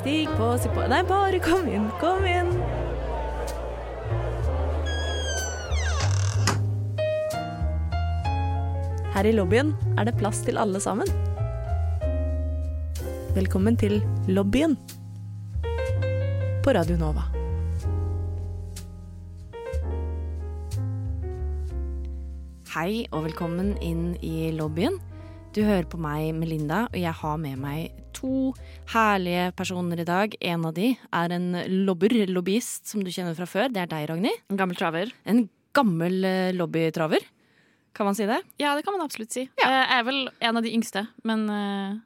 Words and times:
Stig 0.00 0.30
på, 0.32 0.46
si 0.56 0.68
på 0.72 0.80
Nei, 0.88 1.02
bare 1.04 1.36
kom 1.44 1.66
inn, 1.68 1.90
kom 2.00 2.22
inn. 2.24 2.54
Her 9.12 9.28
i 9.28 9.34
lobbyen 9.36 9.74
er 10.00 10.08
det 10.08 10.16
plass 10.16 10.40
til 10.46 10.56
alle 10.56 10.80
sammen. 10.80 11.04
Velkommen 13.36 13.76
til 13.76 13.98
lobbyen 14.24 14.78
på 16.64 16.72
Radio 16.78 16.96
Nova. 16.96 17.28
Hei 22.72 23.04
og 23.12 23.28
velkommen 23.28 23.74
inn 23.84 24.14
i 24.24 24.48
lobbyen. 24.56 24.96
Du 25.52 25.60
hører 25.60 25.84
på 25.92 26.00
meg, 26.00 26.30
Melinda, 26.40 26.86
og 26.88 27.02
jeg 27.04 27.12
har 27.20 27.40
med 27.42 27.60
meg 27.60 27.90
to 28.16 28.54
herlige 28.90 29.50
personer 29.56 30.00
i 30.02 30.06
dag. 30.08 30.34
En 30.40 30.64
av 30.68 30.74
de 30.76 30.92
er 30.96 31.34
en 31.36 31.48
lobber, 31.86 32.12
lobbyist, 32.30 32.88
som 32.90 33.04
du 33.04 33.10
kjenner 33.12 33.36
fra 33.38 33.46
før. 33.48 33.70
Det 33.72 33.84
er 33.84 33.90
deg, 33.90 34.08
Ragnhild. 34.10 34.42
En 34.50 34.58
gammel 34.60 34.78
traver. 34.78 35.12
En 35.30 35.44
gammel 35.76 36.24
eh, 36.26 36.50
lobbytraver. 36.56 37.24
Kan 37.96 38.06
man 38.06 38.14
si 38.18 38.26
det? 38.26 38.40
Ja, 38.62 38.74
det 38.78 38.84
kan 38.86 38.94
man 38.96 39.04
absolutt 39.06 39.34
si. 39.34 39.46
Ja. 39.60 39.70
Jeg 39.70 39.98
er 39.98 40.06
vel 40.06 40.20
en 40.40 40.60
av 40.60 40.66
de 40.66 40.72
yngste, 40.74 41.04
men, 41.26 41.46
eh, 41.50 41.98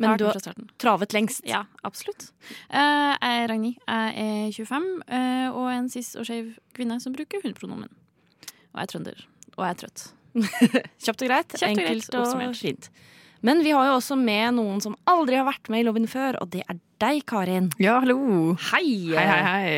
Men 0.00 0.18
du 0.18 0.24
har 0.26 0.40
travet 0.78 1.12
lengst. 1.14 1.44
Ja, 1.46 1.64
absolutt. 1.84 2.30
Eh, 2.70 3.14
Jeg 3.20 3.44
er 3.44 3.48
Ragnhild. 3.48 3.78
Jeg 3.86 4.26
er 4.26 4.52
25 4.52 4.90
eh, 5.08 5.48
og 5.52 5.70
en 5.72 5.88
cis 5.88 6.14
og 6.16 6.26
skeiv 6.26 6.56
kvinne 6.74 7.00
som 7.00 7.14
bruker 7.14 7.40
hun-pronomen. 7.44 7.88
Og 8.74 8.80
jeg 8.80 8.82
er 8.82 8.92
trønder. 8.92 9.24
Og 9.56 9.64
jeg 9.64 9.70
er 9.70 9.80
trøtt. 9.84 10.06
Kjapt 11.04 11.22
og 11.22 11.28
greit. 11.30 11.52
Kjøpt 11.54 11.62
og 11.62 11.68
Enkelt 11.70 12.14
og 12.18 12.48
og 12.48 12.56
fint. 12.58 12.90
Men 13.44 13.60
vi 13.64 13.74
har 13.76 13.90
jo 13.90 13.96
også 13.98 14.16
med 14.16 14.54
noen 14.56 14.80
som 14.80 14.94
aldri 15.10 15.36
har 15.36 15.44
vært 15.44 15.68
med 15.72 15.82
i 15.82 15.84
lobbyen 15.84 16.08
før, 16.08 16.38
og 16.40 16.48
det 16.54 16.62
er 16.64 16.78
deg, 17.02 17.20
Karin. 17.28 17.66
Ja, 17.82 17.98
hallo. 18.00 18.54
Hei! 18.70 18.86
Hei, 19.12 19.26
hei, 19.28 19.42
hei. 19.44 19.76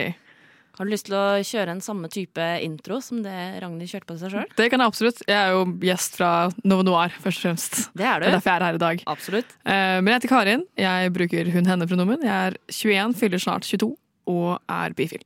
Har 0.76 0.84
du 0.84 0.92
lyst 0.92 1.06
til 1.08 1.16
å 1.16 1.38
kjøre 1.40 1.72
en 1.72 1.80
samme 1.80 2.06
type 2.12 2.44
intro 2.60 2.98
som 3.00 3.22
det 3.24 3.32
Ragnhild 3.64 3.88
kjørte 3.88 4.10
på 4.10 4.16
seg 4.20 4.34
sjøl? 4.34 4.50
Det 4.58 4.66
kan 4.70 4.82
jeg 4.84 4.92
absolutt. 4.92 5.22
Jeg 5.24 5.38
er 5.40 5.54
jo 5.54 5.62
gjest 5.88 6.18
fra 6.18 6.30
Novo 6.68 6.84
Noir, 6.84 7.14
først 7.24 7.40
og 7.40 7.46
fremst. 7.46 7.78
Det 7.96 8.04
er 8.04 8.20
du. 8.20 8.26
Det 8.26 8.28
er 8.28 8.36
derfor 8.36 8.52
jeg 8.52 8.60
er 8.60 8.66
her 8.66 8.78
i 8.78 8.82
dag. 8.82 9.02
Absolutt. 9.08 9.54
Eh, 9.64 9.94
Men 10.04 10.10
jeg 10.12 10.18
heter 10.20 10.32
Karin. 10.34 10.66
Jeg 10.84 11.14
bruker 11.16 11.50
hun-henne-pronomen. 11.56 12.26
Jeg 12.28 12.52
er 12.52 12.58
21, 12.76 13.16
fyller 13.22 13.42
snart 13.42 13.64
22 13.66 13.88
og 14.36 14.52
er 14.76 14.94
bifil. 15.00 15.24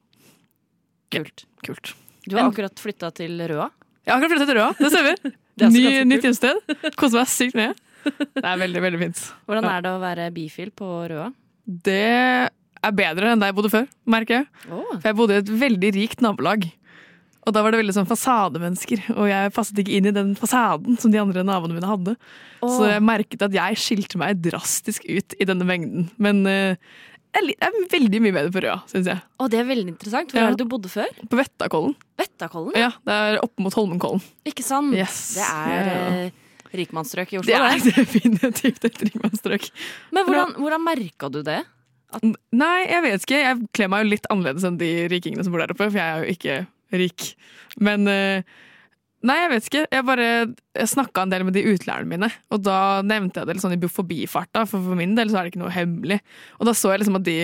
Kult. 1.11 1.45
Kult. 1.67 1.93
Du 2.31 2.39
har 2.39 2.47
akkurat 2.47 2.79
flytta 2.87 3.11
til 3.19 3.35
Røa. 3.51 3.67
Jeg 4.07 4.15
har 4.15 4.21
akkurat 4.23 4.37
flyttet 4.37 4.53
til 4.55 4.61
Røa, 4.63 4.73
det 4.79 4.93
stemmer. 4.95 5.37
Er 5.61 5.69
Ny, 5.75 5.83
nytt 6.09 6.23
hjemsted. 6.25 6.57
Koser 6.97 7.19
meg 7.21 7.29
sykt 7.29 7.57
mye. 7.59 7.75
Det 8.05 8.45
er 8.47 8.59
veldig, 8.65 8.83
veldig 8.87 9.01
fint. 9.05 9.23
Hvordan 9.49 9.69
er 9.71 9.85
det 9.85 9.93
å 9.95 10.01
være 10.03 10.31
bifil 10.35 10.71
på 10.77 10.89
Røa? 11.11 11.29
Det 11.67 12.01
er 12.81 12.95
bedre 12.97 13.33
enn 13.35 13.41
der 13.43 13.51
jeg 13.53 13.57
bodde 13.59 13.71
før, 13.73 13.89
merker 14.11 14.41
jeg. 14.41 14.47
For 14.69 15.09
jeg 15.11 15.19
bodde 15.19 15.37
i 15.37 15.43
et 15.43 15.51
veldig 15.63 15.91
rikt 15.99 16.23
nabolag. 16.25 16.65
Og 17.49 17.55
da 17.57 17.63
var 17.65 17.73
det 17.73 17.81
veldig 17.81 17.95
sånn 17.97 18.09
fasademennesker, 18.09 19.01
og 19.17 19.25
jeg 19.31 19.53
passet 19.57 19.79
ikke 19.81 19.95
inn 19.97 20.09
i 20.11 20.15
den 20.15 20.35
fasaden 20.37 20.99
som 21.01 21.13
de 21.13 21.21
andre 21.23 21.41
naboene 21.49 21.77
mine 21.79 21.89
hadde. 21.89 22.13
Så 22.61 22.85
jeg 22.91 23.05
merket 23.05 23.47
at 23.47 23.55
jeg 23.57 23.79
skilte 23.81 24.21
meg 24.21 24.43
drastisk 24.45 25.07
ut 25.09 25.37
i 25.41 25.47
denne 25.49 25.65
mengden. 25.69 26.11
Men 26.21 26.43
eh, 26.49 26.77
jeg 27.37 27.57
er 27.65 27.79
veldig 27.95 28.21
mye 28.27 28.35
bedre 28.37 28.53
på 28.53 28.63
Røa, 28.67 28.77
syns 28.93 29.09
jeg. 29.09 29.25
Å, 29.41 29.49
det 29.53 29.61
er 29.63 29.67
veldig 29.71 29.93
interessant. 29.95 30.33
Hvor 30.35 30.43
Ja. 30.43 30.51
er 30.51 30.57
det 30.59 30.67
du 30.67 30.69
bodde 30.73 30.93
før? 30.93 31.09
På 31.33 31.41
Vettakollen. 31.41 31.97
Vettakollen? 32.21 32.77
Ja, 32.77 32.91
det 33.09 33.17
er 33.25 33.41
opp 33.45 33.57
mot 33.65 33.77
Holmenkollen. 33.79 34.21
Ikke 34.51 34.67
sant? 34.67 34.93
Yes. 35.01 35.21
Det 35.41 35.49
er 35.49 35.91
Ja. 35.95 36.31
Rikmannsstrøk 36.77 37.35
i 37.35 37.41
Oslo, 37.41 37.51
Det 37.51 37.59
er 37.59 38.01
definitivt 38.01 38.89
et 38.89 39.05
rikmannsstrøk. 39.09 39.69
Men 40.15 40.27
hvordan, 40.29 40.57
hvordan 40.61 40.85
merka 40.87 41.31
du 41.33 41.43
det? 41.47 41.61
Nei, 42.51 42.79
jeg 42.91 43.05
vet 43.07 43.25
ikke. 43.27 43.43
Jeg 43.45 43.69
kler 43.77 43.91
meg 43.93 44.03
jo 44.05 44.11
litt 44.15 44.27
annerledes 44.33 44.67
enn 44.67 44.81
de 44.81 44.91
rikingene 45.13 45.47
som 45.47 45.55
bor 45.55 45.63
der 45.63 45.75
oppe, 45.75 45.87
for 45.87 46.01
jeg 46.01 46.07
er 46.07 46.25
jo 46.25 46.35
ikke 46.35 46.57
rik. 47.01 47.31
Men 47.79 48.11
eh, 48.11 48.59
Nei, 49.21 49.37
jeg 49.37 49.51
vet 49.53 49.67
ikke. 49.69 49.81
Jeg 49.93 50.05
bare 50.09 50.29
snakka 50.89 51.27
en 51.27 51.33
del 51.33 51.43
med 51.45 51.53
de 51.53 51.67
utlærerne 51.69 52.09
mine, 52.09 52.31
og 52.49 52.63
da 52.65 52.77
nevnte 53.05 53.43
jeg 53.43 53.49
det 53.51 53.57
litt 53.57 53.65
sånn 53.67 53.75
i 53.77 53.91
forbifarta, 53.93 54.63
for 54.69 54.81
for 54.81 54.97
min 54.97 55.13
del 55.19 55.29
så 55.29 55.41
er 55.41 55.47
det 55.47 55.53
ikke 55.53 55.61
noe 55.61 55.75
hemmelig. 55.75 56.21
Og 56.57 56.71
da 56.71 56.73
så 56.77 56.95
jeg 56.95 57.03
liksom 57.03 57.19
at 57.21 57.27
de 57.27 57.37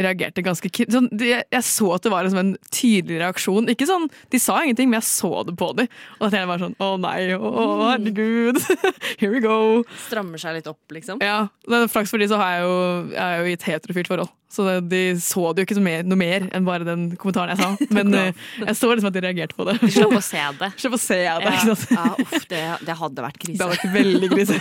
reagerte 0.00 0.44
ganske 0.44 0.70
sånn, 0.92 1.08
de, 1.12 1.32
Jeg 1.52 1.64
så 1.66 1.90
at 1.96 2.04
det 2.04 2.12
var 2.12 2.24
liksom 2.26 2.40
en 2.40 2.52
tydelig 2.72 3.20
reaksjon. 3.20 3.68
Ikke 3.72 3.88
sånn, 3.88 4.08
De 4.32 4.40
sa 4.40 4.60
ingenting, 4.62 4.90
men 4.90 5.00
jeg 5.00 5.08
så 5.10 5.44
det 5.48 5.56
på 5.60 5.72
dem. 5.78 5.90
Og 6.18 6.24
da 6.24 6.30
tenkte 6.30 6.42
jeg 6.42 6.50
bare 6.52 6.64
sånn 6.66 6.76
Å 6.80 6.90
nei, 7.02 7.16
å 7.36 7.52
herregud. 7.90 8.60
Here 9.20 9.32
we 9.32 9.42
go. 9.44 9.82
Strammer 10.06 10.40
seg 10.40 10.58
litt 10.58 10.70
opp, 10.70 10.82
liksom? 10.94 11.22
Ja, 11.24 11.46
Flaks 11.92 12.12
for 12.12 12.22
de 12.22 12.30
så 12.30 12.40
har 12.40 12.56
jeg 12.56 12.64
jo, 12.66 12.78
jeg 13.12 13.22
er 13.26 13.42
jo 13.42 13.50
i 13.50 13.56
et 13.58 13.68
heterofilt 13.68 14.10
forhold. 14.12 14.32
Så 14.52 14.66
de 14.84 14.98
så 15.24 15.46
det 15.56 15.62
jo 15.62 15.68
ikke 15.70 15.80
mer, 15.80 16.02
noe 16.04 16.18
mer 16.20 16.44
enn 16.52 16.66
bare 16.66 16.84
den 16.84 17.06
kommentaren 17.16 17.54
jeg 17.54 17.60
sa. 17.62 17.70
Men 17.96 18.12
eh, 18.18 18.40
jeg 18.60 18.74
så 18.76 18.90
liksom 18.90 19.08
at 19.08 19.16
de 19.16 19.22
reagerte 19.24 19.56
på 19.56 19.64
det. 19.64 19.78
Slapp 19.94 20.12
å 20.18 20.20
se 20.26 20.42
det. 20.60 20.68
Slapp 20.82 20.96
å 20.98 21.00
se 21.00 21.16
det. 21.16 21.24
Ja, 21.24 21.36
ikke 21.40 21.76
sant? 21.78 21.94
ja 21.96 22.04
uff, 22.26 22.44
det, 22.50 22.60
det 22.84 22.96
hadde 23.00 23.24
vært 23.24 23.38
Det 23.40 23.46
krise. 23.46 23.62
hadde 23.62 23.78
vært 23.78 23.94
veldig 23.96 24.28
krise. 24.34 24.56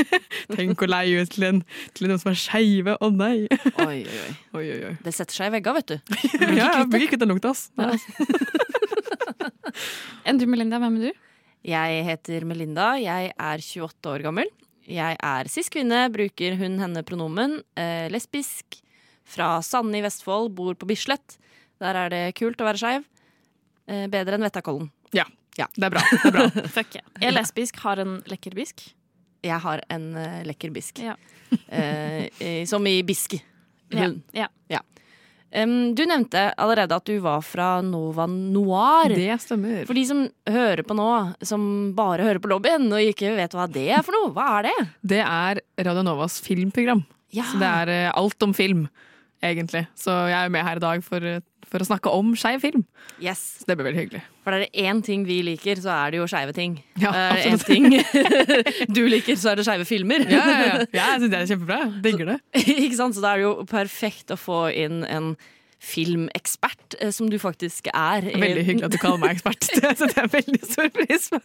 Tenk 0.58 0.82
å 0.82 0.90
leie 0.90 1.22
ut 1.22 1.30
til 1.36 1.46
en, 1.52 1.60
til 1.94 2.10
noen 2.10 2.22
som 2.24 2.32
er 2.32 2.40
skeive. 2.42 2.96
Å 2.98 3.10
nei! 3.14 3.46
Oi, 3.86 4.00
oi, 4.02 4.18
oi. 4.24 4.32
Oi, 4.58 4.66
oi. 4.90 4.92
Det 5.06 5.14
setter 5.14 5.38
seg 5.38 5.52
i 5.52 5.54
vegga, 5.58 5.76
vet 5.78 5.94
du. 5.94 5.96
Ja, 6.58 6.72
jeg 6.80 6.90
blir 6.90 7.06
ikke 7.06 7.14
kvitt 7.14 7.22
den 7.22 7.30
lukta, 7.36 7.54
ass. 7.54 7.68
Nei, 7.78 7.94
ass. 7.94 8.02
Enn 10.26 10.38
du, 10.40 10.46
Melinda, 10.50 10.80
hvem 10.82 10.98
er 10.98 11.08
du? 11.08 11.24
Jeg 11.68 12.02
heter 12.06 12.46
Melinda, 12.48 12.90
jeg 13.00 13.30
er 13.34 13.62
28 13.62 14.10
år 14.16 14.26
gammel. 14.26 14.50
Jeg 14.88 15.18
er 15.20 15.48
cis-kvinne, 15.52 16.06
bruker 16.14 16.54
hun-henne-pronomen. 16.58 17.58
Eh, 17.78 18.06
lesbisk. 18.12 18.78
Fra 19.28 19.58
Sande 19.64 20.00
i 20.00 20.04
Vestfold, 20.04 20.52
bor 20.56 20.76
på 20.78 20.88
Bislett. 20.88 21.38
Der 21.82 21.98
er 22.06 22.12
det 22.12 22.22
kult 22.38 22.60
å 22.60 22.68
være 22.68 22.80
skeiv. 22.80 23.08
Eh, 23.88 24.06
bedre 24.10 24.38
enn 24.38 24.46
Vettakollen. 24.46 24.88
Ja, 25.58 25.66
det 25.74 25.88
er 25.88 25.90
bra. 25.90 26.04
Det 26.12 26.28
er 26.28 26.36
bra. 26.36 26.46
Fuck 26.76 26.94
yeah. 26.98 27.08
Jeg 27.18 27.32
er 27.32 27.34
lesbisk, 27.34 27.80
har 27.82 28.00
en 28.02 28.18
lekker 28.30 28.54
bisk. 28.54 28.84
Jeg 29.42 29.58
har 29.62 29.82
en 29.92 30.06
uh, 30.14 30.40
lekker 30.48 30.74
bisk. 30.74 31.02
Ja. 31.04 31.18
Eh, 31.48 32.26
eh, 32.44 32.66
som 32.68 32.84
i 32.84 32.98
bisk. 33.08 33.38
Ja. 33.88 34.02
Hun. 34.04 34.18
ja. 34.36 34.48
Um, 35.48 35.94
du 35.96 36.02
nevnte 36.04 36.50
allerede 36.60 36.92
at 36.92 37.06
du 37.08 37.14
var 37.24 37.40
fra 37.40 37.78
Nova 37.80 38.26
Noir. 38.28 39.14
Det 39.16 39.38
stemmer. 39.40 39.86
For 39.88 39.96
de 39.96 40.02
som 40.04 40.26
hører 40.44 40.84
på 40.84 40.96
nå, 40.96 41.08
som 41.40 41.62
bare 41.96 42.26
hører 42.26 42.42
på 42.44 42.50
lobbyen 42.52 42.84
og 42.92 43.00
ikke 43.14 43.32
vet 43.38 43.56
hva 43.56 43.64
det 43.72 43.86
er 43.96 44.04
for 44.04 44.12
noe, 44.12 44.34
hva 44.36 44.58
er 44.58 44.68
det? 44.68 44.76
Det 45.14 45.22
er 45.24 45.62
Radio 45.88 46.04
Novas 46.04 46.36
filmprogram. 46.44 47.00
Ja. 47.32 47.46
Så 47.48 47.60
det 47.62 47.72
er 47.80 47.94
uh, 47.94 48.18
alt 48.20 48.44
om 48.44 48.52
film, 48.56 48.84
egentlig. 49.42 49.86
Så 49.98 50.14
jeg 50.28 50.38
er 50.38 50.52
med 50.52 50.66
her 50.66 50.76
i 50.76 50.82
dag 50.82 51.04
for, 51.04 51.24
eh, 51.24 51.40
for 51.68 51.82
å 51.82 51.86
snakke 51.86 52.10
om 52.10 52.34
skeiv 52.38 52.60
film. 52.60 52.84
Yes. 53.20 53.60
Så 53.60 53.68
det 53.68 53.76
blir 53.76 53.88
veldig 53.90 54.02
hyggelig. 54.02 54.22
For 54.44 54.56
er 54.56 54.64
det 54.64 54.70
én 54.72 55.02
ting 55.04 55.26
vi 55.28 55.42
liker, 55.42 55.76
så 55.76 55.92
er 55.92 56.10
det 56.10 56.20
jo 56.20 56.26
skeive 56.30 56.54
ting. 56.56 56.78
Ja, 57.00 57.12
er 57.12 57.36
det 57.36 57.52
én 57.52 57.64
ting 57.64 57.90
du 58.96 59.02
liker, 59.08 59.36
så 59.36 59.52
er 59.52 59.60
det 59.60 59.66
skeive 59.68 59.84
filmer. 59.88 60.24
Ja, 60.28 60.46
ja, 60.46 60.58
ja. 60.58 60.86
ja 60.92 61.06
jeg 61.12 61.22
syns 61.22 61.30
det 61.30 61.40
er 61.42 61.52
kjempebra. 61.52 61.80
Digger 62.02 62.32
det. 62.32 62.40
ikke 62.86 62.96
sant? 62.96 63.18
Så 63.18 63.24
da 63.24 63.34
er 63.34 63.42
det 63.42 63.48
jo 63.48 63.54
perfekt 63.68 64.34
å 64.34 64.40
få 64.40 64.66
inn 64.72 65.04
en 65.04 65.36
filmekspert, 65.78 66.96
eh, 67.00 67.10
som 67.14 67.28
du 67.30 67.38
faktisk 67.38 67.86
er. 67.94 68.26
Veldig 68.34 68.64
hyggelig 68.66 68.86
at 68.88 68.94
du 68.94 68.98
kaller 69.00 69.20
meg 69.22 69.36
ekspert. 69.36 69.68
Det 69.78 69.92
setter 70.00 70.22
jeg 70.22 70.32
veldig 70.32 70.60
stor 70.66 70.88
pris 70.94 71.28
på. 71.32 71.40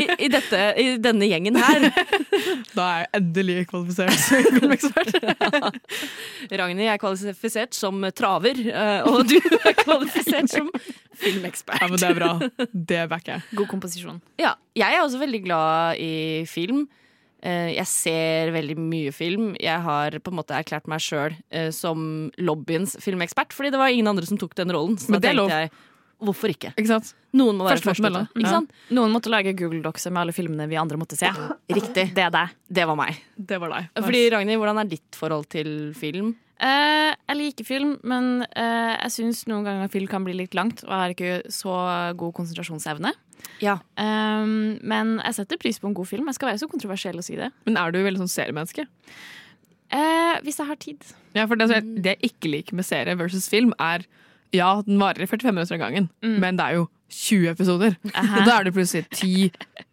I, 0.00 0.04
i, 0.26 0.28
dette, 0.32 0.62
I 0.80 0.86
denne 1.02 1.28
gjengen 1.30 1.58
her. 1.60 1.88
Da 2.76 2.84
er 2.84 2.98
jeg 3.04 3.10
endelig 3.20 3.56
kvalifisert 3.70 4.18
som 4.20 4.58
filmekspert. 4.58 5.78
Ragnhild 6.50 6.90
er 6.90 7.00
kvalifisert 7.00 7.76
som 7.76 8.04
traver, 8.16 8.60
eh, 8.68 9.08
og 9.08 9.24
du 9.30 9.38
er 9.38 9.76
kvalifisert 9.78 10.50
som 10.52 10.68
filmekspert. 11.20 11.80
Ja, 11.80 11.88
men 11.88 12.00
det 12.02 12.10
er 12.10 12.18
bra. 12.18 12.32
Det 12.72 13.04
backer 13.10 13.36
jeg. 13.36 13.46
God 13.60 13.70
komposisjon. 13.70 14.20
Ja, 14.40 14.54
jeg 14.76 14.98
er 14.98 15.04
også 15.04 15.22
veldig 15.22 15.42
glad 15.46 16.02
i 16.02 16.44
film. 16.50 16.84
Eh, 17.44 17.74
Jeg 17.76 17.86
ser 17.90 18.52
veldig 18.54 18.76
mye 18.80 19.12
film. 19.12 19.50
Jeg 19.60 19.80
har 19.84 20.16
på 20.24 20.32
en 20.32 20.38
måte 20.40 20.56
erklært 20.56 20.88
meg 20.88 21.02
sjøl 21.04 21.34
som 21.76 22.30
lobbyens 22.40 22.96
filmekspert, 23.04 23.52
fordi 23.52 23.70
det 23.74 23.80
var 23.80 23.92
ingen 23.92 24.08
andre 24.08 24.24
som 24.26 24.38
tok 24.40 24.54
den 24.56 24.72
rollen. 24.72 24.96
Så 24.96 25.10
Men 25.12 25.20
da 25.20 25.28
er 25.28 25.36
tenkte 25.36 25.60
jeg 25.64 25.70
hvorfor 26.24 26.52
ikke? 26.54 26.70
Ikke 26.78 26.88
sant? 26.88 27.10
Noen 27.36 27.58
må 27.58 27.66
være 27.66 27.82
først 27.82 28.00
ute. 28.00 28.22
Ja. 28.40 28.60
Noen 28.96 29.12
måtte 29.12 29.28
lage 29.32 29.52
Google 29.58 29.82
Docs 29.84 30.06
med 30.10 30.22
alle 30.22 30.32
filmene 30.36 30.68
vi 30.70 30.78
andre 30.80 30.96
måtte 31.00 31.18
se. 31.18 31.28
Riktig. 31.68 32.06
Det 32.16 32.22
er 32.24 32.30
deg. 32.32 32.54
Det 32.70 32.86
var 32.88 32.96
meg. 32.96 33.18
Det 33.36 33.58
var 33.60 33.74
deg. 33.74 33.90
Fordi 33.98 34.22
Ragnhild, 34.32 34.62
hvordan 34.62 34.80
er 34.80 34.90
ditt 34.94 35.18
forhold 35.18 35.48
til 35.52 35.92
film? 35.98 36.34
Eh, 36.62 37.10
jeg 37.28 37.36
liker 37.40 37.66
film, 37.66 37.96
men 38.06 38.44
eh, 38.54 38.94
jeg 39.02 39.10
syns 39.16 39.44
noen 39.50 39.64
ganger 39.66 39.90
film 39.92 40.06
kan 40.10 40.24
bli 40.26 40.36
litt 40.38 40.54
langt, 40.54 40.84
og 40.86 40.90
jeg 40.92 41.02
har 41.02 41.14
ikke 41.16 41.52
så 41.52 41.74
god 42.20 42.34
konsentrasjonsevne. 42.36 43.12
Ja. 43.60 43.74
Um, 44.00 44.78
men 44.86 45.16
jeg 45.20 45.34
setter 45.36 45.58
pris 45.60 45.78
på 45.82 45.90
en 45.90 45.94
god 45.98 46.06
film. 46.08 46.26
Jeg 46.30 46.38
skal 46.38 46.52
være 46.52 46.62
så 46.62 46.68
kontroversiell 46.70 47.18
å 47.20 47.24
si 47.26 47.36
det. 47.36 47.50
Men 47.66 47.76
er 47.80 47.92
du 47.92 47.98
veldig 48.04 48.22
sånn 48.22 48.32
seriemenneske? 48.32 48.86
Eh, 49.94 50.38
hvis 50.46 50.58
jeg 50.58 50.66
har 50.70 50.78
tid. 50.80 51.04
Ja, 51.36 51.44
for 51.46 51.56
det, 51.58 51.66
altså, 51.68 51.80
jeg- 51.82 52.02
det 52.02 52.14
jeg 52.16 52.30
ikke 52.32 52.50
liker 52.50 52.74
med 52.78 52.84
serie 52.88 53.14
versus 53.18 53.48
film, 53.48 53.74
er 53.78 54.06
ja, 54.54 54.80
den 54.86 54.98
varer 54.98 55.22
i 55.22 55.26
45 55.26 55.52
minutter 55.54 55.74
av 55.74 55.80
gangen, 55.82 56.08
men 56.22 56.56
det 56.56 56.64
er 56.64 56.74
jo 56.78 56.88
20 57.10 57.48
episoder. 57.50 57.96
Og 58.06 58.44
da 58.46 58.60
er 58.60 58.64
det 58.68 58.72
plutselig 58.74 59.04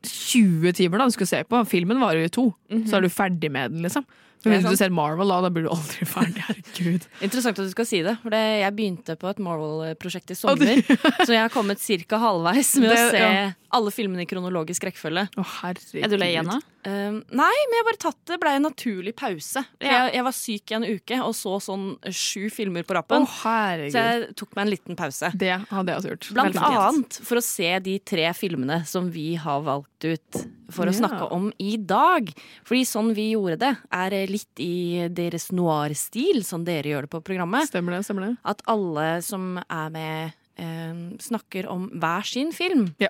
10-20 0.06 0.74
timer 0.78 1.02
da 1.02 1.08
du 1.10 1.16
skal 1.16 1.28
se 1.30 1.40
på. 1.50 1.62
Filmen 1.70 2.00
varer 2.02 2.22
jo 2.22 2.30
i 2.30 2.34
to, 2.36 2.46
så 2.88 2.98
er 3.00 3.02
du 3.06 3.10
ferdig 3.10 3.50
med 3.52 3.72
den, 3.74 3.82
liksom. 3.86 4.06
Det 4.42 4.58
er 4.58 4.66
du 4.66 4.78
ser 4.80 4.94
Marvel, 4.94 5.30
da, 5.30 5.40
da 5.46 5.52
blir 5.54 5.68
du 5.68 5.72
aldri 5.74 6.08
ferdig. 6.10 6.42
Herregud. 6.48 7.08
Interessant 7.28 7.60
at 7.62 7.68
du 7.70 7.74
skal 7.74 7.88
si 7.88 8.02
det, 8.06 8.16
for 8.24 8.34
det, 8.34 8.42
jeg 8.64 8.76
begynte 8.78 9.16
på 9.22 9.30
et 9.30 9.42
Marvel-prosjekt 9.44 10.34
i 10.34 10.38
sommer. 10.38 10.82
så 11.28 11.30
jeg 11.30 11.42
har 11.44 11.54
kommet 11.54 11.82
ca. 11.82 12.22
halvveis 12.26 12.74
med 12.82 12.94
å 12.96 13.00
se 13.14 13.22
ja. 13.22 13.48
alle 13.78 13.94
filmene 13.94 14.26
i 14.26 14.30
kronologisk 14.30 14.88
rekkefølge. 14.90 15.28
Oh, 15.38 15.56
herregud. 15.62 16.02
Er 16.02 16.12
du 16.12 16.18
lei 16.18 16.34
igjen, 16.34 16.50
da? 16.50 16.60
Uh, 16.82 17.20
nei, 17.30 17.52
men 17.70 17.76
jeg 17.78 17.86
bare 17.86 18.02
tatt 18.02 18.18
det 18.32 18.40
ble 18.42 18.56
en 18.58 18.66
naturlig 18.66 19.14
pause. 19.20 19.62
Ja. 19.78 19.92
jeg, 20.08 20.16
jeg 20.18 20.26
var 20.26 20.34
syk 20.34 20.72
i 20.72 20.78
en 20.80 20.88
uke 20.90 21.20
og 21.22 21.36
så 21.38 21.60
sånn 21.62 21.86
sju 22.10 22.48
filmer 22.54 22.88
på 22.88 22.98
rappen. 22.98 23.28
herregud. 23.44 23.94
så 23.94 24.06
jeg 24.08 24.32
tok 24.42 24.56
meg 24.58 24.64
en 24.66 24.74
liten 24.74 24.98
pause. 24.98 25.30
Det 25.38 25.54
hadde 25.70 25.94
jeg 25.94 26.02
også 26.02 26.14
gjort. 26.16 26.32
Blant 26.34 26.58
Veldig 26.58 26.82
annet 26.82 27.22
for 27.30 27.38
å 27.38 27.46
se 27.46 27.70
de 27.86 28.00
tre 28.02 28.26
filmene 28.38 28.82
som 28.90 29.12
vi 29.14 29.36
har 29.38 29.62
valgt 29.68 30.10
ut 30.10 30.42
for 30.72 30.88
å 30.88 30.94
Ja. 30.94 30.98
snakke 31.04 31.30
om 31.32 31.52
i 31.60 31.76
dag. 31.78 32.32
Fordi 32.66 32.82
sånn 32.88 33.14
vi 33.14 33.32
gjorde 33.36 33.60
det, 33.60 33.78
er 33.92 34.16
litt 34.32 34.62
i 34.64 35.08
deres 35.12 35.50
noir-stil, 35.56 36.42
som 36.48 36.66
dere 36.68 36.94
gjør 36.94 37.08
det 37.08 37.14
på 37.14 37.24
programmet. 37.32 37.70
Stemmer 37.70 37.98
det, 37.98 38.04
stemmer 38.08 38.30
det. 38.30 38.34
At 38.48 38.64
alle 38.72 39.08
som 39.26 39.56
er 39.62 39.94
med, 39.94 40.36
eh, 40.58 41.02
snakker 41.20 41.70
om 41.72 41.90
hver 42.00 42.28
sin 42.28 42.52
film. 42.56 42.94
Ja. 43.00 43.10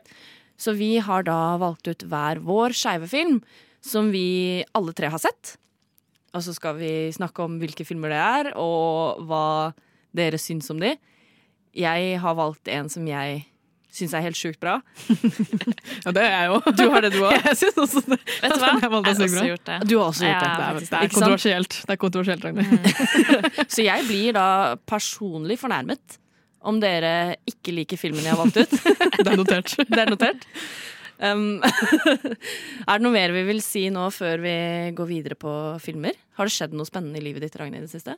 Så 0.57 0.75
vi 0.77 0.97
har 1.01 1.23
da 1.23 1.57
valgt 1.57 1.87
ut 1.87 2.03
hver 2.05 2.41
vår 2.45 2.75
skeive 2.77 3.07
film, 3.09 3.41
som 3.81 4.11
vi 4.13 4.63
alle 4.77 4.93
tre 4.93 5.09
har 5.09 5.21
sett. 5.21 5.57
Og 6.33 6.43
så 6.45 6.53
skal 6.55 6.77
vi 6.77 7.11
snakke 7.11 7.43
om 7.43 7.57
hvilke 7.59 7.85
filmer 7.85 8.13
det 8.13 8.19
er, 8.21 8.51
og 8.59 9.23
hva 9.27 9.73
dere 10.15 10.39
syns 10.39 10.69
om 10.71 10.79
de. 10.79 10.95
Jeg 11.75 12.19
har 12.19 12.35
valgt 12.35 12.67
en 12.71 12.89
som 12.91 13.07
jeg 13.07 13.45
syns 13.91 14.13
er 14.15 14.23
helt 14.23 14.39
sjukt 14.39 14.59
bra. 14.63 14.77
Ja, 16.05 16.11
det 16.15 16.21
er 16.23 16.31
jeg 16.31 16.47
jo. 16.49 16.59
Du 16.77 16.83
har 16.89 17.03
det, 17.05 17.11
du 17.13 17.19
òg? 17.27 17.35
Jeg 17.51 17.57
syns 17.59 17.75
også 17.83 18.01
det. 18.07 18.17
Vet 18.41 18.55
du 18.55 18.61
hva? 18.63 18.69
Jeg 18.71 18.87
har 18.87 18.95
også 18.97 19.27
bra. 19.27 19.43
gjort 19.51 19.65
det. 19.67 19.75
Du 19.89 19.93
har 19.99 20.05
også 20.07 20.25
gjort 20.25 20.41
det. 20.41 20.49
Ja, 20.49 20.71
Det 20.71 20.71
er, 20.71 20.87
det 20.87 21.01
er 21.01 21.11
kontroversielt. 21.13 21.77
Det 21.85 21.93
er 21.93 21.99
kontroversielt, 22.01 22.47
Ragnhild. 22.47 23.67
Så 23.75 23.85
jeg 23.85 24.07
blir 24.07 24.37
da 24.37 24.45
personlig 24.89 25.59
fornærmet 25.61 26.17
om 26.71 26.79
dere 26.81 27.11
ikke 27.49 27.73
liker 27.73 27.97
filmen 28.01 28.23
jeg 28.25 28.33
har 28.33 28.41
valgt 28.41 28.57
ut. 28.61 28.73
Det 29.21 29.27
er 29.27 29.37
notert. 29.39 29.75
Det 29.81 30.01
er 30.01 30.11
notert. 30.13 30.47
Um, 31.21 31.61
er 31.61 32.97
det 32.97 33.01
noe 33.05 33.13
mer 33.13 33.33
vi 33.35 33.43
vil 33.51 33.61
si 33.65 33.83
nå 33.93 34.07
før 34.13 34.41
vi 34.41 34.55
går 34.97 35.09
videre 35.09 35.37
på 35.37 35.51
filmer? 35.83 36.17
Har 36.39 36.49
det 36.49 36.55
skjedd 36.55 36.73
noe 36.77 36.89
spennende 36.89 37.21
i 37.21 37.25
livet 37.25 37.45
ditt, 37.45 37.57
Ragnhild, 37.61 37.85
i 37.85 37.89
det 37.89 37.93
siste? 37.93 38.17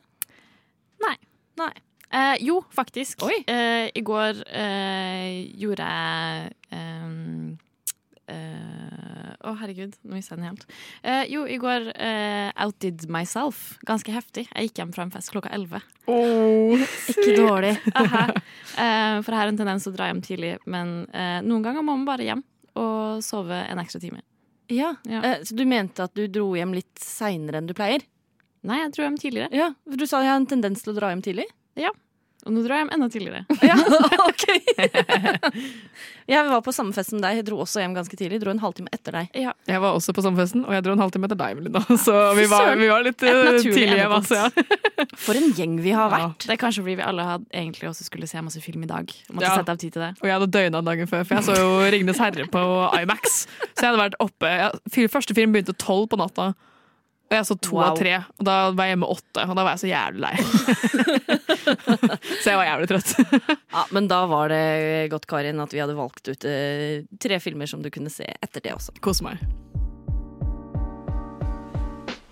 Nei. 1.04 1.16
Nei. 1.60 1.72
Eh, 2.14 2.36
jo, 2.46 2.60
faktisk. 2.70 3.24
Eh, 3.50 3.88
I 3.94 4.02
går 4.06 4.44
eh, 4.46 5.50
gjorde 5.58 5.86
jeg 5.90 6.52
Å, 6.70 7.56
eh, 8.30 9.30
Å, 9.44 9.52
herregud, 9.60 9.96
nå 10.06 10.14
mista 10.16 10.32
jeg 10.34 10.40
den 10.40 10.46
helt. 10.48 10.62
Eh, 11.02 11.24
jo, 11.32 11.42
i 11.50 11.58
går 11.60 11.90
eh, 11.92 12.52
outdid 12.64 13.02
myself 13.12 13.74
ganske 13.84 14.14
heftig. 14.14 14.46
Jeg 14.54 14.70
gikk 14.70 14.80
hjem 14.80 14.94
fra 14.94 15.04
en 15.04 15.12
fest 15.12 15.32
klokka 15.34 15.50
elleve. 15.52 15.82
Ikke 17.12 17.34
dårlig. 17.40 17.74
Eh, 18.74 19.20
for 19.22 19.30
jeg 19.30 19.38
har 19.38 19.50
en 19.52 19.58
tendens 19.60 19.84
til 19.86 19.92
å 19.92 19.94
dra 19.94 20.06
hjem 20.08 20.20
tidlig, 20.24 20.48
men 20.66 21.04
eh, 21.14 21.36
noen 21.46 21.62
ganger 21.62 21.84
må 21.86 21.92
man 21.94 22.06
bare 22.08 22.24
hjem 22.26 22.40
og 22.80 23.20
sove 23.22 23.54
en 23.70 23.78
ekstra 23.78 24.00
time. 24.02 24.18
Ja. 24.72 24.96
Ja. 25.06 25.20
Eh, 25.28 25.44
Så 25.46 25.54
du 25.54 25.62
mente 25.68 26.08
at 26.08 26.14
du 26.18 26.24
dro 26.26 26.48
hjem 26.58 26.72
litt 26.74 26.98
seinere 26.98 27.60
enn 27.60 27.68
du 27.70 27.74
pleier? 27.78 28.02
Nei, 28.66 28.80
jeg 28.80 28.90
dro 28.96 29.04
hjem 29.06 29.20
tidligere. 29.22 29.52
Ja, 29.54 29.68
for 29.86 30.00
Du 30.00 30.08
sa 30.10 30.24
jeg 30.24 30.32
har 30.32 30.40
en 30.42 30.48
tendens 30.50 30.82
til 30.82 30.90
å 30.90 30.96
dra 30.98 31.12
hjem 31.12 31.22
tidlig? 31.22 31.46
Og 32.44 32.52
nå 32.52 32.62
drar 32.64 32.76
jeg 32.76 32.84
hjem 32.84 32.92
enda 32.96 33.08
tidligere. 33.08 33.44
Ja, 33.70 33.76
ok 34.28 34.44
Jeg 36.32 36.48
var 36.48 36.62
på 36.64 36.72
samme 36.72 36.94
fest 36.96 37.10
som 37.12 37.20
deg. 37.20 37.36
Jeg 37.36 37.44
dro 37.50 37.58
også 37.60 37.82
hjem 37.82 37.92
ganske 37.96 38.16
tidlig. 38.16 38.38
Dro 38.40 38.52
en 38.54 38.60
halvtime 38.62 38.88
etter 38.96 39.12
deg. 39.12 39.34
Ja. 39.36 39.52
Jeg 39.68 39.80
var 39.84 39.92
også 39.96 40.14
på 40.16 40.22
samme 40.24 40.40
festen, 40.40 40.62
og 40.64 40.72
jeg 40.72 40.84
dro 40.86 40.94
en 40.96 41.02
halvtime 41.02 41.28
etter 41.28 41.36
deg, 41.36 41.58
Melinda. 41.58 41.82
Så 42.06 42.14
vi 42.38 42.46
var, 42.48 42.70
vi 42.80 42.88
var 42.88 43.04
litt 43.04 43.20
Et 43.20 43.28
uh, 43.28 43.40
naturlig 43.52 43.74
tidlig 43.76 43.98
hjemme. 44.00 44.20
Altså, 44.22 44.40
ja. 44.40 45.06
For 45.20 45.36
en 45.36 45.50
gjeng 45.58 45.76
vi 45.84 45.92
har 45.92 46.08
Ja. 46.08 46.22
vært. 46.30 46.46
Det 46.48 46.54
er 46.56 46.60
kanskje 46.64 46.84
fordi 46.86 46.96
vi 47.02 47.04
alle 47.04 47.26
hadde 47.28 47.48
egentlig 47.52 47.90
også 47.92 48.06
skulle 48.08 48.28
se 48.30 48.40
masse 48.46 48.62
film 48.64 48.86
i 48.86 48.90
dag. 48.90 49.12
Måtte 49.32 49.44
Ja. 49.50 49.54
sette 49.60 49.76
av 49.76 49.80
tid 49.84 49.92
til 49.98 50.06
det. 50.06 50.12
Og 50.22 50.28
jeg 50.30 50.36
hadde 50.38 50.50
døgna 50.56 50.80
dagen 50.88 51.10
før, 51.12 51.24
for 51.28 51.36
jeg 51.36 51.44
så 51.50 51.58
jo 51.60 51.68
Ringenes 51.92 52.22
herre 52.24 52.48
på 52.56 52.64
Imax. 53.02 53.44
Så 53.74 53.84
jeg 53.84 53.90
hadde 53.92 54.04
vært 54.06 54.20
oppe 54.24 54.54
Første 55.12 55.36
film 55.36 55.52
begynte 55.52 55.76
tolv 55.76 56.08
på 56.08 56.16
natta. 56.20 56.54
Og 57.34 57.40
jeg 57.40 57.46
så 57.48 57.54
to 57.58 57.74
Wow. 57.74 57.82
av 57.88 57.96
tre, 57.98 58.12
og 58.38 58.44
da 58.46 58.56
var 58.70 58.86
jeg 58.86 58.94
hjemme 58.94 59.06
åtte. 59.10 59.42
Og 59.42 59.56
da 59.58 59.62
var 59.66 59.74
jeg 59.74 59.80
så 59.82 59.88
jævlig 59.90 60.20
lei. 60.22 60.36
så 62.44 62.52
jeg 62.52 62.58
var 62.60 62.68
jævlig 62.68 62.88
trøtt. 62.92 63.10
Ja, 63.74 63.82
Men 63.90 64.06
da 64.12 64.20
var 64.30 64.52
det 64.54 65.10
godt, 65.10 65.26
Karin, 65.26 65.58
at 65.64 65.74
vi 65.74 65.82
hadde 65.82 65.96
valgt 65.98 66.30
ut 66.30 66.46
eh, 66.46 67.02
tre 67.18 67.40
filmer 67.42 67.66
som 67.66 67.82
du 67.82 67.90
kunne 67.90 68.12
se 68.14 68.28
etter 68.38 68.62
det 68.62 68.76
også. 68.76 68.94
Kos 69.02 69.18
meg. 69.26 69.42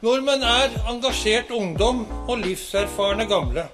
Nordmenn 0.07 0.47
er 0.47 0.71
engasjert 0.91 1.51
ungdom 1.51 2.05
og 2.29 2.39
livserfarne 2.47 3.27
gamle. 3.27 3.67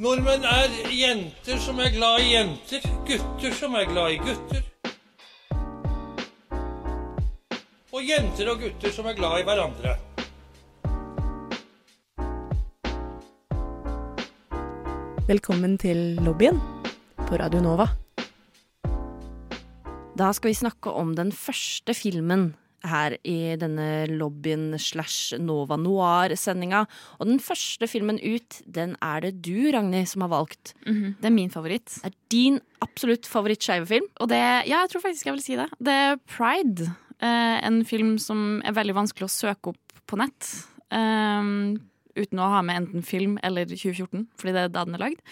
Nordmenn 0.00 0.44
er 0.48 0.72
jenter 0.90 1.60
som 1.62 1.78
er 1.84 1.92
glad 1.94 2.24
i 2.24 2.32
jenter, 2.34 2.88
gutter 3.08 3.52
som 3.60 3.76
er 3.78 3.86
glad 3.92 4.16
i 4.16 4.22
gutter. 4.24 4.64
Og 7.94 8.02
jenter 8.02 8.48
og 8.50 8.58
gutter 8.58 8.90
som 8.90 9.06
er 9.06 9.14
glad 9.14 9.36
i 9.38 9.44
hverandre. 9.46 9.92
Velkommen 15.28 15.76
til 15.78 16.18
lobbyen 16.26 16.58
på 17.20 17.38
Radio 17.38 17.62
Nova. 17.62 17.86
Da 20.18 20.32
skal 20.34 20.50
vi 20.50 20.58
snakke 20.58 20.90
om 20.90 21.14
den 21.14 21.30
første 21.30 21.94
filmen 21.94 22.56
her 22.82 23.14
i 23.22 23.54
denne 23.62 24.08
lobbyen 24.10 24.74
slash 24.74 25.38
Nova 25.38 25.78
Noir-sendinga. 25.78 26.82
Og 27.22 27.30
den 27.30 27.38
første 27.38 27.86
filmen 27.86 28.18
ut, 28.18 28.58
den 28.66 28.98
er 28.98 29.22
det 29.22 29.36
du, 29.46 29.70
Ragnhild, 29.70 30.10
som 30.10 30.26
har 30.26 30.34
valgt. 30.34 30.74
Det 30.82 31.30
er 31.30 31.36
min 31.38 31.54
favoritt. 31.54 32.00
Det 32.02 32.10
er 32.10 32.18
din 32.34 32.58
absolutt 32.82 33.30
favoritt-skeive 33.30 33.86
film. 33.86 34.10
Og 34.18 34.34
det, 34.34 34.42
ja, 34.42 34.82
jeg 34.82 34.92
tror 34.92 35.06
faktisk 35.06 35.30
jeg 35.30 35.38
vil 35.38 35.46
si 35.46 35.62
det. 35.62 35.70
Det 35.78 35.98
er 36.10 36.22
Pride. 36.26 36.90
Eh, 37.24 37.56
en 37.64 37.80
film 37.88 38.16
som 38.20 38.60
er 38.66 38.76
veldig 38.76 38.96
vanskelig 38.98 39.28
å 39.28 39.32
søke 39.32 39.72
opp 39.72 39.98
på 40.10 40.18
nett. 40.20 40.50
Um, 40.94 41.80
uten 42.14 42.40
å 42.42 42.50
ha 42.52 42.60
med 42.62 42.82
enten 42.82 43.06
film 43.06 43.38
eller 43.42 43.66
2014, 43.70 44.26
fordi 44.38 44.54
det 44.54 44.66
er 44.66 44.74
da 44.74 44.84
den 44.86 44.98
er 44.98 45.06
lagd. 45.06 45.22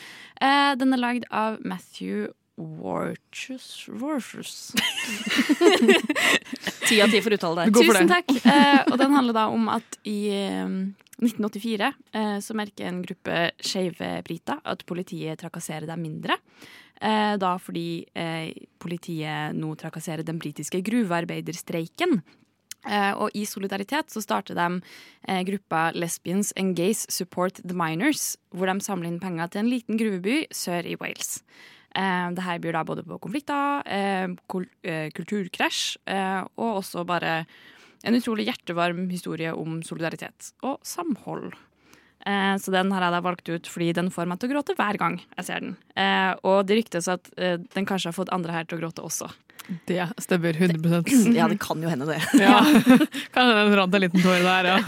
Eh, 0.41 0.73
den 0.81 0.97
er 0.97 1.03
lagd 1.03 1.29
av 1.31 1.61
Matthew 1.61 2.33
Warchus 2.57 3.87
Warchus. 3.89 4.73
Ti 6.89 7.01
av 7.01 7.13
ti 7.13 7.23
for 7.25 7.35
uttale 7.35 7.65
der. 7.65 7.73
Tusen 7.77 8.11
takk. 8.11 8.29
Eh, 8.43 8.81
og 8.91 8.99
den 9.01 9.15
handler 9.17 9.37
da 9.37 9.47
om 9.53 9.71
at 9.73 9.99
i 10.09 10.19
eh, 10.37 10.69
1984 11.23 11.93
eh, 12.13 12.39
så 12.43 12.57
merker 12.59 12.89
en 12.89 13.03
gruppe 13.05 13.49
skeive 13.63 14.11
briter 14.27 14.61
at 14.67 14.85
politiet 14.89 15.41
trakasserer 15.41 15.87
dem 15.87 16.03
mindre. 16.03 16.39
Eh, 17.03 17.35
da 17.39 17.57
fordi 17.63 18.05
eh, 18.15 18.53
politiet 18.83 19.57
nå 19.59 19.75
trakasserer 19.79 20.27
den 20.27 20.41
britiske 20.43 20.83
gruvearbeiderstreiken. 20.87 22.21
Eh, 22.83 23.13
og 23.15 23.35
i 23.39 23.45
solidaritet 23.47 24.11
så 24.11 24.23
starter 24.23 24.59
de 24.59 24.81
eh, 25.29 25.43
gruppa 25.47 25.91
Lesbians 25.95 26.51
and 26.59 26.75
Gays 26.79 27.07
Support 27.11 27.63
the 27.63 27.77
Miners, 27.79 28.37
hvor 28.51 28.71
de 28.71 28.83
samler 28.83 29.13
inn 29.13 29.23
penger 29.23 29.53
til 29.53 29.63
en 29.63 29.71
liten 29.71 30.01
gruveby 30.01 30.43
sør 30.51 30.87
i 30.91 30.99
Wales. 31.01 31.41
Det 31.93 32.41
her 32.41 32.57
byr 32.57 32.73
da 32.73 32.81
både 32.89 33.03
på 33.05 33.19
konflikter, 33.21 33.83
kul 34.49 34.63
kulturkrasj 35.13 35.99
og 36.57 36.79
også 36.79 37.03
bare 37.05 37.35
en 38.03 38.19
utrolig 38.19 38.49
hjertevarm 38.49 39.05
historie 39.13 39.53
om 39.55 39.81
solidaritet 39.87 40.53
og 40.67 40.81
samhold. 40.87 41.53
Eh, 42.27 42.57
så 42.63 42.75
den 42.75 42.93
har 42.95 43.07
jeg 43.07 43.15
da 43.17 43.23
valgt 43.25 43.51
ut 43.51 43.71
fordi 43.71 43.93
den 43.99 44.11
får 44.15 44.29
meg 44.31 44.41
til 44.41 44.51
å 44.51 44.55
gråte 44.57 44.77
hver 44.79 44.99
gang 45.01 45.19
jeg 45.23 45.49
ser 45.49 45.65
den. 45.65 45.77
Eh, 45.99 46.33
og 46.47 46.67
det 46.69 46.79
ryktes 46.79 47.11
at 47.11 47.33
eh, 47.37 47.59
den 47.75 47.89
kanskje 47.89 48.13
har 48.13 48.19
fått 48.19 48.35
andre 48.35 48.55
her 48.55 48.69
til 48.69 48.79
å 48.79 48.85
gråte 48.85 49.07
også. 49.07 49.31
Det 49.89 49.97
stemmer 50.21 50.53
100% 50.59 51.33
Ja, 51.39 51.47
det 51.49 51.59
kan 51.63 51.81
jo 51.83 51.89
hende, 51.89 52.07
det. 52.11 52.19
ja. 52.43 52.59
Kan 53.33 53.47
hende 53.49 53.65
det 53.71 53.77
rant 53.79 53.95
en 53.95 54.05
liten 54.05 54.23
tåre 54.25 54.43
der, 54.43 54.69
ja. 54.73 54.79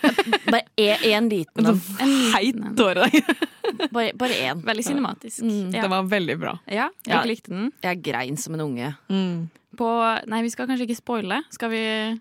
Bare 0.52 0.62
én 0.76 1.28
liten 1.30 1.64
En 1.64 1.70
en. 1.72 1.80
sånn 1.80 2.32
heit 2.34 2.58
tåre 2.78 3.06
der. 3.08 3.42
Bare, 3.94 4.12
bare 4.18 4.34
én. 4.44 4.60
Veldig 4.62 4.84
cinematisk. 4.86 5.40
Mm, 5.42 5.70
ja. 5.74 5.82
Den 5.86 5.90
var 5.90 6.04
veldig 6.10 6.34
bra. 6.38 6.52
ja, 6.68 6.90
Ja. 7.08 7.20
jeg 7.22 7.30
likte 7.32 7.50
den. 7.54 7.70
Jeg 7.82 8.02
grein 8.04 8.36
som 8.38 8.54
en 8.54 8.62
unge. 8.66 8.90
Mm. 9.10 9.48
På, 9.78 9.88
nei, 10.30 10.42
vi 10.46 10.50
skal 10.52 10.68
kanskje 10.70 10.86
ikke 10.86 10.98
spoile. 11.00 11.40
Skal 11.50 11.72
vi 11.72 11.80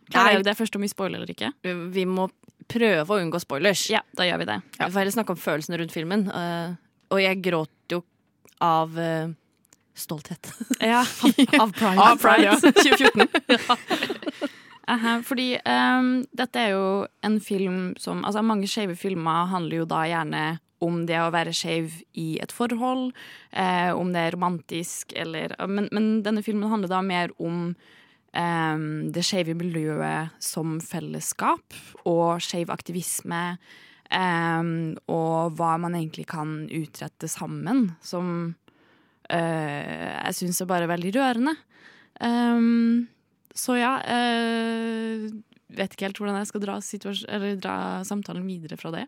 vi 0.10 0.44
det 0.48 0.56
først 0.58 0.76
om 0.80 0.82
vi 0.82 0.90
spoiler 0.90 1.20
eller 1.22 1.30
ikke? 1.36 1.52
Vi 1.94 2.06
må 2.10 2.30
prøve 2.72 3.06
å 3.06 3.20
unngå 3.22 3.42
spoilers. 3.44 3.84
Ja, 3.94 4.02
da 4.18 4.26
gjør 4.26 4.42
vi 4.42 4.48
det. 4.50 4.58
Vi 4.80 4.88
får 4.88 5.00
heller 5.04 5.14
snakke 5.20 5.36
om 5.36 5.42
følelsene 5.44 5.78
rundt 5.84 5.94
filmen. 5.94 6.26
eh, 6.32 6.74
og 7.14 7.22
jeg 7.22 7.42
gråt 7.46 7.70
jo 7.94 8.00
av 8.64 8.98
eh, 8.98 9.28
stolthet. 9.96 10.54
Ja. 10.80 11.00
av 11.60 11.72
pride. 11.72 12.02
Av 12.02 12.18
Pride, 12.18 12.44
ja. 12.44 12.56
2014. 12.60 13.28
Aha, 14.88 15.22
fordi 15.24 15.54
um, 15.64 16.26
dette 16.36 16.60
er 16.60 16.74
jo 16.74 16.88
en 17.24 17.38
film 17.40 17.94
som 18.02 18.26
Altså, 18.28 18.42
mange 18.44 18.68
skeive 18.68 18.98
filmer 19.00 19.48
handler 19.54 19.84
jo 19.84 19.86
da 19.88 20.02
gjerne 20.10 20.44
om 20.84 21.06
det 21.08 21.20
å 21.24 21.32
være 21.32 21.54
skeiv 21.56 22.02
i 22.20 22.34
et 22.44 22.52
forhold, 22.52 23.14
eh, 23.56 23.96
om 23.96 24.10
det 24.12 24.20
er 24.20 24.36
romantisk 24.36 25.14
eller 25.16 25.54
men, 25.72 25.88
men 25.96 26.10
denne 26.26 26.44
filmen 26.44 26.68
handler 26.68 26.92
da 26.92 27.00
mer 27.06 27.32
om 27.40 27.70
eh, 28.36 28.84
det 29.16 29.24
skeive 29.24 29.56
miljøet 29.56 30.36
som 30.44 30.82
fellesskap, 30.84 31.64
og 32.04 32.44
skeiv 32.44 32.74
aktivisme, 32.76 33.44
eh, 34.12 34.74
og 35.08 35.56
hva 35.56 35.72
man 35.80 35.96
egentlig 35.96 36.28
kan 36.34 36.66
utrette 36.68 37.32
sammen, 37.32 37.94
som 38.04 38.58
jeg 39.34 40.38
syns 40.38 40.62
er 40.64 40.70
bare 40.70 40.90
veldig 40.92 41.14
rørende. 41.18 41.56
Um, 42.22 43.08
så 43.58 43.78
ja 43.78 43.96
eh, 44.06 45.30
Vet 45.74 45.96
ikke 45.96 46.06
helt 46.06 46.20
hvordan 46.22 46.36
jeg 46.38 46.50
skal 46.52 46.62
dra, 46.62 46.76
eller 47.34 47.56
dra 47.58 47.76
samtalen 48.06 48.44
videre 48.46 48.78
fra 48.78 48.92
det. 48.94 49.08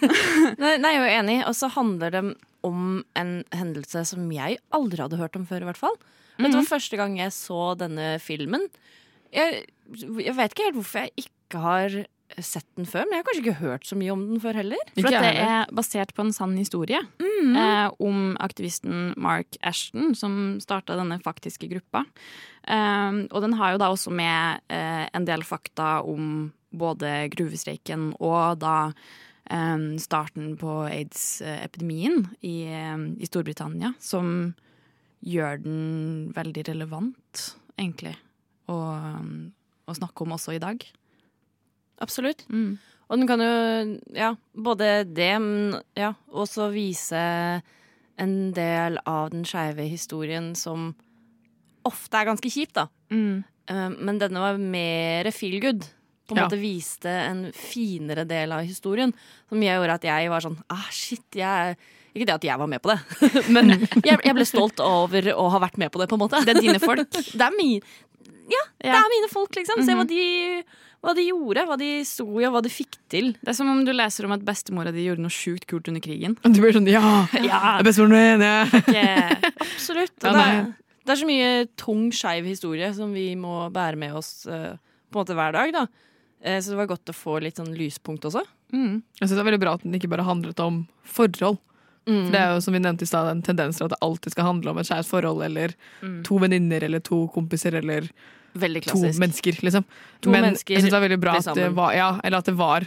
Nei, 0.60 0.74
nei, 0.76 0.90
jeg 0.92 0.98
er 0.98 1.06
jo 1.06 1.12
enig. 1.22 1.36
Og 1.48 1.54
så 1.56 1.70
handler 1.72 2.12
det 2.12 2.20
om 2.68 2.98
en 3.16 3.30
hendelse 3.56 4.02
som 4.10 4.26
jeg 4.34 4.58
aldri 4.76 5.00
hadde 5.00 5.16
hørt 5.16 5.38
om 5.40 5.46
før, 5.48 5.64
i 5.64 5.70
hvert 5.70 5.80
fall. 5.80 5.96
Dette 6.36 6.50
Det 6.50 6.58
var 6.58 6.68
første 6.68 6.98
gang 7.00 7.16
jeg 7.16 7.32
så 7.32 7.62
denne 7.80 8.10
filmen. 8.20 8.68
Jeg, 9.32 9.64
jeg 9.96 10.36
vet 10.36 10.52
ikke 10.52 10.68
helt 10.68 10.78
hvorfor 10.82 11.06
jeg 11.06 11.24
ikke 11.24 11.64
har 11.64 11.96
sett 12.40 12.66
den 12.78 12.86
før, 12.88 13.04
men 13.06 13.16
jeg 13.16 13.22
har 13.22 13.26
kanskje 13.28 13.42
ikke 13.42 13.60
hørt 13.60 13.88
så 13.88 13.98
mye 13.98 14.12
om 14.14 14.22
den 14.30 14.40
før 14.42 14.58
heller. 14.60 14.80
For 14.96 15.08
at 15.10 15.24
det 15.24 15.32
er 15.42 15.74
basert 15.74 16.14
på 16.16 16.24
en 16.24 16.32
sann 16.34 16.54
historie 16.58 17.00
eh, 17.20 17.88
om 18.02 18.32
aktivisten 18.42 19.12
Mark 19.20 19.58
Ashton, 19.66 20.14
som 20.18 20.56
starta 20.62 20.96
denne 20.98 21.18
faktiske 21.22 21.68
gruppa. 21.72 22.04
Eh, 22.64 23.20
og 23.28 23.44
den 23.44 23.56
har 23.60 23.74
jo 23.74 23.82
da 23.82 23.90
også 23.92 24.14
med 24.14 24.62
eh, 24.72 25.04
en 25.12 25.28
del 25.28 25.44
fakta 25.46 26.00
om 26.08 26.50
både 26.72 27.28
gruvestreiken 27.34 28.14
og 28.16 28.62
da 28.62 28.76
eh, 28.88 29.86
starten 30.00 30.54
på 30.60 30.78
aids-epidemien 30.88 32.26
i, 32.40 32.56
eh, 32.70 32.96
i 33.18 33.28
Storbritannia, 33.28 33.92
som 34.00 34.54
gjør 35.22 35.60
den 35.62 36.32
veldig 36.34 36.66
relevant, 36.72 37.44
egentlig, 37.78 38.16
å, 38.70 38.78
å 39.86 39.94
snakke 39.94 40.24
om 40.24 40.34
også 40.34 40.56
i 40.56 40.62
dag. 40.62 40.82
Absolutt. 42.02 42.44
Mm. 42.50 42.74
Og 43.12 43.18
den 43.20 43.28
kan 43.28 43.42
jo, 43.44 43.54
ja, 44.16 44.32
både 44.56 44.90
det, 45.04 45.30
ja, 45.98 46.12
også 46.32 46.70
vise 46.72 47.22
en 48.22 48.36
del 48.56 48.98
av 49.08 49.30
den 49.32 49.44
skeive 49.48 49.84
historien 49.88 50.52
som 50.58 50.92
ofte 51.88 52.20
er 52.20 52.28
ganske 52.30 52.50
kjip, 52.52 52.72
da. 52.76 52.86
Mm. 53.12 53.42
Eh, 53.68 53.88
Men 53.98 54.20
denne 54.20 54.40
var 54.42 54.58
mer 54.60 55.30
feel 55.34 55.58
good. 55.60 55.84
På 56.28 56.36
en 56.36 56.38
Ja. 56.38 56.44
måte 56.46 56.60
viste 56.60 57.10
en 57.10 57.50
finere 57.52 58.24
del 58.24 58.52
av 58.54 58.62
historien. 58.62 59.12
Som 59.48 59.60
gjorde 59.60 59.96
at 59.98 60.04
jeg 60.06 60.30
var 60.30 60.40
sånn 60.40 60.56
ah, 60.70 60.86
shit, 60.90 61.24
jeg 61.34 61.76
Ikke 62.14 62.26
det 62.28 62.34
at 62.34 62.44
jeg 62.44 62.58
var 62.60 62.68
med 62.68 62.82
på 62.84 62.90
det, 62.92 62.98
men 63.54 63.70
jeg, 64.04 64.18
jeg 64.20 64.34
ble 64.36 64.44
stolt 64.44 64.80
over 64.84 65.30
å 65.32 65.46
ha 65.48 65.58
vært 65.58 65.78
med 65.80 65.88
på 65.90 65.98
det, 65.98 66.10
på 66.10 66.18
en 66.18 66.20
måte. 66.20 66.42
Det 66.44 66.52
er 66.56 66.60
dine 66.60 66.78
folk. 66.78 67.08
Det 67.38 67.40
er 67.40 67.54
min 67.56 67.80
Ja, 68.52 68.62
det 68.84 68.94
er 68.98 69.12
mine 69.16 69.28
folk, 69.32 69.54
liksom. 69.56 69.82
Se 69.86 69.94
hva 69.98 70.04
de, 70.08 70.62
hva 71.02 71.14
de 71.18 71.24
gjorde, 71.28 71.64
hva 71.66 71.76
de 71.80 71.88
sto 72.06 72.26
i, 72.40 72.44
og 72.46 72.52
hva 72.56 72.62
de 72.62 72.70
fikk 72.72 72.98
til. 73.12 73.32
Det 73.40 73.52
er 73.52 73.56
som 73.58 73.70
om 73.72 73.80
du 73.86 73.92
leser 73.94 74.26
om 74.28 74.34
at 74.36 74.44
bestemora 74.46 74.92
di 74.94 75.06
gjorde 75.08 75.24
noe 75.24 75.32
sjukt 75.34 75.66
kult 75.70 75.88
under 75.90 76.02
krigen. 76.04 76.36
Du 76.44 76.60
blir 76.62 76.72
sånn 76.76 76.86
ja! 76.90 77.02
Ja, 77.42 77.78
er 77.78 77.86
bestemoren 77.88 78.38
min! 78.38 78.46
Ja. 78.46 78.62
Okay. 78.82 79.50
Absolutt. 79.62 80.14
Og 80.22 80.36
det, 80.36 80.46
er, 80.46 80.64
det 81.06 81.12
er 81.16 81.20
så 81.22 81.26
mye 81.28 81.50
tung, 81.80 82.06
skeiv 82.14 82.46
historie 82.46 82.92
som 82.94 83.12
vi 83.16 83.32
må 83.38 83.66
bære 83.74 83.98
med 83.98 84.14
oss 84.18 84.46
eh, 84.46 84.72
på 85.10 85.18
en 85.18 85.22
måte 85.24 85.36
hver 85.38 85.52
dag. 85.56 85.72
da. 85.74 85.86
Eh, 86.42 86.60
så 86.62 86.72
det 86.74 86.78
var 86.82 86.90
godt 86.94 87.10
å 87.12 87.16
få 87.16 87.40
litt 87.42 87.58
sånn 87.60 87.74
lyspunkt 87.78 88.24
også. 88.28 88.42
mm. 88.74 89.02
Jeg 89.20 89.26
synes 89.28 89.36
det 89.36 89.42
er 89.44 89.50
veldig 89.50 89.62
bra 89.62 89.74
at 89.78 89.84
den 89.86 89.94
ikke 89.98 90.10
bare 90.12 90.26
handlet 90.26 90.58
om 90.62 90.84
forhold. 91.06 91.58
For 92.02 92.32
Det 92.34 92.38
er 92.40 92.48
jo 92.56 92.62
som 92.64 92.74
vi 92.74 92.80
nevnte 92.82 93.04
i 93.06 93.10
sted, 93.10 93.28
en 93.30 93.42
tendens 93.46 93.76
til 93.78 93.86
at 93.86 93.92
det 93.94 93.98
alltid 94.02 94.32
skal 94.34 94.48
handle 94.48 94.72
om 94.72 94.78
et 94.82 94.88
skjært 94.88 95.06
forhold, 95.06 95.42
eller 95.46 95.70
Mm. 96.02 96.16
to 96.26 96.38
venninner, 96.42 96.82
eller 96.82 96.98
to 96.98 97.28
kompiser, 97.30 97.76
eller 97.78 98.08
Veldig 98.54 98.82
to 98.84 98.98
mennesker, 99.18 99.52
liksom. 99.62 99.84
To 100.20 100.30
Men 100.30 100.44
mennesker 100.44 100.74
jeg 100.74 100.82
synes 100.82 100.90
det 100.92 100.98
var 101.00 101.08
veldig 101.08 101.20
bra 101.20 101.36
at 101.38 101.54
det 101.56 101.70
var 101.74 101.92
Ja, 101.96 102.20
eller 102.24 102.38
at 102.38 102.44
det 102.44 102.54
var 102.56 102.86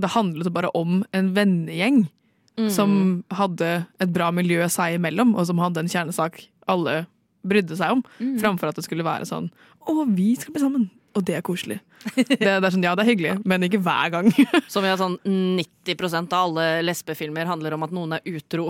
Det 0.00 0.10
handlet 0.10 0.52
bare 0.52 0.70
om 0.74 1.04
en 1.12 1.34
vennegjeng 1.34 2.08
Mm. 2.56 2.70
som 2.70 3.24
hadde 3.34 3.86
et 3.98 4.12
bra 4.12 4.30
miljø 4.30 4.62
seg 4.70 4.94
imellom, 4.94 5.34
og 5.34 5.44
som 5.46 5.58
hadde 5.58 5.78
en 5.82 5.88
kjernesak 5.90 6.46
alle 6.68 7.06
brydde 7.44 7.76
seg 7.76 7.90
om, 7.90 8.04
Mm. 8.20 8.38
framfor 8.40 8.68
at 8.68 8.76
det 8.76 8.84
skulle 8.84 9.02
være 9.02 9.26
sånn 9.26 9.50
Å, 9.88 10.14
vi 10.14 10.36
skal 10.36 10.52
bli 10.54 10.62
sammen! 10.62 10.90
Og 11.14 11.22
det 11.26 11.36
er 11.38 11.44
koselig. 11.46 11.78
Det, 12.14 12.36
det 12.36 12.48
er 12.50 12.72
sånn, 12.74 12.84
Ja, 12.84 12.92
det 12.98 13.04
er 13.04 13.10
hyggelig, 13.12 13.34
men 13.48 13.64
ikke 13.66 13.80
hver 13.84 14.10
gang. 14.12 14.30
Som 14.72 14.84
vi 14.84 14.90
har 14.90 14.98
sånn 15.00 15.16
90% 15.24 16.34
av 16.34 16.48
alle 16.50 16.66
lesbefilmer 16.84 17.48
handler 17.48 17.76
om 17.76 17.86
at 17.86 17.94
noen 17.94 18.16
er 18.18 18.24
utro. 18.28 18.68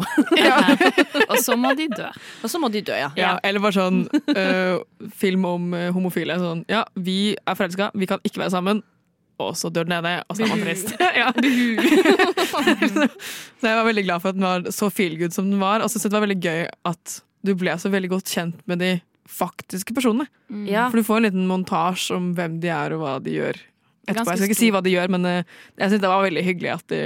Og 1.31 1.37
så 1.43 1.57
må 1.59 1.73
de 1.79 1.89
dø. 1.93 2.09
Og 2.45 2.53
så 2.53 2.61
må 2.63 2.71
de 2.73 2.85
dø, 2.85 2.97
ja. 2.99 3.11
Ja, 3.19 3.37
eller 3.43 3.65
bare 3.65 3.79
sånn 3.79 4.05
uh, 4.13 4.77
film 5.17 5.47
om 5.49 5.73
øh, 5.75 5.89
homofile. 5.97 6.37
Sånn, 6.41 6.65
ja, 6.71 6.85
vi 6.95 7.35
er 7.35 7.59
forelska, 7.59 7.91
vi 7.97 8.11
kan 8.11 8.23
ikke 8.27 8.45
være 8.45 8.55
sammen. 8.55 8.85
Og 9.43 9.57
så 9.59 9.71
dør 9.73 9.89
den 9.89 9.97
ene, 9.97 10.21
og 10.31 10.37
så 10.37 10.45
er 10.45 10.53
man 10.53 10.63
trist. 10.63 10.93
ja. 11.21 11.33
så 13.59 13.67
jeg 13.67 13.79
var 13.81 13.89
veldig 13.89 14.05
glad 14.07 14.23
for 14.23 14.31
at 14.31 14.39
den 14.39 14.47
var 14.47 14.69
så 14.75 14.91
feel 14.95 15.17
good 15.19 15.35
som 15.35 15.49
den 15.51 15.63
var. 15.63 15.83
Og 15.83 15.91
så 15.91 15.99
synes 15.99 16.07
jeg 16.07 16.13
det 16.13 16.21
var 16.21 16.27
veldig 16.29 16.43
gøy 16.45 16.69
at 16.93 17.17
du 17.45 17.53
ble 17.59 17.75
så 17.81 17.91
veldig 17.93 18.13
godt 18.15 18.31
kjent 18.31 18.63
med 18.71 18.81
de 18.81 18.93
faktiske 19.29 19.95
personene. 19.97 20.27
ja. 20.69 20.89
For 20.91 21.01
du 21.01 21.07
får 21.07 21.21
en 21.21 21.29
liten 21.29 21.47
montasje 21.49 22.17
om 22.17 22.33
hvem 22.37 22.59
de 22.61 22.73
er 22.73 22.97
og 22.97 23.05
hva 23.05 23.15
de 23.25 23.39
gjør. 23.39 23.61
Etterpå. 24.05 24.35
Jeg 24.35 24.37
skal 24.37 24.51
ikke 24.51 24.59
si 24.59 24.73
hva 24.75 24.83
de 24.85 24.93
gjør, 24.93 25.13
men 25.15 25.25
øh, 25.25 25.45
jeg 25.81 25.89
synes 25.89 26.03
det 26.03 26.11
var 26.13 26.27
veldig 26.27 26.45
hyggelig 26.45 26.73
at 26.75 26.87
de 26.93 27.01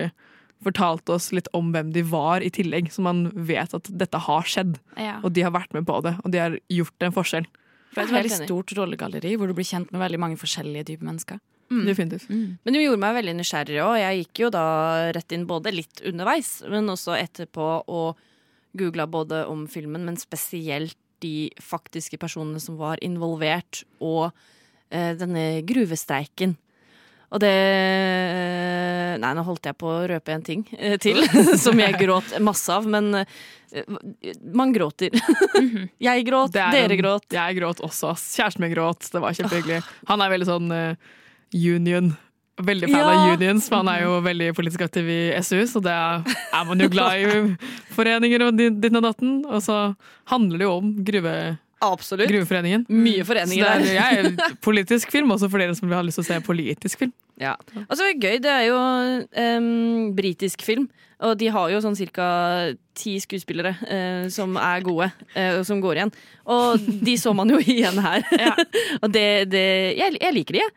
fortalte 0.66 1.14
oss 1.14 1.28
litt 1.30 1.46
om 1.54 1.70
hvem 1.74 1.92
de 1.94 2.02
var 2.02 2.42
i 2.42 2.50
tillegg, 2.50 2.90
så 2.90 3.04
man 3.06 3.28
vet 3.34 3.74
at 3.76 3.90
dette 4.00 4.18
har 4.24 4.48
skjedd. 4.50 4.80
Ja. 4.98 5.20
Og 5.22 5.30
de 5.36 5.44
har 5.46 5.54
vært 5.54 5.74
med 5.76 5.86
på 5.86 6.00
det, 6.02 6.16
og 6.24 6.34
de 6.34 6.42
har 6.42 6.58
gjort 6.74 7.06
en 7.06 7.14
forskjell. 7.14 7.46
For 7.92 8.00
det 8.00 8.02
er 8.02 8.08
et 8.08 8.18
veldig 8.18 8.48
stort 8.48 8.74
rollegalleri 8.76 9.36
hvor 9.38 9.48
du 9.48 9.54
blir 9.56 9.68
kjent 9.68 9.94
med 9.94 10.02
veldig 10.02 10.20
mange 10.20 10.40
forskjellige 10.40 10.90
typer 10.90 11.08
mennesker. 11.08 11.38
Definitivt. 11.68 12.30
Men 12.32 12.72
det 12.72 12.80
gjorde 12.80 13.00
meg 13.02 13.16
veldig 13.18 13.34
nysgjerrig 13.38 13.80
òg. 13.84 13.94
Jeg 14.00 14.22
gikk 14.22 14.40
jo 14.46 14.48
da 14.54 14.64
rett 15.12 15.34
inn 15.36 15.44
både 15.48 15.72
litt 15.74 16.00
underveis, 16.08 16.62
men 16.68 16.88
også 16.88 17.16
etterpå 17.18 17.66
og 17.84 18.22
googla 18.78 19.06
både 19.10 19.42
om 19.50 19.66
filmen, 19.70 20.06
men 20.08 20.16
spesielt 20.20 20.96
de 21.24 21.50
faktiske 21.62 22.18
personene 22.20 22.60
som 22.62 22.78
var 22.80 23.00
involvert, 23.04 23.82
og 24.00 24.30
eh, 24.90 25.14
denne 25.18 25.60
gruvestreiken. 25.68 26.56
Og 27.28 27.42
det 27.42 27.52
Nei, 29.18 29.32
nå 29.36 29.42
holdt 29.44 29.66
jeg 29.68 29.76
på 29.76 29.88
å 29.90 30.04
røpe 30.08 30.32
en 30.32 30.44
ting 30.46 30.62
eh, 30.78 30.94
til, 31.02 31.18
som 31.64 31.80
jeg 31.80 31.98
gråt 32.00 32.36
masse 32.44 32.72
av, 32.72 32.86
men 32.88 33.10
eh, 33.18 33.82
man 34.54 34.72
gråter. 34.72 35.12
Jeg 36.08 36.24
gråt, 36.24 36.54
er 36.56 36.72
dere 36.72 36.96
gråt. 36.96 37.26
Jeg 37.34 37.58
gråt 37.58 37.82
også. 37.84 38.14
ass. 38.14 38.24
Kjæresten 38.38 38.64
min 38.64 38.72
gråt. 38.72 39.10
Det 39.12 39.20
var 39.20 39.34
kjempehyggelig. 39.38 39.82
Han 40.08 40.22
er 40.24 40.32
veldig 40.32 40.48
sånn 40.48 40.72
eh, 40.72 41.12
union. 41.52 42.14
Veldig 42.58 42.88
fan 42.90 42.98
Ja. 42.98 43.06
av 43.14 43.38
unions, 43.38 43.68
for 43.70 43.76
han 43.82 43.88
er 43.92 44.02
jo 44.02 44.16
veldig 44.24 44.48
politisk 44.56 44.82
aktiv 44.82 45.06
i 45.08 45.20
SU, 45.42 45.60
så 45.70 45.82
det 45.84 45.92
er, 45.94 46.64
man 46.66 46.78
jo 46.82 46.88
glad 46.90 47.20
i 47.22 47.56
foreninger 47.94 48.42
og 48.48 48.56
ditt 48.58 48.94
og 48.98 49.02
datten. 49.04 49.44
Og 49.46 49.62
så 49.62 49.94
handler 50.32 50.58
det 50.58 50.66
jo 50.66 50.72
om 50.80 50.92
gruve, 51.06 51.34
Absolutt. 51.80 52.26
Gruveforeningen. 52.26 52.86
Mye 52.90 53.22
Så 53.22 53.28
foreninger 53.28 53.68
det 53.84 53.92
er, 53.94 54.22
der. 54.26 54.32
jeg 54.34 54.56
politisk 54.66 55.12
film 55.14 55.30
også 55.30 55.46
for 55.48 55.62
dere 55.62 55.76
som 55.78 55.92
har 55.94 56.02
lyst 56.02 56.18
til 56.18 56.24
å 56.24 56.26
se 56.32 56.38
politisk 56.42 56.98
film. 57.04 57.12
Ja. 57.38 57.52
Og 57.86 57.92
så 57.94 58.02
er 58.02 58.16
det 58.16 58.24
gøy, 58.26 58.40
det 58.42 58.50
er 58.50 58.64
jo 58.66 58.78
um, 59.62 60.08
britisk 60.18 60.64
film, 60.66 60.88
og 61.22 61.36
de 61.38 61.46
har 61.54 61.70
jo 61.70 61.78
sånn 61.84 61.94
cirka 61.98 62.26
ti 62.98 63.14
skuespillere 63.22 63.76
uh, 63.86 64.26
som 64.34 64.58
er 64.58 64.82
gode, 64.86 65.06
eh, 65.38 65.54
og 65.60 65.64
som 65.70 65.78
går 65.82 66.00
igjen. 66.00 66.12
Og 66.50 66.82
de 67.06 67.14
så 67.22 67.30
man 67.38 67.54
jo 67.54 67.62
igjen 67.76 68.02
her. 68.02 68.26
og 68.98 69.12
det, 69.14 69.28
det 69.54 69.64
jeg, 70.02 70.18
jeg 70.18 70.34
liker 70.34 70.58
de, 70.58 70.64
jeg. 70.66 70.76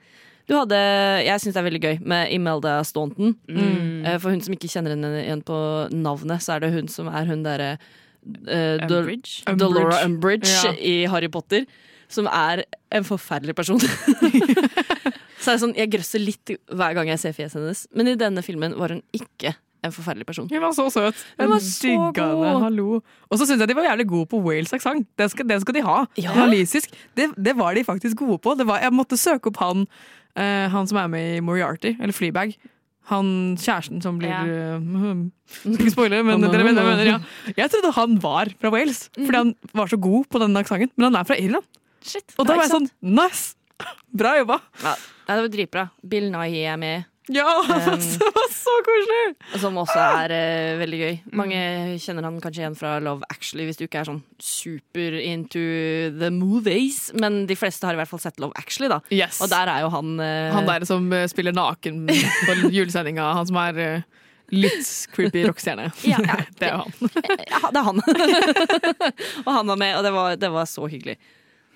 Du 0.52 0.58
hadde, 0.60 0.78
jeg 1.24 1.40
syns 1.40 1.56
det 1.56 1.62
er 1.62 1.68
veldig 1.70 1.80
gøy 1.86 2.00
med 2.12 2.32
Imelda 2.36 2.74
Staunton. 2.84 3.38
Mm. 3.48 4.04
For 4.20 4.34
hun 4.34 4.42
som 4.44 4.56
ikke 4.58 4.68
kjenner 4.72 4.98
henne 4.98 5.12
igjen 5.22 5.44
på 5.48 5.58
navnet, 5.96 6.44
så 6.44 6.58
er 6.58 6.66
det 6.66 6.74
hun 6.76 6.92
som 6.92 7.08
er 7.08 7.30
hun 7.30 7.46
derre 7.46 7.70
uh, 7.80 8.84
Umbridge. 8.84 9.46
Dolora 9.56 10.02
Umbridge 10.04 10.52
Ja. 10.52 10.74
i 10.76 11.06
Harry 11.08 11.32
Potter, 11.32 11.64
som 12.12 12.28
er 12.28 12.66
en 12.92 13.08
forferdelig 13.08 13.56
person. 13.56 13.80
så 15.42 15.54
er 15.54 15.56
det 15.56 15.62
sånn, 15.64 15.78
Jeg 15.80 15.94
grøsser 15.96 16.20
litt 16.20 16.56
hver 16.68 17.00
gang 17.00 17.14
jeg 17.14 17.24
ser 17.24 17.38
fjeset 17.38 17.62
hennes, 17.62 17.88
men 17.96 18.12
i 18.12 18.20
denne 18.20 18.44
filmen 18.44 18.76
var 18.76 18.98
hun 18.98 19.04
ikke 19.16 19.56
en 19.82 19.94
forferdelig 19.96 20.28
person. 20.30 20.50
Hun 20.52 20.62
var 20.62 20.74
så 20.78 20.86
søt. 20.94 21.22
Hun 21.40 21.50
var 21.56 21.62
så 21.66 21.96
god. 22.14 22.62
Hallo. 22.68 23.00
Og 23.32 23.40
så 23.40 23.48
syns 23.50 23.64
jeg 23.64 23.72
de 23.72 23.78
var 23.80 23.88
jævlig 23.88 24.06
gode 24.12 24.28
på 24.30 24.42
Wales-aksent. 24.46 25.08
Det, 25.18 25.32
det 25.50 25.58
skal 25.64 25.78
de 25.80 25.82
ha. 25.88 25.96
Ja. 26.22 26.36
Walisisk. 26.38 26.94
Det, 27.18 27.32
det 27.34 27.56
var 27.58 27.74
de 27.74 27.84
faktisk 27.88 28.20
gode 28.22 28.38
på. 28.44 28.54
Det 28.60 28.68
var, 28.70 28.84
jeg 28.84 28.94
måtte 28.94 29.18
søke 29.18 29.50
opp 29.50 29.58
han, 29.64 29.88
eh, 30.36 30.68
han 30.72 30.88
som 30.90 31.00
er 31.02 31.10
med 31.12 31.38
i 31.38 31.42
Moriarty, 31.46 31.96
eller 32.00 32.16
Fleabag. 32.16 32.56
Han 33.12 33.58
kjæresten 33.60 34.02
som 34.04 34.20
blir 34.22 34.30
Ja. 34.30 34.78
Skal 35.52 35.74
Ikke 35.80 35.94
spoile, 35.94 36.22
men 36.24 36.42
dere 36.46 36.62
jeg 36.62 36.76
mener. 36.76 37.06
Ja. 37.10 37.18
Jeg 37.58 37.72
trodde 37.74 37.94
han 37.98 38.20
var 38.24 38.52
fra 38.62 38.72
Wales, 38.74 39.10
fordi 39.18 39.38
han 39.38 39.56
var 39.74 39.92
så 39.92 39.98
god 40.00 40.30
på 40.32 40.42
den 40.44 40.58
aksenten. 40.58 40.94
Men 40.98 41.10
han 41.12 41.22
er 41.22 41.28
fra 41.28 41.40
Irland. 41.42 41.66
Shit. 42.02 42.34
Og 42.38 42.48
da 42.48 42.56
var 42.58 42.66
jeg 42.66 42.74
sånn 42.74 42.90
Nice! 43.02 43.56
Bra 44.22 44.36
jobba! 44.40 44.60
Ja, 44.84 44.96
det 45.32 45.42
var 45.46 45.52
dritbra. 45.54 45.84
Bill 46.08 46.30
Nye 46.34 46.64
er 46.74 46.80
med. 46.82 47.08
Ja, 47.28 47.64
det 47.68 47.86
var 48.36 48.48
så 48.52 48.74
koselig! 48.86 49.60
Som 49.62 49.78
også 49.78 50.00
er 50.02 50.32
uh, 50.34 50.80
veldig 50.82 51.00
gøy. 51.02 51.18
Mange 51.38 51.60
kjenner 52.02 52.26
han 52.26 52.40
kanskje 52.42 52.64
igjen 52.64 52.78
fra 52.78 52.96
Love 53.04 53.28
Actually, 53.30 53.68
hvis 53.70 53.78
du 53.78 53.86
ikke 53.86 54.02
er 54.02 54.10
sånn 54.10 54.24
super 54.42 55.18
into 55.20 55.62
the 56.18 56.32
movies. 56.34 57.12
Men 57.14 57.44
de 57.50 57.58
fleste 57.60 57.86
har 57.86 57.94
i 57.94 58.02
hvert 58.02 58.10
fall 58.10 58.24
sett 58.24 58.42
Love 58.42 58.58
Actually, 58.58 58.90
da. 58.90 59.02
Yes. 59.14 59.38
Og 59.44 59.52
der 59.54 59.70
er 59.70 59.86
jo 59.86 59.92
han 59.94 60.16
uh, 60.18 60.50
Han 60.56 60.70
der 60.70 60.88
som 60.90 61.12
eh, 61.14 61.28
spiller 61.30 61.54
naken 61.56 62.08
på 62.10 62.58
julesendinga, 62.76 63.30
han 63.38 63.48
som 63.52 63.60
er 63.62 63.82
uh, 64.02 64.24
litt 64.52 64.90
creepy 65.14 65.46
rockestjerne. 65.46 65.92
Ja, 66.12 66.18
ja. 66.26 66.40
Det 66.58 66.72
er 66.72 66.74
jo 66.74 66.88
han. 66.88 67.14
Ja, 67.46 67.62
det 67.70 67.84
er 67.84 67.86
han. 67.86 68.02
og 69.46 69.54
han 69.60 69.72
var 69.76 69.78
med, 69.86 69.94
og 70.00 70.10
det 70.10 70.16
var, 70.18 70.42
det 70.42 70.52
var 70.58 70.66
så 70.70 70.90
hyggelig. 70.90 71.20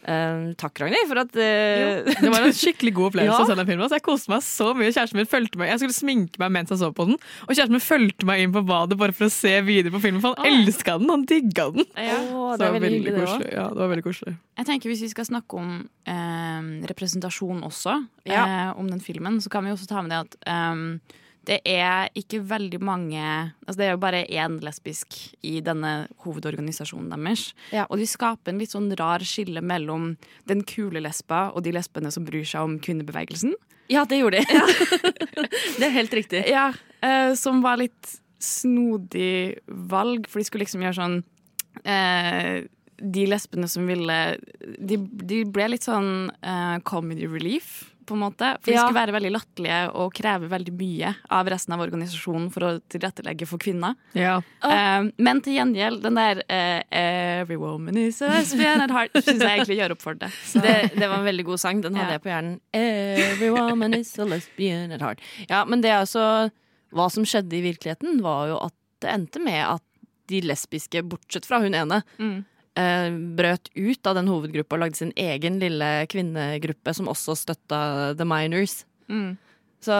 Eh, 0.06 0.52
takk, 0.62 0.78
Ragnhild, 0.84 1.08
for 1.10 1.18
at 1.24 1.38
eh, 1.42 2.06
Det 2.22 2.30
var 2.30 2.44
en 2.46 2.54
skikkelig 2.54 2.92
god 2.94 3.08
opplevelse 3.10 3.40
Ja. 3.40 3.46
å 3.46 3.50
se 3.50 3.56
den 3.58 3.66
filmen. 3.72 3.88
Så 3.90 3.98
jeg 3.98 4.04
koste 4.06 4.30
meg 4.30 4.44
så 4.46 4.68
mye. 4.78 4.92
Kjæresten 4.94 5.18
min 5.18 5.30
fulgte 5.32 5.58
meg. 5.58 5.72
Jeg 5.72 5.82
skulle 5.82 5.96
sminke 5.98 6.42
meg 6.44 6.52
mens 6.54 6.70
jeg 6.70 6.82
så 6.84 6.92
på 6.94 7.08
den, 7.10 7.18
og 7.48 7.52
kjæresten 7.56 7.74
min 7.74 7.82
fulgte 7.88 8.28
meg 8.30 8.44
inn 8.46 8.54
på 8.54 8.62
badet 8.70 9.00
bare 9.02 9.16
for 9.18 9.26
å 9.26 9.34
se 9.34 9.56
videre 9.66 9.96
på 9.96 10.04
filmen, 10.04 10.22
for 10.22 10.38
han 10.38 10.46
elska 10.62 11.00
den! 11.02 11.10
Han 11.10 11.26
digga 11.26 11.68
den! 11.74 11.90
Ja. 11.98 12.20
Det 12.62 12.70
er 12.70 12.78
veldig 12.86 13.02
det 13.10 13.18
koselig. 13.24 13.50
Ja, 13.58 13.66
det 13.74 13.82
var 13.82 13.92
veldig 13.96 14.06
koselig. 14.06 14.36
Jeg 14.62 14.70
tenker 14.70 14.94
Hvis 14.94 15.02
vi 15.08 15.12
skal 15.16 15.26
snakke 15.32 15.58
om 15.60 15.74
eh, 16.06 16.70
representasjon 16.94 17.66
også, 17.66 17.98
Ja. 18.30 18.46
eh, 18.46 18.72
om 18.80 18.88
den 18.94 19.02
filmen, 19.02 19.42
så 19.42 19.50
kan 19.50 19.66
vi 19.66 19.74
også 19.74 19.90
ta 19.90 20.02
med 20.06 20.14
det 20.14 20.22
at 20.28 20.38
ehm, 20.54 21.00
det 21.46 21.60
er 21.70 22.10
ikke 22.18 22.42
veldig 22.46 22.80
mange 22.84 23.22
altså 23.22 23.78
Det 23.78 23.86
er 23.86 23.94
jo 23.94 24.02
bare 24.02 24.24
én 24.26 24.58
lesbisk 24.64 25.18
i 25.46 25.60
denne 25.66 26.08
hovedorganisasjonen 26.26 27.12
deres. 27.14 27.48
Ja. 27.74 27.86
Og 27.90 28.02
de 28.02 28.08
skaper 28.10 28.54
en 28.54 28.62
litt 28.62 28.74
sånn 28.74 28.92
rar 29.00 29.24
skille 29.26 29.62
mellom 29.62 30.14
den 30.50 30.64
kule 30.68 31.02
lesba 31.04 31.50
og 31.54 31.66
de 31.66 31.74
lesbene 31.76 32.12
som 32.14 32.26
bryr 32.28 32.46
seg 32.48 32.66
om 32.66 32.78
kvinnebevegelsen. 32.82 33.56
Ja, 33.92 34.06
det 34.10 34.22
gjorde 34.22 34.42
de. 34.42 34.62
det 35.80 35.88
er 35.88 35.94
helt 35.94 36.14
riktig. 36.18 36.46
Ja, 36.50 36.72
eh, 37.06 37.34
Som 37.38 37.62
var 37.66 37.78
litt 37.82 38.16
snodig 38.42 39.60
valg, 39.66 40.30
for 40.30 40.42
de 40.42 40.48
skulle 40.48 40.66
liksom 40.66 40.84
gjøre 40.86 40.98
sånn 40.98 41.20
eh, 41.88 42.66
De 42.98 43.26
lesbene 43.30 43.70
som 43.72 43.88
ville 43.90 44.18
De, 44.60 44.98
de 45.00 45.44
ble 45.50 45.70
litt 45.74 45.88
sånn 45.88 46.30
eh, 46.42 46.78
comedy 46.88 47.30
relief, 47.30 47.95
på 48.06 48.16
en 48.16 48.22
måte. 48.24 48.50
For 48.62 48.72
de 48.72 48.76
Ja. 48.78 48.84
skulle 48.86 49.00
være 49.02 49.14
veldig 49.16 49.32
latterlige 49.34 49.80
og 49.96 50.14
kreve 50.14 50.50
veldig 50.52 50.74
mye 50.78 51.16
av 51.30 51.48
resten 51.52 51.74
av 51.76 51.82
organisasjonen 51.86 52.52
for 52.54 52.62
å 52.68 52.72
tilrettelegge 52.90 53.48
for 53.50 53.58
kvinner. 53.62 53.96
Ja. 54.14 54.38
Uh, 54.64 55.10
men 55.18 55.42
til 55.42 55.58
gjengjeld, 55.58 56.02
den 56.06 56.16
der 56.16 56.42
uh, 56.46 56.82
'Every 56.92 57.58
woman 57.58 57.98
is 57.98 58.22
a 58.22 58.28
lesbian 58.30 58.82
at 58.82 58.90
heart' 58.92 59.14
syns 59.22 59.42
jeg 59.42 59.60
egentlig 59.60 59.78
gjør 59.82 59.92
opp 59.98 60.02
for 60.02 60.14
det. 60.16 60.30
Så. 60.46 60.62
Det, 60.62 60.92
det 60.96 61.10
var 61.10 61.18
en 61.20 61.26
veldig 61.26 61.46
god 61.46 61.60
sang. 61.60 61.82
Den 61.82 61.96
hadde 61.96 62.08
Ja. 62.08 62.20
jeg 62.20 62.24
på 62.24 62.30
hjernen. 62.34 62.60
Every 62.74 63.50
woman 63.50 63.94
is 63.94 64.18
a 64.20 64.26
lesbian 64.26 64.92
at 64.92 65.02
heart. 65.02 65.20
Ja, 65.50 65.66
men 65.66 65.82
det 65.82 65.90
er 65.92 66.02
altså 66.06 66.52
Hva 66.96 67.10
som 67.12 67.26
skjedde 67.26 67.52
i 67.58 67.62
virkeligheten, 67.62 68.22
var 68.24 68.48
jo 68.48 68.58
at 68.64 68.74
det 69.02 69.10
endte 69.12 69.40
med 69.44 69.66
at 69.66 69.82
de 70.30 70.40
lesbiske, 70.42 71.02
bortsett 71.04 71.46
fra 71.46 71.60
hun 71.60 71.74
ene, 71.76 72.04
Mm. 72.18 72.46
Eh, 72.80 73.10
brøt 73.38 73.70
ut 73.76 74.08
av 74.12 74.16
den 74.20 74.30
hovedgruppa 74.32 74.78
og 74.78 74.84
lagde 74.86 75.00
sin 75.00 75.14
egen 75.20 75.60
lille 75.62 75.90
kvinnegruppe 76.12 76.94
som 76.98 77.10
også 77.12 77.36
støtta 77.40 77.82
The 78.20 78.28
Minors. 78.28 78.84
Mm. 79.12 79.36
Så 79.86 79.94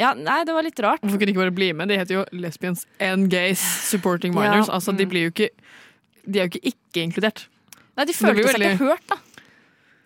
ja, 0.00 0.14
nei, 0.16 0.38
det 0.48 0.54
var 0.56 0.64
litt 0.64 0.78
rart. 0.80 1.02
Hvorfor 1.02 1.18
kunne 1.20 1.28
de 1.28 1.34
ikke 1.34 1.42
bare 1.44 1.56
bli 1.58 1.72
med? 1.76 1.90
De 1.92 1.98
heter 2.00 2.16
jo 2.20 2.24
Lesbians 2.32 2.86
and 3.02 3.28
Gays 3.32 3.60
Supporting 3.90 4.32
Minors. 4.32 4.70
Ja, 4.70 4.78
Altså, 4.78 4.94
de 4.96 5.04
blir 5.10 5.26
jo 5.28 5.32
ikke 5.34 5.50
De 6.28 6.38
er 6.40 6.46
jo 6.46 6.52
ikke 6.54 6.72
ikke 6.72 7.02
inkludert. 7.04 7.42
Nei, 7.98 8.06
de 8.08 8.14
følte 8.16 8.46
seg 8.46 8.54
veldig- 8.54 8.72
ikke 8.76 8.88
hørt, 8.88 9.04
da. 9.10 9.18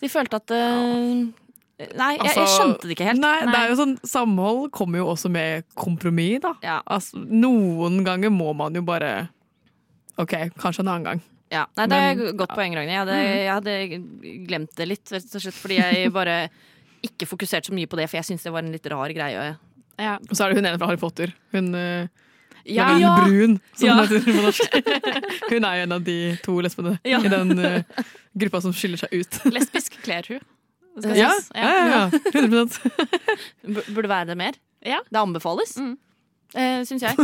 De 0.02 0.08
følte 0.10 0.38
at 0.40 0.50
uh, 0.50 1.28
Nei, 1.82 2.08
jeg, 2.14 2.18
jeg 2.18 2.30
Altså, 2.30 2.46
skjønte 2.56 2.86
det 2.88 2.94
ikke 2.96 3.06
helt. 3.08 3.20
Nei, 3.22 3.36
det 3.46 3.58
er 3.58 3.70
jo 3.72 3.76
sånn 3.78 3.94
Samhold 4.06 4.70
kommer 4.74 4.98
jo 5.02 5.06
også 5.14 5.30
med 5.30 5.64
kompromiss, 5.78 6.40
da. 6.44 6.52
Ja. 6.62 6.80
Altså, 6.86 7.22
noen 7.22 8.02
ganger 8.06 8.30
må 8.34 8.50
man 8.58 8.74
jo 8.78 8.82
bare 8.86 9.28
OK, 10.20 10.34
kanskje 10.60 10.82
en 10.84 10.90
annen 10.92 11.06
gang. 11.08 11.22
Ja, 11.52 11.66
nei, 11.76 11.86
Det 11.92 11.96
er 12.00 12.10
et 12.30 12.36
godt 12.40 12.54
poeng, 12.56 12.74
Ragnhild. 12.78 12.94
Jeg, 12.94 13.02
hadde- 13.02 13.18
jeg 13.44 13.52
hadde 13.52 14.44
glemt 14.48 14.72
det 14.78 14.86
litt, 14.88 15.04
rett 15.12 15.34
og 15.36 15.42
slett 15.44 15.58
fordi 15.58 15.76
jeg 15.82 16.12
bare 16.18 16.36
ikke 17.04 17.26
fokuserte 17.28 17.68
så 17.68 17.74
mye 17.76 17.90
på 17.90 17.98
det, 17.98 18.08
for 18.08 18.16
jeg 18.20 18.24
syntes 18.30 18.46
det 18.46 18.52
var 18.54 18.62
en 18.64 18.72
litt 18.72 18.86
rar 18.88 19.12
greie. 19.12 19.46
Ja. 20.00 20.14
Og 20.22 20.32
så 20.38 20.44
er 20.46 20.52
det 20.54 20.62
hun 20.62 20.68
ene 20.70 20.78
fra 20.80 20.88
Harry 20.88 21.00
Potter. 21.02 21.32
Hun 21.52 21.74
uh, 21.76 22.06
Ja, 22.64 22.86
Lavelle 22.94 23.10
Brun, 23.26 23.56
som 23.74 23.88
Ja. 23.88 23.96
hun 23.98 24.06
heter 24.06 24.32
på 24.32 24.44
norsk. 24.46 24.76
Hun 25.52 25.64
er 25.66 25.76
jo 25.80 25.82
en 25.88 25.92
av 25.98 26.04
de 26.06 26.16
to 26.44 26.54
lesbene 26.62 26.92
Ja. 27.04 27.18
i 27.20 27.28
den 27.32 27.52
uh, 27.58 27.82
gruppa 28.38 28.60
som 28.62 28.72
skiller 28.72 29.02
seg 29.02 29.12
ut. 29.18 29.40
lesbisk 29.56 29.98
kler 30.06 30.22
hun. 30.30 30.40
Ja, 31.02 31.26
ja, 31.26 31.32
ja, 31.56 31.84
ja. 31.90 32.20
100 32.32 32.64
Burde 33.92 34.08
være 34.10 34.26
det 34.32 34.36
mer. 34.38 34.56
Ja. 34.84 35.00
Det 35.10 35.18
anbefales, 35.20 35.76
Mm. 35.80 35.96
Eh, 36.54 36.82
syns 36.88 37.02
jeg. 37.06 37.16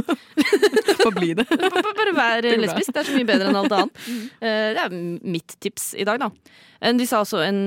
Bare 1.03 1.15
bli 1.17 1.33
det. 1.39 1.47
Bare 1.89 2.13
bra. 2.15 2.29
lesbisk. 2.43 2.93
Det 2.95 3.03
er 3.03 3.09
så 3.11 3.17
mye 3.17 3.29
bedre 3.29 3.51
enn 3.53 3.61
alt 3.63 3.75
annet. 3.79 4.05
Eh, 4.45 4.69
Det 4.77 4.85
er 4.85 4.95
mitt 5.35 5.57
tips 5.61 5.91
i 5.99 6.05
dag, 6.09 6.21
da. 6.23 6.31
Eh, 6.81 6.93
De 6.97 7.07
sa 7.09 7.23
også 7.25 7.43
en 7.47 7.61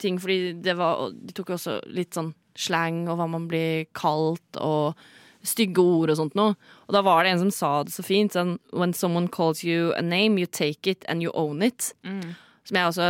ting, 0.00 0.18
fordi 0.20 0.52
det 0.64 0.74
var 0.78 1.10
De 1.14 1.32
tok 1.36 1.52
jo 1.54 1.58
også 1.58 1.78
litt 1.94 2.14
sånn 2.16 2.32
slang 2.58 3.04
og 3.08 3.20
hva 3.20 3.28
man 3.30 3.44
blir 3.46 3.84
kalt, 3.94 4.56
og 4.58 4.98
stygge 5.46 5.78
ord 5.78 6.10
og 6.10 6.16
sånt 6.18 6.34
noe. 6.34 6.56
Og 6.88 6.94
da 6.96 7.00
var 7.06 7.22
det 7.22 7.30
en 7.36 7.44
som 7.44 7.52
sa 7.54 7.68
det 7.86 7.92
så 7.94 8.02
fint 8.02 8.34
sånn 8.34 8.56
When 8.74 8.92
someone 8.92 9.28
calls 9.30 9.62
you 9.64 9.92
a 9.94 10.02
name, 10.02 10.36
you 10.42 10.46
take 10.50 10.90
it 10.90 11.04
and 11.08 11.22
you 11.22 11.30
own 11.38 11.62
it. 11.62 11.92
Mm. 12.04 12.34
Som 12.66 12.76
jeg 12.80 12.90
også 12.90 13.06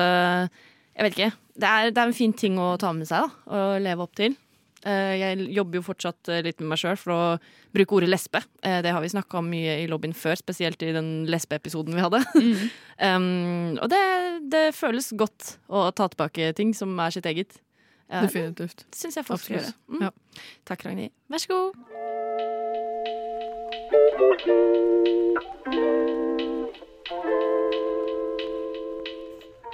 Jeg 0.99 1.07
vet 1.07 1.17
ikke. 1.17 1.31
Det 1.59 1.69
er, 1.71 1.91
det 1.91 1.99
er 2.03 2.07
en 2.13 2.15
fin 2.21 2.33
ting 2.37 2.59
å 2.61 2.77
ta 2.79 2.93
med 2.93 3.09
seg, 3.09 3.25
da. 3.25 3.57
Og 3.57 3.81
leve 3.83 4.05
opp 4.05 4.15
til. 4.21 4.37
Eh, 4.87 5.15
Jeg 5.19 5.49
jobber 5.57 5.81
jo 5.81 5.83
fortsatt 5.83 6.29
eh, 6.31 6.43
litt 6.47 6.61
med 6.63 6.69
meg 6.73 6.79
sjøl 6.79 6.97
for 7.01 7.13
å 7.15 7.23
bruke 7.75 7.97
ordet 7.99 8.11
lesbe. 8.13 8.43
Eh, 8.63 8.81
Det 8.85 8.93
har 8.95 9.01
vi 9.03 9.09
snakka 9.11 9.39
om 9.41 9.49
mye 9.51 9.79
i 9.83 9.89
lobbyen 9.91 10.15
før, 10.15 10.37
spesielt 10.39 10.83
i 10.87 10.93
den 10.95 11.27
lesbeepisoden 11.27 11.95
vi 11.99 12.05
hadde. 12.05 12.21
um, 13.09 13.79
og 13.83 13.89
det, 13.91 14.03
det 14.55 14.65
føles 14.79 15.11
godt 15.19 15.57
å 15.69 15.89
ta 15.91 16.07
tilbake 16.13 16.53
ting 16.55 16.75
som 16.75 16.95
er 17.03 17.11
sitt 17.17 17.27
eget. 17.27 17.59
Ja, 18.09 18.23
det 18.23 18.31
Definitivt. 18.31 18.87
syns 18.97 19.19
jeg 19.19 19.27
folk 19.29 19.43
skal 19.43 19.59
gjøre. 19.59 19.75
Mm. 19.93 20.07
Ja. 20.07 20.11
Takk, 20.71 20.87
Ragnhild. 20.89 21.13
Vær 21.29 21.43
så 21.45 21.53
god. 21.53 22.79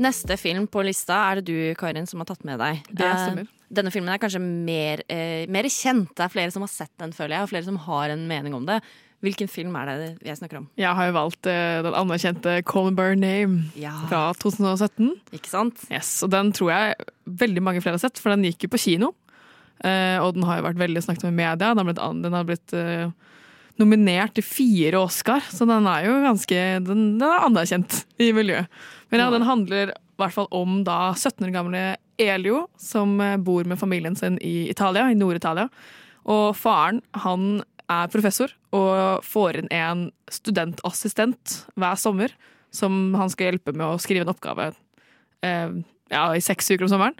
Neste 0.00 0.36
film 0.40 0.64
på 0.72 0.82
lista 0.86 1.18
er 1.30 1.40
det 1.40 1.50
du, 1.50 1.74
Karin, 1.78 2.06
som 2.08 2.22
har 2.22 2.28
tatt 2.30 2.44
med 2.48 2.58
deg. 2.62 2.80
Det 2.88 3.04
Eh, 3.04 3.20
stemmer. 3.26 3.50
Denne 3.70 3.92
filmen 3.94 4.10
er 4.14 4.18
kanskje 4.22 4.40
mer, 4.42 5.02
eh, 5.12 5.44
mer 5.46 5.68
kjent. 5.70 6.14
Det 6.16 6.24
er 6.24 6.32
flere 6.32 6.50
som 6.54 6.64
har 6.64 6.72
sett 6.72 6.90
den, 6.98 7.12
føler 7.12 7.36
jeg, 7.36 7.42
og 7.44 7.50
flere 7.52 7.64
som 7.68 7.76
har 7.84 8.10
en 8.10 8.26
mening 8.26 8.54
om 8.56 8.64
det. 8.66 8.80
Hvilken 9.22 9.50
film 9.52 9.76
er 9.76 9.84
det 9.90 10.18
jeg 10.24 10.38
snakker 10.40 10.56
om? 10.62 10.68
Jeg 10.80 10.94
har 10.96 11.06
jo 11.10 11.12
valgt 11.12 11.46
eh, 11.46 11.82
den 11.84 11.92
anerkjente 11.92 12.64
Call 12.64 12.90
By 12.96 13.12
Name 13.14 13.66
Ja, 13.76 13.92
fra 14.08 14.32
2017. 14.40 15.10
ikke 15.36 15.50
sant? 15.52 15.84
Yes, 15.92 16.22
og 16.24 16.30
Den 16.32 16.52
tror 16.56 16.70
jeg 16.72 16.94
veldig 17.28 17.62
mange 17.62 17.82
flere 17.84 17.98
har 18.00 18.04
sett, 18.08 18.18
for 18.18 18.30
den 18.32 18.48
gikk 18.48 18.64
jo 18.64 18.72
på 18.72 18.80
kino. 18.80 19.12
Eh, 19.84 20.16
og 20.24 20.34
den 20.34 20.42
har 20.48 20.58
jo 20.62 20.66
vært 20.70 20.80
veldig 20.80 21.02
snakket 21.04 21.24
om 21.28 21.34
i 21.34 21.36
media. 21.44 21.74
Den 21.74 21.84
har 21.84 21.84
blitt, 21.92 22.22
den 22.24 22.32
har 22.32 22.44
blitt 22.48 22.72
eh, 22.72 23.10
nominert 23.80 24.34
til 24.36 24.44
fire 24.44 24.98
Oscar, 25.04 25.40
så 25.52 25.68
den 25.68 25.86
er 25.88 26.04
jo 26.08 26.16
ganske 26.24 26.58
Den, 26.84 27.04
den 27.20 27.28
er 27.28 27.44
anerkjent 27.46 28.02
i 28.20 28.32
miljøet. 28.36 28.66
Men 29.10 29.24
ja, 29.24 29.30
den 29.34 29.46
handler 29.46 29.92
i 29.92 30.20
hvert 30.20 30.36
fall 30.36 30.48
om 30.54 30.82
da 30.86 31.10
17 31.16 31.48
år 31.48 31.54
gamle 31.54 31.82
Elio, 32.20 32.66
som 32.78 33.16
eh, 33.24 33.38
bor 33.40 33.66
med 33.66 33.80
familien 33.80 34.16
sin 34.16 34.38
i 34.44 34.68
Italia, 34.70 35.08
i 35.10 35.18
Nord-Italia. 35.18 35.68
Og 36.30 36.54
faren, 36.58 37.00
han 37.24 37.62
er 37.90 38.10
professor 38.12 38.52
og 38.76 39.24
får 39.26 39.62
inn 39.62 39.70
en 39.74 40.04
studentassistent 40.30 41.56
hver 41.80 41.98
sommer 41.98 42.34
som 42.70 43.16
han 43.18 43.32
skal 43.32 43.50
hjelpe 43.50 43.74
med 43.74 43.86
å 43.88 43.98
skrive 43.98 44.22
en 44.22 44.30
oppgave 44.30 44.68
eh, 45.42 45.72
ja, 46.12 46.24
i 46.36 46.44
seks 46.44 46.70
uker 46.70 46.86
om 46.86 46.92
sommeren. 46.92 47.18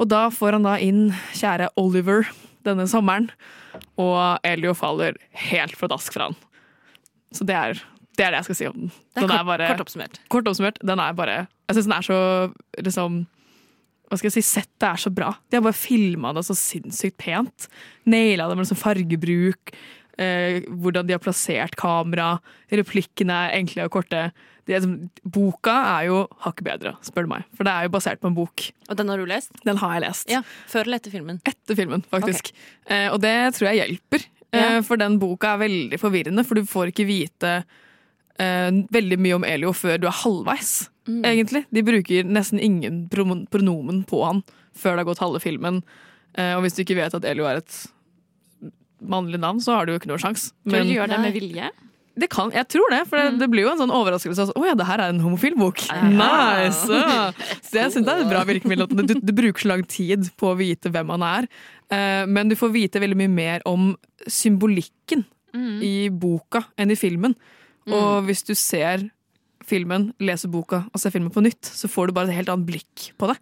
Og 0.00 0.08
da 0.08 0.26
får 0.32 0.56
han 0.56 0.64
da 0.64 0.76
inn 0.80 1.10
kjære 1.36 1.68
Oliver 1.80 2.30
denne 2.66 2.88
sommeren, 2.90 3.28
og 4.00 4.40
Elio 4.46 4.72
faller 4.76 5.16
helt 5.50 5.76
for 5.76 5.92
fra 5.92 6.30
han. 6.30 6.38
Så 7.34 7.44
det 7.46 7.56
er 7.56 7.82
det, 8.16 8.24
er 8.26 8.30
det 8.34 8.38
jeg 8.40 8.48
skal 8.50 8.58
si 8.58 8.66
om 8.70 8.76
den. 8.80 8.90
Er 9.16 9.20
den 9.26 9.28
kort, 9.30 9.46
bare, 9.48 9.68
kort 9.72 9.82
oppsummert. 9.86 10.20
kort 10.32 10.48
oppsummert, 10.50 10.78
den 10.82 11.00
er 11.02 11.12
bare 11.18 11.34
Jeg 11.68 11.76
syns 11.76 11.88
den 11.90 11.96
er 11.98 12.06
så 12.06 12.18
liksom 12.86 13.24
hva 14.06 14.14
skal 14.20 14.28
jeg 14.30 14.36
si, 14.36 14.42
settet 14.46 14.84
er 14.86 15.00
så 15.02 15.10
bra. 15.10 15.32
De 15.50 15.56
har 15.58 15.64
bare 15.66 15.74
filma 15.74 16.30
det 16.36 16.44
så 16.46 16.54
sinnssykt 16.54 17.16
pent. 17.18 17.64
Naila 18.06 18.44
det 18.46 18.54
med 18.54 18.62
liksom 18.62 18.78
fargebruk, 18.78 19.72
eh, 20.22 20.60
hvordan 20.70 21.08
de 21.08 21.16
har 21.16 21.22
plassert 21.24 21.74
kamera. 21.80 22.36
Replikkene 22.70 23.34
er 23.48 23.56
enkle 23.58 23.88
og 23.88 23.96
korte. 23.96 24.20
De 24.66 24.76
er, 24.78 24.86
boka 25.26 25.74
er 25.96 26.06
jo 26.06 26.20
hakket 26.44 26.68
bedre, 26.68 26.92
spør 27.02 27.26
du 27.26 27.32
meg. 27.34 27.48
For 27.58 27.66
det 27.66 27.74
er 27.74 27.88
jo 27.88 27.92
basert 27.96 28.22
på 28.22 28.30
en 28.30 28.36
bok. 28.38 28.68
Og 28.86 28.94
den 29.02 29.10
har 29.10 29.18
du 29.18 29.26
lest? 29.26 29.50
Den 29.66 29.82
har 29.82 29.96
jeg 29.98 30.04
lest. 30.06 30.30
Ja, 30.30 30.44
Før 30.70 30.86
eller 30.86 31.00
etter 31.02 31.10
filmen? 31.16 31.42
Etter 31.42 31.78
filmen, 31.82 32.06
faktisk. 32.14 32.52
Eh, 32.86 33.08
og 33.10 33.18
det 33.26 33.34
tror 33.58 33.72
jeg 33.72 33.82
hjelper. 33.82 34.22
Eh, 34.52 34.62
Ja. 34.62 34.80
for 34.86 34.96
den 35.02 35.18
boka 35.18 35.56
er 35.56 35.64
veldig 35.66 35.98
forvirrende, 35.98 36.46
for 36.46 36.54
du 36.54 36.62
får 36.62 36.94
ikke 36.94 37.10
vite 37.10 37.56
veldig 38.38 39.18
mye 39.18 39.34
om 39.38 39.44
Elio 39.48 39.72
før 39.72 39.98
du 40.00 40.06
er 40.06 40.12
halvveis, 40.22 40.88
Mm. 41.06 41.22
egentlig. 41.22 41.64
De 41.72 41.82
bruker 41.86 42.24
nesten 42.26 42.58
ingen 42.58 43.08
pronomen 43.08 44.04
på 44.04 44.24
han 44.26 44.42
før 44.74 44.96
det 44.96 45.04
har 45.04 45.14
gått 45.14 45.20
halve 45.22 45.38
filmen. 45.40 45.82
Eh, 46.36 46.54
og 46.56 46.64
hvis 46.64 46.74
du 46.74 46.82
ikke 46.82 46.96
vet 46.98 47.14
at 47.14 47.24
Elio 47.24 47.44
er 47.46 47.56
et 47.62 47.86
mannlig 49.06 49.38
navn, 49.38 49.60
så 49.62 49.76
har 49.76 49.86
du 49.86 49.92
jo 49.94 49.98
ikke 50.00 50.08
noe 50.10 50.18
sjans. 50.18 50.48
Tror 50.66 50.82
du 50.82 50.88
de 50.90 50.96
gjør 50.96 51.08
det 51.12 51.20
med 51.22 51.32
vilje? 51.36 51.70
Det 52.18 52.30
kan, 52.32 52.48
jeg 52.50 52.64
tror 52.72 52.88
det, 52.90 53.02
for 53.10 53.20
det, 53.20 53.38
det 53.42 53.48
blir 53.52 53.66
jo 53.66 53.72
en 53.74 53.78
sånn 53.82 53.92
overraskelse. 53.92 54.46
Å 54.56 54.62
ja, 54.66 54.74
det 54.74 54.86
her 54.88 55.02
er 55.04 55.10
en 55.12 55.20
homofil 55.20 55.54
bok. 55.60 55.82
Nice! 56.16 56.88
Ja. 56.88 57.26
Så 57.60 57.76
jeg 57.76 57.92
syns 57.92 58.06
det 58.08 58.14
er 58.14 58.22
et 58.24 58.30
bra 58.30 58.40
virkemiddel. 58.48 58.86
at 58.88 59.10
Du, 59.10 59.14
du 59.20 59.32
bruker 59.36 59.60
så 59.66 59.68
lang 59.74 59.84
tid 59.84 60.30
på 60.40 60.48
å 60.54 60.56
vite 60.56 60.88
hvem 60.90 61.12
han 61.12 61.22
er, 61.28 61.48
eh, 61.92 62.24
men 62.26 62.48
du 62.48 62.56
får 62.56 62.72
vite 62.72 63.02
veldig 63.04 63.18
mye 63.20 63.28
mer 63.34 63.66
om 63.68 63.92
symbolikken 64.26 65.26
i 65.56 66.08
boka 66.12 66.64
enn 66.76 66.90
i 66.92 66.96
filmen. 67.00 67.32
Og 67.94 68.26
hvis 68.26 68.42
du 68.46 68.54
ser 68.58 69.06
filmen, 69.66 70.10
leser 70.22 70.50
boka 70.50 70.84
og 70.92 71.00
ser 71.02 71.14
filmen 71.14 71.32
på 71.34 71.42
nytt, 71.44 71.66
så 71.66 71.90
får 71.90 72.08
du 72.10 72.16
bare 72.16 72.30
et 72.30 72.38
helt 72.40 72.50
annet 72.52 72.68
blikk 72.68 73.10
på 73.18 73.30
det. 73.30 73.36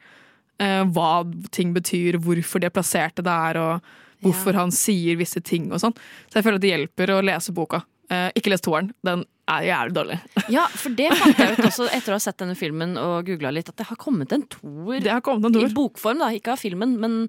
Eh, 0.62 0.82
hva 0.94 1.24
ting 1.52 1.74
betyr, 1.74 2.18
hvorfor 2.22 2.62
de 2.62 2.68
er 2.68 2.74
plassert 2.74 3.16
det 3.18 3.26
der, 3.26 3.58
og 3.60 4.24
hvorfor 4.24 4.56
han 4.56 4.72
sier 4.72 5.18
visse 5.20 5.42
ting 5.44 5.68
og 5.72 5.82
sånn. 5.82 5.96
Så 6.30 6.38
jeg 6.38 6.46
føler 6.46 6.60
at 6.60 6.64
det 6.64 6.72
hjelper 6.72 7.12
å 7.12 7.22
lese 7.24 7.52
boka. 7.56 7.82
Eh, 8.12 8.30
ikke 8.38 8.52
les 8.52 8.64
toeren. 8.64 8.92
Den 9.04 9.24
er 9.50 9.66
jævlig 9.68 9.96
dårlig. 9.98 10.18
Ja, 10.54 10.66
for 10.72 10.96
det 10.96 11.10
fant 11.18 11.40
jeg 11.40 11.56
ut 11.58 11.64
også 11.66 11.88
etter 11.92 12.14
å 12.14 12.18
ha 12.18 12.22
sett 12.22 12.40
denne 12.40 12.56
filmen 12.58 12.96
og 13.00 13.28
googla 13.28 13.52
litt, 13.52 13.68
at 13.72 13.80
det 13.80 13.88
har 13.90 14.00
kommet 14.00 14.32
en 14.32 14.44
toer 14.48 15.04
i 15.04 15.72
bokform, 15.74 16.20
da. 16.22 16.30
Ikke 16.36 16.54
av 16.54 16.62
filmen, 16.62 16.96
men 17.00 17.24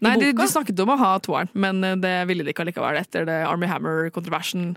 i 0.00 0.06
Nei, 0.06 0.14
de, 0.16 0.30
boka. 0.32 0.46
de 0.46 0.52
snakket 0.54 0.80
om 0.80 0.94
å 0.94 0.98
ha 1.02 1.10
toeren, 1.22 1.50
men 1.60 1.84
eh, 1.84 1.98
det 2.00 2.14
ville 2.30 2.46
de 2.46 2.54
ikke 2.54 2.64
allikevel 2.64 2.98
etter 3.02 3.28
det 3.28 3.42
Army 3.46 3.68
Hammer-kontroversen 3.70 4.72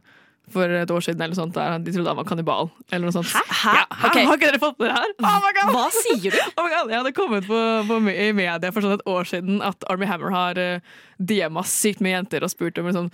for 0.51 0.69
et 0.69 0.91
år 0.91 1.01
siden. 1.05 1.21
eller 1.21 1.35
sånt, 1.37 1.53
der 1.55 1.77
De 1.79 1.91
trodde 1.95 2.07
han 2.11 2.17
var 2.19 2.25
kannibal. 2.27 2.69
eller 2.91 3.07
noe 3.07 3.15
sånt. 3.15 3.31
Hæ? 3.31 3.73
Ja, 3.79 3.85
okay. 4.09 4.25
Har 4.27 4.35
ikke 4.37 4.49
dere 4.51 4.59
fått 4.59 4.79
med 4.79 4.89
det 4.91 4.97
her? 4.97 5.13
Oh 5.23 5.37
my 5.45 5.51
God! 5.55 5.71
Hva 5.73 5.85
sier 5.95 6.31
du? 6.35 6.39
Oh 6.57 6.65
my 6.67 6.69
God, 6.73 6.91
jeg 6.91 6.99
hadde 6.99 7.13
kommet 7.17 7.47
på, 7.47 7.59
på, 7.87 7.99
i 8.11 8.31
media 8.35 8.71
for 8.75 8.81
sånn 8.83 8.97
et 8.99 9.05
år 9.07 9.23
siden 9.29 9.61
at 9.63 9.83
Army 9.89 10.05
Hammer 10.09 10.33
har 10.35 10.59
uh, 10.59 10.79
DM-a 11.19 11.63
sykt 11.63 12.01
med 12.03 12.11
jenter 12.17 12.43
og 12.43 12.51
spurt 12.51 12.77
om 12.77 12.89
liksom, 12.91 13.07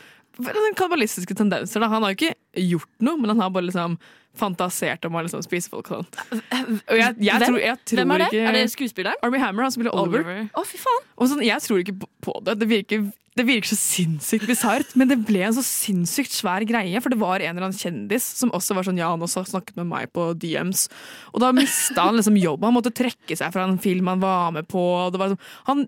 kannibalistiske 0.76 1.36
tendenser. 1.36 1.80
Da. 1.84 1.88
Han 1.92 2.04
har 2.04 2.14
jo 2.16 2.18
ikke 2.20 2.34
gjort 2.74 2.90
noe, 3.04 3.18
men 3.20 3.30
han 3.34 3.40
har 3.46 3.54
bare 3.54 3.68
liksom 3.70 3.98
fantasert 4.40 5.04
om 5.08 5.16
å 5.18 5.24
liksom 5.26 5.42
spise 5.44 5.72
folk 5.72 5.90
og 5.92 6.04
sånn. 6.06 6.42
Og 6.88 6.96
jeg, 6.96 7.16
jeg, 7.26 7.42
tror, 7.44 7.58
jeg 7.60 7.78
tror 7.90 8.00
Hvem 8.00 8.12
er 8.14 8.22
det? 8.22 8.28
ikke 8.30 8.44
Er 8.48 8.56
det 8.56 8.66
skuespilleren? 8.72 9.20
Army 9.26 9.40
Hammer, 9.42 9.66
han 9.66 9.74
spiller 9.74 9.96
Oliver. 9.98 10.46
Å, 10.54 10.64
fy 10.70 10.78
faen. 10.80 11.08
Sånn, 11.28 11.42
jeg 11.44 11.66
tror 11.66 11.82
ikke 11.82 11.96
på- 12.04 12.12
på 12.30 12.36
det. 12.46 12.56
Det 12.62 12.68
virker, 12.70 13.08
det 13.40 13.46
virker 13.48 13.72
så 13.72 13.78
sinnssykt 13.80 14.50
bisart, 14.50 14.92
men 15.00 15.08
det 15.08 15.20
ble 15.28 15.46
en 15.48 15.56
så 15.56 15.64
sinnssykt 15.64 16.34
svær 16.36 16.66
greie. 16.68 17.00
For 17.00 17.14
det 17.14 17.22
var 17.22 17.40
en 17.40 17.56
eller 17.56 17.70
annen 17.70 17.80
kjendis 17.80 18.26
som 18.42 18.52
også 18.56 18.76
var 18.76 18.88
sånn 18.88 19.00
ja, 19.00 19.12
han 19.14 19.24
også 19.24 19.46
snakket 19.48 19.80
med 19.80 19.88
meg 19.94 20.12
på 20.16 20.32
DMs. 20.40 20.88
Og 21.32 21.44
da 21.44 21.54
mista 21.56 22.10
han 22.10 22.20
liksom 22.20 22.38
jobb. 22.40 22.68
Han 22.68 22.76
måtte 22.76 22.94
trekke 22.96 23.40
seg 23.40 23.56
fra 23.56 23.64
en 23.68 23.80
film 23.82 24.12
han 24.12 24.24
var 24.24 24.52
med 24.56 24.68
på. 24.70 24.84
Var 25.16 25.32
liksom, 25.32 25.42
han, 25.72 25.86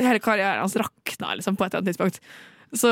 hele 0.00 0.22
karrieren 0.24 0.64
hans 0.64 0.78
rakna 0.80 1.36
liksom, 1.36 1.58
på 1.58 1.66
et 1.66 1.74
eller 1.74 1.84
annet 1.84 1.92
tidspunkt. 1.92 2.22
Så 2.74 2.90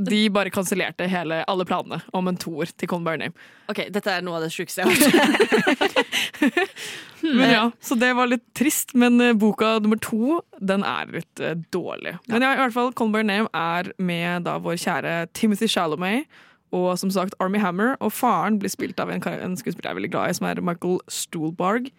de 0.00 0.20
bare 0.32 0.52
kansellerte 0.54 1.08
alle 1.50 1.64
planene 1.68 2.00
om 2.16 2.28
en 2.30 2.38
toer 2.40 2.70
til 2.78 2.88
Con 2.88 3.04
By 3.04 3.16
Name. 3.20 3.34
Ok, 3.68 3.82
dette 3.92 4.12
er 4.12 4.22
noe 4.24 4.38
av 4.38 4.46
det 4.46 4.52
sjukeste 4.54 4.82
jeg 4.82 4.88
har 4.88 5.72
hørt. 5.74 6.70
Men 7.20 7.50
ja, 7.52 7.64
Så 7.84 7.98
det 8.00 8.12
var 8.16 8.30
litt 8.30 8.46
trist, 8.56 8.94
men 8.96 9.20
eh, 9.20 9.34
boka 9.36 9.74
nummer 9.84 9.98
to 10.00 10.38
den 10.56 10.80
er 10.88 11.10
litt 11.12 11.42
eh, 11.44 11.58
dårlig. 11.74 12.14
Men 12.30 12.46
ja, 12.46 12.54
i 12.54 12.62
hvert 12.62 12.72
fall 12.72 12.94
Colin 12.96 13.12
By 13.12 13.24
Name 13.28 13.50
er 13.52 13.90
med 14.00 14.46
da 14.48 14.56
vår 14.62 14.78
kjære 14.80 15.16
Timothy 15.36 15.68
Chalamet 15.68 16.30
og 16.72 16.94
som 16.98 17.10
sagt 17.12 17.36
Army 17.42 17.60
Hammer. 17.60 17.96
Og 18.00 18.14
faren 18.14 18.56
blir 18.62 18.72
spilt 18.72 19.00
av 19.02 19.12
en, 19.12 19.20
en 19.20 19.58
skuespiller 19.58 19.90
jeg 19.90 19.96
er 19.96 20.00
veldig 20.00 20.12
glad 20.14 20.30
i, 20.30 20.38
som 20.38 20.48
er 20.48 20.62
Michael 20.64 21.00
Stuhlbarg. 21.10 21.90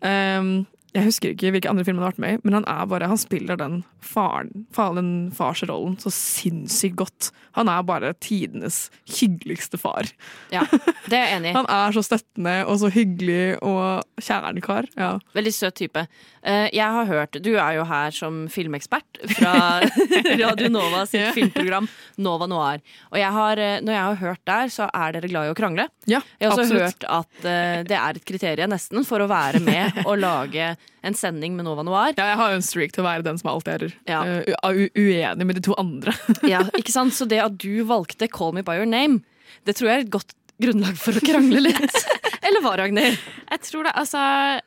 Um, 0.00 0.66
jeg 0.94 1.06
husker 1.06 1.32
ikke 1.34 1.52
hvilke 1.54 1.70
andre 1.70 1.84
filmer 1.86 2.02
han 2.02 2.08
har 2.08 2.12
vært 2.16 2.22
med 2.24 2.34
i, 2.34 2.40
men 2.46 2.56
han 2.60 2.64
er 2.70 2.86
bare, 2.90 3.08
han 3.10 3.20
spiller 3.20 3.58
den 3.60 3.80
faren, 4.02 4.64
faren 4.74 4.98
den 4.98 5.10
farsrollen 5.36 5.96
så 6.02 6.10
sinnssykt 6.14 6.96
godt. 6.98 7.28
Han 7.58 7.68
er 7.70 7.82
bare 7.86 8.12
tidenes 8.22 8.88
hyggeligste 9.10 9.78
far. 9.78 10.08
Ja, 10.54 10.64
det 11.10 11.14
er 11.18 11.24
jeg 11.26 11.36
enig 11.38 11.50
i. 11.52 11.54
Han 11.60 11.66
er 11.70 11.94
så 11.94 12.02
støttende 12.06 12.52
og 12.70 12.78
så 12.82 12.90
hyggelig 12.94 13.56
og 13.66 14.04
kjernekar. 14.22 14.86
Ja. 14.98 15.12
Veldig 15.34 15.52
søt 15.54 15.76
type. 15.80 16.04
Eh, 16.42 16.68
Jeg 16.72 16.86
har 16.96 17.06
hørt, 17.10 17.36
Du 17.42 17.50
er 17.58 17.74
jo 17.76 17.84
her 17.84 18.14
som 18.14 18.44
filmekspert 18.50 19.20
fra 19.36 19.54
Radio 20.42 20.70
Nova 20.72 21.02
sitt 21.10 21.20
yeah. 21.20 21.34
filmprogram 21.36 21.88
Nova 22.22 22.46
Noir. 22.50 22.80
Og 23.10 23.18
jeg 23.20 23.34
har, 23.36 23.58
eh, 23.58 23.80
når 23.84 23.92
jeg 23.98 24.02
har 24.06 24.20
hørt 24.22 24.44
der, 24.48 24.72
så 24.72 24.88
er 24.94 25.18
dere 25.18 25.30
glad 25.32 25.50
i 25.50 25.52
å 25.54 25.58
krangle. 25.58 25.88
Ja, 26.06 26.22
Jeg 26.40 26.48
har 26.50 26.54
også 26.56 26.66
absolutt. 26.66 26.86
hørt 26.86 27.08
at 27.18 27.50
eh, 27.50 27.82
det 27.90 27.98
er 27.98 28.20
et 28.22 28.26
kriterium 28.30 28.70
nesten 28.72 29.04
for 29.06 29.20
å 29.22 29.28
være 29.30 29.60
med 29.64 30.04
og 30.06 30.16
lage 30.22 30.70
en 31.02 31.14
sending 31.16 31.54
med 31.56 31.64
Nova 31.64 31.82
Noir. 31.82 32.12
Ja, 32.18 32.26
jeg 32.34 32.36
har 32.36 32.50
jo 32.50 32.58
en 32.60 32.66
streak 32.66 32.92
til 32.92 33.02
å 33.04 33.08
være 33.08 33.24
den 33.24 33.38
som 33.40 33.48
alltid 33.54 33.72
er 33.86 33.94
Ja. 34.10 34.20
uh, 34.22 34.74
u 34.74 34.88
uenig 35.00 35.46
med 35.48 35.56
de 35.56 35.62
to 35.64 35.74
andre. 35.80 36.12
Ja, 36.52 36.60
ikke 36.76 36.92
sant? 36.92 37.14
Så 37.16 37.26
det 37.28 37.40
at 37.40 37.56
du 37.58 37.82
valgte 37.88 38.28
Call 38.28 38.52
Me 38.52 38.62
By 38.62 38.76
Your 38.82 38.86
Name, 38.90 39.22
det 39.64 39.76
tror 39.78 39.88
jeg 39.90 39.96
er 39.96 40.04
et 40.06 40.12
godt 40.12 40.34
grunnlag 40.60 40.96
for 41.00 41.16
å 41.16 41.22
krangle 41.24 41.62
litt. 41.70 41.94
Eller 42.44 42.60
hva, 42.64 42.74
Ragnhild? 42.76 43.16
Jeg 43.50 43.60
tror 43.64 43.84
det, 43.86 43.92
altså 44.00 44.20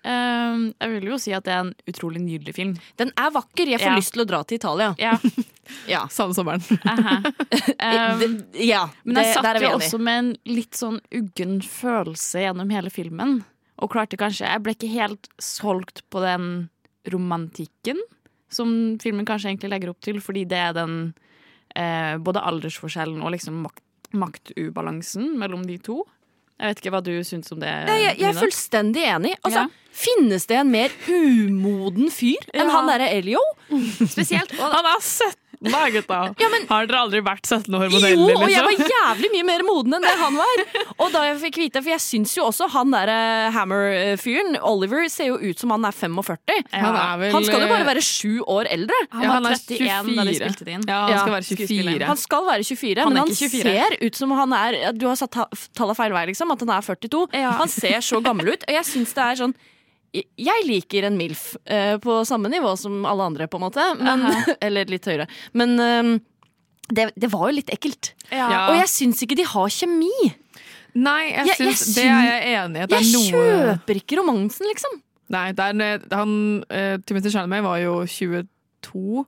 um, 0.06 0.64
Jeg 0.82 0.90
vil 0.94 1.08
jo 1.12 1.18
si 1.22 1.34
at 1.36 1.46
det 1.46 1.54
er 1.54 1.62
en 1.68 1.72
utrolig 1.90 2.22
nydelig 2.24 2.54
film. 2.58 2.74
Den 3.02 3.12
er 3.18 3.30
vakker. 3.34 3.70
Jeg 3.70 3.82
får 3.82 3.92
Ja. 3.92 3.98
lyst 4.02 4.14
til 4.16 4.24
å 4.24 4.28
dra 4.30 4.42
til 4.46 4.58
Italia. 4.62 4.92
Ja, 5.02 5.18
Ja. 5.88 6.02
Samme 6.12 6.34
sommeren. 6.36 6.62
um, 6.70 7.24
Ehm, 7.80 8.20
Det- 8.20 8.66
ja 8.68 8.90
men 9.06 9.16
jeg 9.22 9.30
der 9.30 9.34
satt 9.34 9.46
er 9.56 9.62
jo 9.64 9.70
også 9.78 10.00
med 10.02 10.18
en 10.20 10.32
litt 10.58 10.76
sånn 10.76 11.00
uggen 11.16 11.62
følelse 11.64 12.42
gjennom 12.44 12.70
hele 12.74 12.90
filmen. 12.94 13.44
Og 13.84 13.92
klarte 13.92 14.16
kanskje 14.20 14.48
Jeg 14.48 14.64
ble 14.64 14.74
ikke 14.78 14.92
helt 14.94 15.28
solgt 15.44 16.04
på 16.14 16.22
den 16.24 16.70
romantikken 17.12 18.00
som 18.54 18.70
filmen 19.02 19.26
kanskje 19.28 19.50
egentlig 19.50 19.72
legger 19.74 19.90
opp 19.92 20.02
til, 20.06 20.20
fordi 20.22 20.44
det 20.48 20.60
er 20.62 20.76
den 20.78 20.92
eh, 21.76 22.16
både 22.22 22.44
aldersforskjellen 22.46 23.24
og 23.26 23.34
liksom 23.34 23.64
makt, 23.66 23.82
maktubalansen 24.14 25.32
mellom 25.42 25.64
de 25.68 25.80
to. 25.82 26.04
Jeg 26.62 26.70
vet 26.70 26.82
ikke 26.84 26.92
hva 26.94 27.02
du 27.04 27.12
syns 27.26 27.50
om 27.52 27.60
det. 27.64 27.72
Nei, 27.90 27.96
jeg, 28.04 28.20
jeg 28.22 28.30
er 28.30 28.38
fullstendig 28.40 29.08
enig. 29.10 29.34
Altså, 29.42 29.66
Ja. 29.66 29.80
Finnes 29.94 30.48
det 30.50 30.56
en 30.58 30.72
mer 30.74 30.90
umoden 31.10 32.08
fyr 32.10 32.46
enn 32.54 32.66
Ja. 32.66 32.72
han 32.78 32.88
derre 32.90 33.10
Elio? 33.14 33.42
Spesielt. 34.14 34.54
Og, 34.58 34.72
Han 34.74 34.88
er 34.90 35.02
17 35.02 35.34
da, 35.72 35.82
gutta! 35.94 36.20
Ja, 36.44 36.50
men- 36.52 36.68
Har 36.70 36.86
dere 36.90 37.00
aldri 37.06 37.22
vært 37.24 37.46
17 37.48 37.74
år 37.78 37.86
Jo, 37.88 38.00
liksom? 38.00 38.24
og 38.44 38.50
jeg 38.52 38.64
var 38.64 38.74
liksom? 38.74 38.92
jævlig 38.94 39.30
mye 39.36 39.46
mer 39.48 39.64
moden 39.68 39.94
enn 39.98 40.02
det 40.06 40.14
han 40.20 40.36
var. 40.40 40.64
Og 40.98 41.12
da 41.14 41.24
jeg 41.30 41.40
fikk 41.46 41.58
vite, 41.64 41.82
For 41.84 41.94
jeg 41.94 42.04
syns 42.04 42.34
jo 42.38 42.46
også 42.50 42.68
han 42.74 42.92
der 42.92 43.12
Hammer-fyren, 43.56 44.58
Oliver, 44.62 45.08
ser 45.12 45.30
jo 45.32 45.38
ut 45.42 45.60
som 45.60 45.72
han 45.76 45.86
er 45.88 45.96
45. 45.96 46.38
Han 46.74 46.96
er 46.98 47.18
vel 47.22 47.34
Han 47.36 47.48
skal 47.48 47.64
jo 47.64 47.70
bare 47.72 47.86
eh, 47.86 47.90
være 47.94 48.04
sju 48.06 48.42
år 48.44 48.70
eldre. 48.74 49.00
han 49.12 49.24
ja, 49.24 49.28
var 49.30 49.36
han 49.40 49.44
var 49.50 49.58
31 49.58 50.16
da 50.18 50.26
de 50.30 50.36
spilte 50.38 50.68
det 50.68 50.76
inn. 50.78 50.86
Ja, 50.88 51.00
han 51.06 51.14
Ja, 51.14 51.22
skal 51.24 51.36
være 51.38 51.48
24. 51.50 52.08
Han 52.12 52.18
skal 52.24 52.48
være 52.50 52.64
24, 52.64 53.04
Han 53.04 53.12
er 53.12 53.14
men 53.14 53.22
han 53.24 53.36
24. 53.36 53.62
ser 53.64 53.98
ut 54.08 54.16
som 54.24 54.32
han 54.38 54.54
er 54.60 54.80
Du 54.94 55.08
har 55.08 55.16
satt 55.20 55.32
ta- 55.32 55.50
tallet 55.76 55.98
feil 55.98 56.14
vei, 56.16 56.26
liksom. 56.32 56.52
At 56.54 56.60
han 56.66 56.70
er 56.78 56.82
42. 56.82 57.28
Ja. 57.34 57.52
Han 57.60 57.68
ser 57.72 58.00
så 58.06 58.22
gammel 58.24 58.54
ut. 58.54 58.64
Og 58.68 58.74
jeg 58.74 58.86
syns 58.86 59.14
det 59.14 59.24
er 59.24 59.40
sånn 59.44 59.56
jeg 60.14 60.66
liker 60.68 61.08
en 61.08 61.18
MILF 61.18 61.56
eh, 61.66 61.96
på 62.04 62.20
samme 62.30 62.50
nivå 62.54 62.76
som 62.78 63.02
alle 63.10 63.26
andre, 63.32 63.48
på 63.50 63.58
en 63.58 63.66
måte. 63.66 63.86
Men, 64.00 64.28
eller 64.66 64.86
litt 64.92 65.06
høyere. 65.10 65.26
Men 65.58 65.74
eh, 65.82 66.12
det, 66.94 67.08
det 67.18 67.30
var 67.34 67.48
jo 67.50 67.56
litt 67.58 67.72
ekkelt. 67.74 68.12
Ja. 68.30 68.68
Og 68.70 68.78
jeg 68.78 68.92
syns 68.92 69.24
ikke 69.26 69.38
de 69.40 69.48
har 69.50 69.72
kjemi. 69.74 70.12
Nei, 70.94 71.32
jeg 71.32 71.48
Jeg- 71.48 71.60
jeg 71.66 71.76
syns 71.80 71.96
Det 71.96 72.04
er 72.06 72.26
jeg 72.28 72.56
enig 72.60 72.78
i. 72.78 72.86
Jeg 72.86 73.00
er 73.00 73.08
noe 73.16 73.30
kjøper 73.32 74.00
ikke 74.04 74.20
romansen, 74.22 74.68
liksom. 74.70 75.00
Nei, 75.34 75.48
det 75.58 75.64
er, 75.66 75.74
det- 76.04 76.14
han, 76.14 76.34
uh, 76.70 76.98
Timothy 77.08 77.32
Chalamet 77.34 77.64
var 77.66 77.80
jo 77.82 77.96
22, 78.06 79.24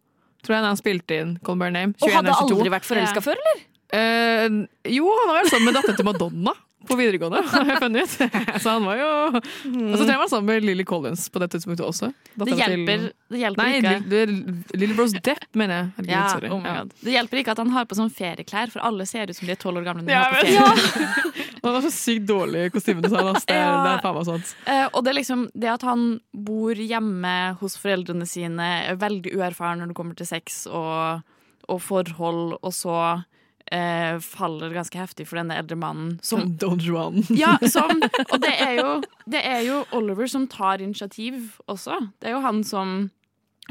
tror 0.46 0.54
jeg, 0.54 0.62
da 0.62 0.68
han 0.70 0.78
spilte 0.78 1.18
inn 1.24 1.32
Call 1.42 1.58
Name. 1.58 1.96
Og 1.98 2.12
hadde 2.14 2.30
22. 2.36 2.60
aldri 2.60 2.70
vært 2.76 2.86
forelska 2.86 3.18
Ja. 3.18 3.26
før, 3.26 3.42
eller? 3.42 3.64
Uh, 3.96 4.68
jo, 4.92 5.10
han 5.10 5.32
har 5.32 5.40
vært 5.42 5.50
sammen 5.56 5.66
med 5.72 5.78
datteren 5.80 5.98
til 5.98 6.06
Madonna. 6.06 6.54
På 6.88 6.96
videregående, 7.00 7.42
har 7.52 7.66
jeg 7.72 7.80
funnet 7.84 8.04
ut. 8.04 8.36
Så 8.64 8.70
han 8.76 8.86
var 8.88 9.00
jo 9.00 9.10
Og 9.36 9.98
så 9.98 10.06
jeg 10.06 10.14
han 10.16 10.22
var 10.22 10.30
sammen 10.32 10.50
med 10.52 10.64
Lily 10.68 10.86
Collins 10.88 11.28
på 11.34 11.42
det 11.44 11.50
tidspunktet 11.56 11.86
også. 11.86 12.12
Det 12.36 12.56
hjelper, 12.58 13.08
det 13.32 13.42
hjelper 13.42 13.64
Nei, 13.64 13.78
ikke. 13.80 13.94
Nei, 14.12 14.80
Lily 14.80 14.96
Rose 14.98 15.22
Depp, 15.26 15.46
mener 15.58 15.76
jeg. 15.76 15.92
Herregud, 15.98 16.14
Ja, 16.16 16.24
sorry. 16.34 16.50
oh 16.54 16.60
my 16.62 16.70
Ja. 16.70 16.78
God. 16.84 16.94
Det 17.02 17.16
hjelper 17.18 17.42
ikke 17.42 17.52
at 17.56 17.62
han 17.64 17.74
har 17.76 17.86
på 17.90 17.98
sånn 18.00 18.12
ferieklær, 18.14 18.72
for 18.74 18.86
alle 18.86 19.06
ser 19.10 19.30
ut 19.32 19.36
som 19.40 19.48
de 19.50 19.56
er 19.56 19.62
tolv 19.62 19.82
år 19.82 19.88
gamle. 19.90 20.04
når 20.04 20.08
de 20.08 20.16
Ja, 20.16 20.24
har 20.24 20.32
på 20.32 20.48
jeg 20.48 20.60
vet. 21.36 21.62
Han 21.66 21.74
har 21.74 21.82
så 21.88 21.92
sykt 21.96 22.28
dårlig 22.30 22.66
kostymene 22.76 23.10
sine. 23.10 23.24
ass. 23.36 23.46
Det, 23.46 23.56
er- 23.56 23.64
Ja. 23.66 23.84
det 23.84 23.94
er 23.98 24.02
faen 24.06 24.16
meg 24.20 24.26
sant. 24.30 24.56
Eh, 24.68 24.88
og 24.94 25.04
det 25.08 25.16
liksom 25.18 25.48
det 25.58 25.70
at 25.72 25.82
han 25.88 26.20
bor 26.34 26.76
hjemme 26.78 27.36
hos 27.60 27.78
foreldrene 27.82 28.28
sine, 28.30 28.68
er 28.92 28.96
veldig 29.02 29.34
uerfaren 29.36 29.80
når 29.82 29.88
det 29.94 29.96
kommer 29.98 30.16
til 30.20 30.28
sex 30.30 30.66
og, 30.68 31.24
og 31.68 31.82
forhold, 31.82 32.60
og 32.62 32.74
så 32.76 33.24
eh, 33.72 34.20
faller 34.20 34.74
ganske 34.76 35.00
heftig 35.00 35.28
for 35.30 35.40
denne 35.40 35.58
eldre 35.60 35.78
mannen 35.80 36.16
som 36.26 36.46
Don 36.62 36.80
Juan. 36.80 37.24
Ja, 37.34 37.56
som, 37.76 38.02
og 38.30 38.38
det 38.44 38.54
er, 38.54 38.74
jo, 38.80 38.90
det 39.32 39.42
er 39.42 39.62
jo 39.66 39.82
Oliver 39.98 40.30
som 40.32 40.48
tar 40.52 40.84
initiativ 40.86 41.58
også. 41.72 42.00
Det 42.20 42.30
er 42.30 42.38
jo 42.38 42.44
han 42.46 42.64
som 42.68 42.96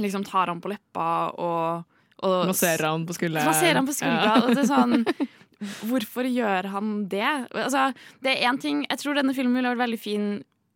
liksom 0.03 0.25
tar 0.27 0.51
ham 0.51 0.61
på 0.63 0.73
leppa 0.73 1.09
og, 1.39 1.85
og 2.27 2.49
Masserer 2.51 2.89
han 2.91 3.07
på 3.07 3.15
skuldra. 3.17 3.47
Masserer 3.47 3.79
han 3.79 3.87
på 3.87 3.95
skuldra. 3.95 4.37
Og 4.43 4.55
det 4.55 4.65
er 4.65 4.71
sånn 4.71 5.01
Hvorfor 5.89 6.27
gjør 6.29 6.67
han 6.75 6.89
det? 7.09 7.25
Altså, 7.55 7.87
det 8.21 8.35
er 8.35 8.51
én 8.51 8.59
ting 8.61 8.83
Jeg 8.85 9.01
tror 9.01 9.17
denne 9.17 9.33
filmen 9.37 9.55
ville 9.57 9.71
vært 9.71 9.85
veldig 9.87 10.01
fin. 10.03 10.27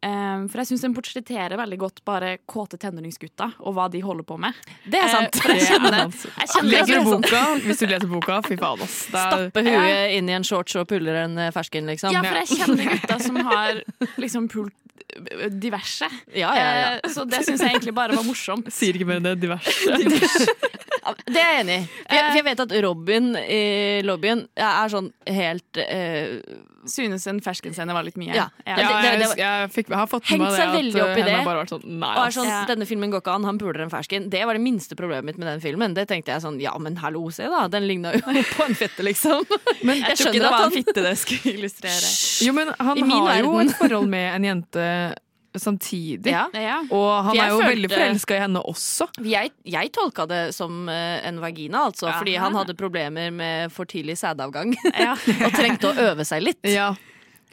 Eh, 0.03 0.47
for 0.49 0.61
jeg 0.63 0.69
syns 0.71 0.85
den 0.87 0.95
portretterer 0.97 1.57
veldig 1.61 1.79
godt 1.81 2.03
bare 2.09 2.37
kåte 2.49 2.79
tenåringsgutter 2.81 3.57
og 3.61 3.75
hva 3.77 3.89
de 3.93 4.01
holder 4.05 4.27
på 4.29 4.39
med. 4.41 4.57
Det 4.87 5.01
er 5.03 5.09
sant. 5.13 5.39
Eh, 5.45 5.55
jeg 5.55 5.63
er 5.63 5.71
kjenner, 5.73 6.11
jeg 6.11 6.51
kjenner 6.55 6.71
Leser 6.73 6.93
du 6.93 6.99
det 6.99 7.05
boka? 7.13 7.45
Hvis 7.67 7.83
du 7.83 7.87
leser 7.91 8.11
boka, 8.13 8.41
fy 8.47 8.59
faen, 8.61 8.83
ass. 8.87 8.99
Stappe 9.11 9.65
huet 9.67 10.17
inn 10.19 10.29
i 10.31 10.37
en 10.39 10.47
shorts 10.47 10.77
og 10.81 10.89
puller 10.91 11.23
en 11.25 11.39
eh, 11.39 11.53
fersken, 11.55 11.89
liksom. 11.91 12.13
Ja, 12.15 12.23
for 12.27 12.43
jeg 12.43 12.61
kjenner 12.61 12.93
gutta 12.97 13.19
som 13.27 13.41
har 13.49 13.83
liksom 14.23 14.49
pult 14.53 14.75
eh, 15.15 15.49
diverse. 15.51 16.09
Ja, 16.35 16.53
ja, 16.55 16.69
ja. 16.83 16.91
Eh, 17.03 17.11
Så 17.15 17.25
det 17.29 17.45
syns 17.47 17.61
jeg 17.65 17.77
egentlig 17.79 17.95
bare 17.97 18.17
var 18.19 18.27
morsomt. 18.29 18.71
sier 18.75 18.95
ikke 18.99 19.09
mer 19.09 19.23
enn 19.23 19.31
det. 19.31 19.37
Diverse. 19.47 19.89
Ja, 20.88 20.88
Det 21.27 21.37
er 21.43 21.53
jeg 21.53 21.61
enig 21.65 21.77
i. 21.79 21.85
For 22.09 22.37
jeg, 22.39 22.45
vet 22.45 22.61
at 22.65 22.73
Robin 22.85 23.31
i 23.37 23.63
lobbyen 24.07 24.47
er 24.57 24.89
sånn 24.93 25.13
helt 25.27 25.77
eh, 25.77 26.41
Synes 26.89 27.27
en 27.29 27.41
ferskenscene 27.45 27.93
var 27.93 28.05
litt 28.07 28.17
mye. 28.17 28.33
Ja. 28.33 28.47
Ja, 28.65 28.77
det- 28.79 28.85
det- 28.87 29.03
jeg, 29.05 29.19
det- 29.21 29.37
jeg, 29.43 29.71
fikk, 29.75 29.89
jeg 29.91 29.99
har 29.99 30.07
fått 30.09 30.25
Hengt 30.31 30.41
med 30.41 30.49
meg 30.49 30.57
seg 30.57 30.69
det 30.71 30.77
veldig 30.79 31.03
opp 31.03 31.11
i 31.19 31.21
henne 31.21 31.35
det. 31.37 31.45
bare 31.45 31.59
vært 31.61 31.73
sånn 31.75 31.85
Nei, 31.99 32.13
Og 32.17 32.23
er 32.27 32.31
sånn, 32.33 32.47
Ja. 32.49 32.61
Denne 32.71 32.87
filmen 32.89 33.11
går 33.13 33.21
ikke 33.21 33.35
an, 33.35 33.45
han 33.45 33.59
puler 33.59 33.81
en 33.83 33.91
fersken. 33.93 34.31
Det 34.31 34.41
var 34.47 34.55
det 34.55 34.63
minste 34.63 34.97
problemet 34.97 35.25
mitt 35.25 35.37
med 35.39 35.49
den 35.49 35.61
filmen. 35.61 35.93
Det 35.95 36.07
tenkte 36.09 36.33
jeg 36.33 36.41
sånn, 36.41 36.59
ja, 36.63 36.73
men 36.79 36.97
hallo, 36.97 37.29
se 37.31 37.45
da. 37.45 37.67
Den 37.69 37.87
ligna 37.87 38.15
jo 38.15 38.21
på 38.57 38.65
en 38.65 38.75
fette, 38.75 39.05
liksom. 39.05 39.45
Men 39.83 39.99
jeg 40.01 40.09
Jeg 40.09 40.17
tror 40.17 40.33
ikke 40.33 40.33
det 40.33 40.41
var 40.41 40.55
at 40.55 40.61
en 40.61 40.65
han 40.65 40.73
fitte 40.73 41.03
det 41.05 41.15
skulle 41.19 41.55
illustrere. 41.59 42.09
Jo, 42.47 42.53
men 42.57 42.69
han 42.79 43.11
har 43.11 43.27
verden. 43.27 43.45
jo 43.45 43.59
et 43.61 43.77
forhold 43.77 44.09
med 44.09 44.35
en 44.35 44.45
jente 44.45 45.15
samtidig. 45.61 46.31
ja. 46.33 46.47
Ja. 46.55 46.79
Og 46.91 47.25
han 47.29 47.37
er 47.39 47.49
jo 47.51 47.59
følte- 47.61 47.71
veldig 47.75 47.91
forelska 47.93 48.37
i 48.37 48.41
henne 48.41 48.63
også. 48.63 49.09
Jeg, 49.25 49.53
jeg 49.65 49.93
tolka 49.93 50.27
det 50.29 50.55
som 50.55 50.89
eh, 50.89 51.21
en 51.29 51.41
vagina, 51.41 51.87
altså. 51.91 52.11
Fordi 52.19 52.37
han 52.37 52.55
hadde 52.55 52.75
problemer 52.79 53.31
med 53.33 53.73
for 53.73 53.85
tidlig 53.85 54.17
sædavgang. 54.19 54.75
Ja. 54.99 55.13
og 55.47 55.53
trengte 55.53 55.93
å 55.93 55.97
øve 56.11 56.25
seg 56.25 56.43
litt. 56.43 56.61
Ja. 56.65 56.95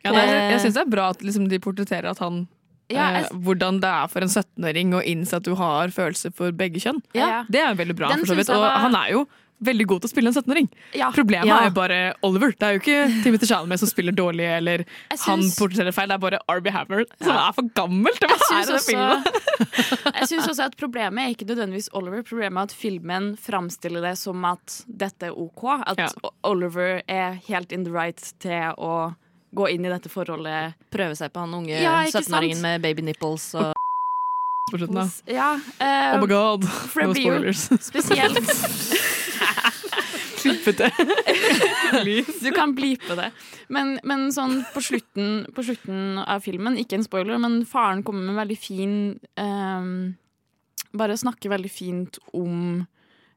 Ja, 0.05 0.11
nei, 0.11 0.25
jeg 0.29 0.53
Eh. 0.53 0.59
syns 0.61 0.73
det 0.77 0.83
er 0.85 0.89
bra 0.91 1.09
at 1.09 1.21
liksom, 1.25 1.47
de 1.49 1.57
portretterer 1.59 2.11
at 2.11 2.19
han 2.19 2.47
Ja, 2.89 3.07
eh, 3.09 3.21
jeg- 3.23 3.39
Hvordan 3.41 3.79
det 3.81 3.89
er 3.89 4.07
for 4.07 4.21
en 4.21 4.29
17-åring 4.29 4.91
å 4.93 5.01
innse 5.03 5.33
at 5.39 5.43
du 5.43 5.55
har 5.55 5.87
følelser 5.89 6.31
for 6.33 6.51
begge 6.51 6.77
kjønn. 6.83 7.01
Ja. 7.17 7.43
Det 7.49 7.59
er 7.63 7.73
veldig 7.73 7.95
bra. 7.97 8.09
For 8.13 8.25
så 8.29 8.35
vidt. 8.37 8.47
jeg 8.47 8.55
Og 8.55 8.61
var- 8.61 8.79
han 8.83 8.93
er 8.95 9.09
jo 9.11 9.27
veldig 9.67 9.87
god 9.89 10.03
til 10.03 10.09
å 10.09 10.11
spille 10.13 10.31
en 10.31 10.35
17-åring. 10.37 10.69
Ja. 10.97 11.09
Problemet 11.15 11.49
Ja. 11.49 11.57
er 11.61 11.69
jo 11.69 11.75
bare 11.75 11.99
Oliver. 12.25 12.53
Det 12.55 12.67
er 12.67 12.77
jo 12.77 12.81
ikke 12.83 13.23
Timothy 13.25 13.49
Chalamet 13.49 13.81
som 13.81 13.89
spiller 13.91 14.15
dårlig, 14.15 14.45
eller 14.57 14.85
synes... 14.85 15.25
han 15.27 15.43
portretterer 15.57 15.95
feil. 15.95 16.09
Det 16.13 16.17
er 16.19 16.23
bare 16.25 16.39
Arby 16.51 16.73
Hammer 16.75 17.05
som 17.21 17.33
er 17.35 17.51
for 17.57 17.69
gammel 17.77 18.13
til 18.19 18.29
å 18.29 18.31
være 18.35 18.79
i 18.79 18.79
filmen. 18.85 19.25
også, 19.25 19.99
jeg 20.21 20.29
syns 20.31 20.49
også 20.53 20.69
at 20.69 20.77
problemet 20.79 21.25
er 21.25 21.35
ikke 21.35 21.49
nødvendigvis 21.49 21.89
Oliver. 21.97 22.23
Problemet 22.27 22.61
er 22.61 22.69
at 22.71 22.77
filmen 22.85 23.31
framstiller 23.41 24.01
det 24.05 24.15
som 24.21 24.43
at 24.49 24.79
dette 24.87 25.29
er 25.31 25.37
OK. 25.37 25.65
At 25.85 25.97
Ja. 26.05 26.09
Oliver 26.43 27.01
er 27.07 27.39
helt 27.47 27.71
in 27.75 27.83
the 27.85 27.91
right 27.93 28.19
til 28.43 28.73
å 28.77 29.13
gå 29.55 29.69
inn 29.71 29.85
i 29.87 29.89
dette 29.91 30.09
forholdet. 30.11 30.73
Prøve 30.91 31.15
seg 31.15 31.31
på 31.31 31.39
han 31.45 31.53
unge 31.55 31.77
Ja, 31.79 32.01
17-åringen 32.11 32.59
med 32.63 32.81
baby 32.83 33.05
nipples 33.07 33.53
og 33.55 33.71
På 34.71 34.79
slutten, 34.81 34.97
da. 34.97 35.05
Ja, 35.31 35.49
uh, 35.55 36.15
Oh 36.17 36.21
my 36.23 36.27
god. 36.27 36.63
No 36.65 37.13
spoilers. 37.13 37.67
spesielt 37.85 38.39
Klippete. 40.41 40.91
Du 42.45 42.51
kan 42.53 42.73
blipe 42.75 43.15
det. 43.17 43.29
Men, 43.73 43.95
men 44.03 44.27
sånn 44.35 44.59
på 44.73 44.81
slutten, 44.83 45.45
på 45.55 45.63
slutten 45.65 46.19
av 46.21 46.43
filmen, 46.45 46.77
ikke 46.81 46.99
en 46.99 47.05
spoiler, 47.05 47.39
men 47.41 47.63
faren 47.69 48.03
kommer 48.05 48.27
med 48.27 48.37
veldig 48.41 48.57
fin 48.59 48.95
um, 49.39 50.15
Bare 50.95 51.15
snakker 51.17 51.53
veldig 51.55 51.71
fint 51.71 52.19
om 52.33 52.83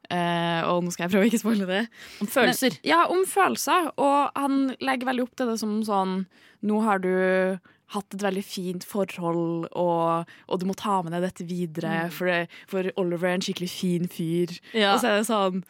Uh, 0.09 0.63
Og 0.73 0.87
nå 0.87 0.93
skal 0.95 1.05
jeg 1.05 1.11
prøve 1.13 1.27
å 1.27 1.29
ikke 1.29 1.41
spoile 1.43 1.67
det. 1.69 1.81
om 2.25 2.29
følelser. 2.33 2.79
Men, 2.79 2.87
ja, 2.89 3.01
om 3.13 3.27
følelser. 3.29 3.91
Og 4.01 4.39
han 4.41 4.55
legger 4.81 5.11
veldig 5.11 5.27
opp 5.27 5.35
til 5.37 5.51
det 5.51 5.57
som 5.61 5.75
sånn 5.85 6.15
Nå 6.65 6.79
har 6.87 7.03
du 7.05 7.11
hatt 7.93 8.17
et 8.17 8.25
veldig 8.25 8.45
fint 8.45 8.87
forhold, 8.89 9.67
og, 9.77 10.31
og 10.49 10.61
du 10.61 10.65
må 10.69 10.75
ta 10.81 10.99
med 11.05 11.13
deg 11.13 11.27
dette 11.27 11.45
videre, 11.49 12.09
for, 12.13 12.29
det, 12.29 12.49
for 12.69 12.89
Oliver 13.01 13.31
er 13.31 13.37
en 13.39 13.45
skikkelig 13.45 13.69
fin 13.73 14.09
fyr. 14.13 14.53
Ja. 14.73 14.95
Og 14.95 15.01
så 15.05 15.13
er 15.13 15.21
det 15.21 15.29
sånn 15.29 15.63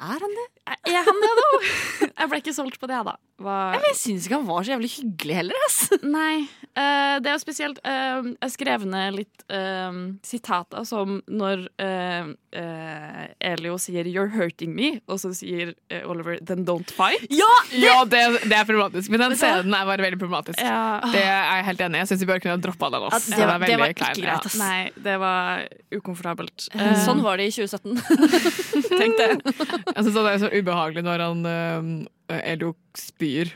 Er 0.00 0.18
han 0.20 0.30
det? 0.38 0.61
Er 0.66 1.02
han 1.06 1.20
det, 1.24 1.30
da? 1.38 1.46
Jeg 2.22 2.30
ble 2.30 2.38
ikke 2.42 2.54
solgt 2.54 2.78
på 2.80 2.86
det, 2.90 3.00
da. 3.08 3.16
Var... 3.42 3.72
Men 3.74 3.82
jeg 3.88 3.96
syns 3.98 4.26
ikke 4.28 4.36
han 4.38 4.44
var 4.46 4.62
så 4.62 4.70
jævlig 4.76 4.90
hyggelig 4.92 5.34
heller. 5.40 5.62
Ass. 5.66 5.78
Nei. 6.18 6.44
Uh, 6.72 7.18
det 7.20 7.28
er 7.28 7.34
jo 7.34 7.40
spesielt 7.42 7.80
uh, 7.84 8.22
Jeg 8.30 8.52
skrev 8.54 8.84
ned 8.88 9.16
litt 9.18 9.42
uh, 9.52 9.96
sitater 10.24 10.86
som 10.88 11.18
når 11.28 11.66
eh, 11.82 12.30
eh, 12.56 13.24
Elio 13.52 13.74
sier 13.82 14.06
'you're 14.08 14.30
hurting 14.32 14.72
me', 14.76 15.00
og 15.10 15.18
så 15.20 15.32
sier 15.36 15.74
eh, 15.90 16.06
Oliver 16.08 16.38
'then 16.40 16.62
don't 16.68 16.92
fight'. 16.94 17.26
Ja, 17.28 18.04
det, 18.08 18.22
det 18.46 18.56
er 18.56 18.64
problematisk. 18.68 19.10
Men 19.12 19.20
den 19.26 19.36
scenen 19.36 19.74
er 19.74 19.84
bare 19.90 20.06
veldig 20.06 20.20
problematisk. 20.22 20.62
Ja. 20.62 21.00
Det 21.12 21.20
er 21.24 21.42
jeg 21.58 21.66
helt 21.72 21.84
enig 21.88 21.98
i. 21.98 22.02
Jeg 22.04 22.10
syns 22.12 22.24
vi 22.24 22.30
bør 22.30 22.42
kunne 22.46 22.56
droppa 22.62 22.92
den. 22.94 23.08
Ass. 23.10 23.28
Ja, 23.28 23.36
det 23.36 23.42
Den 23.42 23.48
var- 23.50 23.66
det 23.66 23.80
var 23.82 23.94
ikke 23.96 24.04
klein, 24.04 24.22
greit, 24.22 24.46
ja. 24.46 24.52
ass. 24.52 24.58
Nei, 24.62 24.90
det 25.08 25.18
var 25.18 25.66
ukomfortabelt. 25.98 26.68
Eh, 26.78 26.94
Sånn 27.04 27.20
var 27.26 27.36
det 27.42 27.50
i 27.50 27.54
2017. 27.58 27.98
Tenk 29.02 29.18
det. 29.18 29.30
Jeg 29.42 30.04
synes 30.04 30.14
det 30.14 30.26
er 30.36 30.42
så 30.46 30.51
ubehagelig 30.52 31.02
når 31.06 31.24
han 31.26 31.44
uh, 31.46 32.38
Elio 32.42 32.74
spyr, 32.98 33.52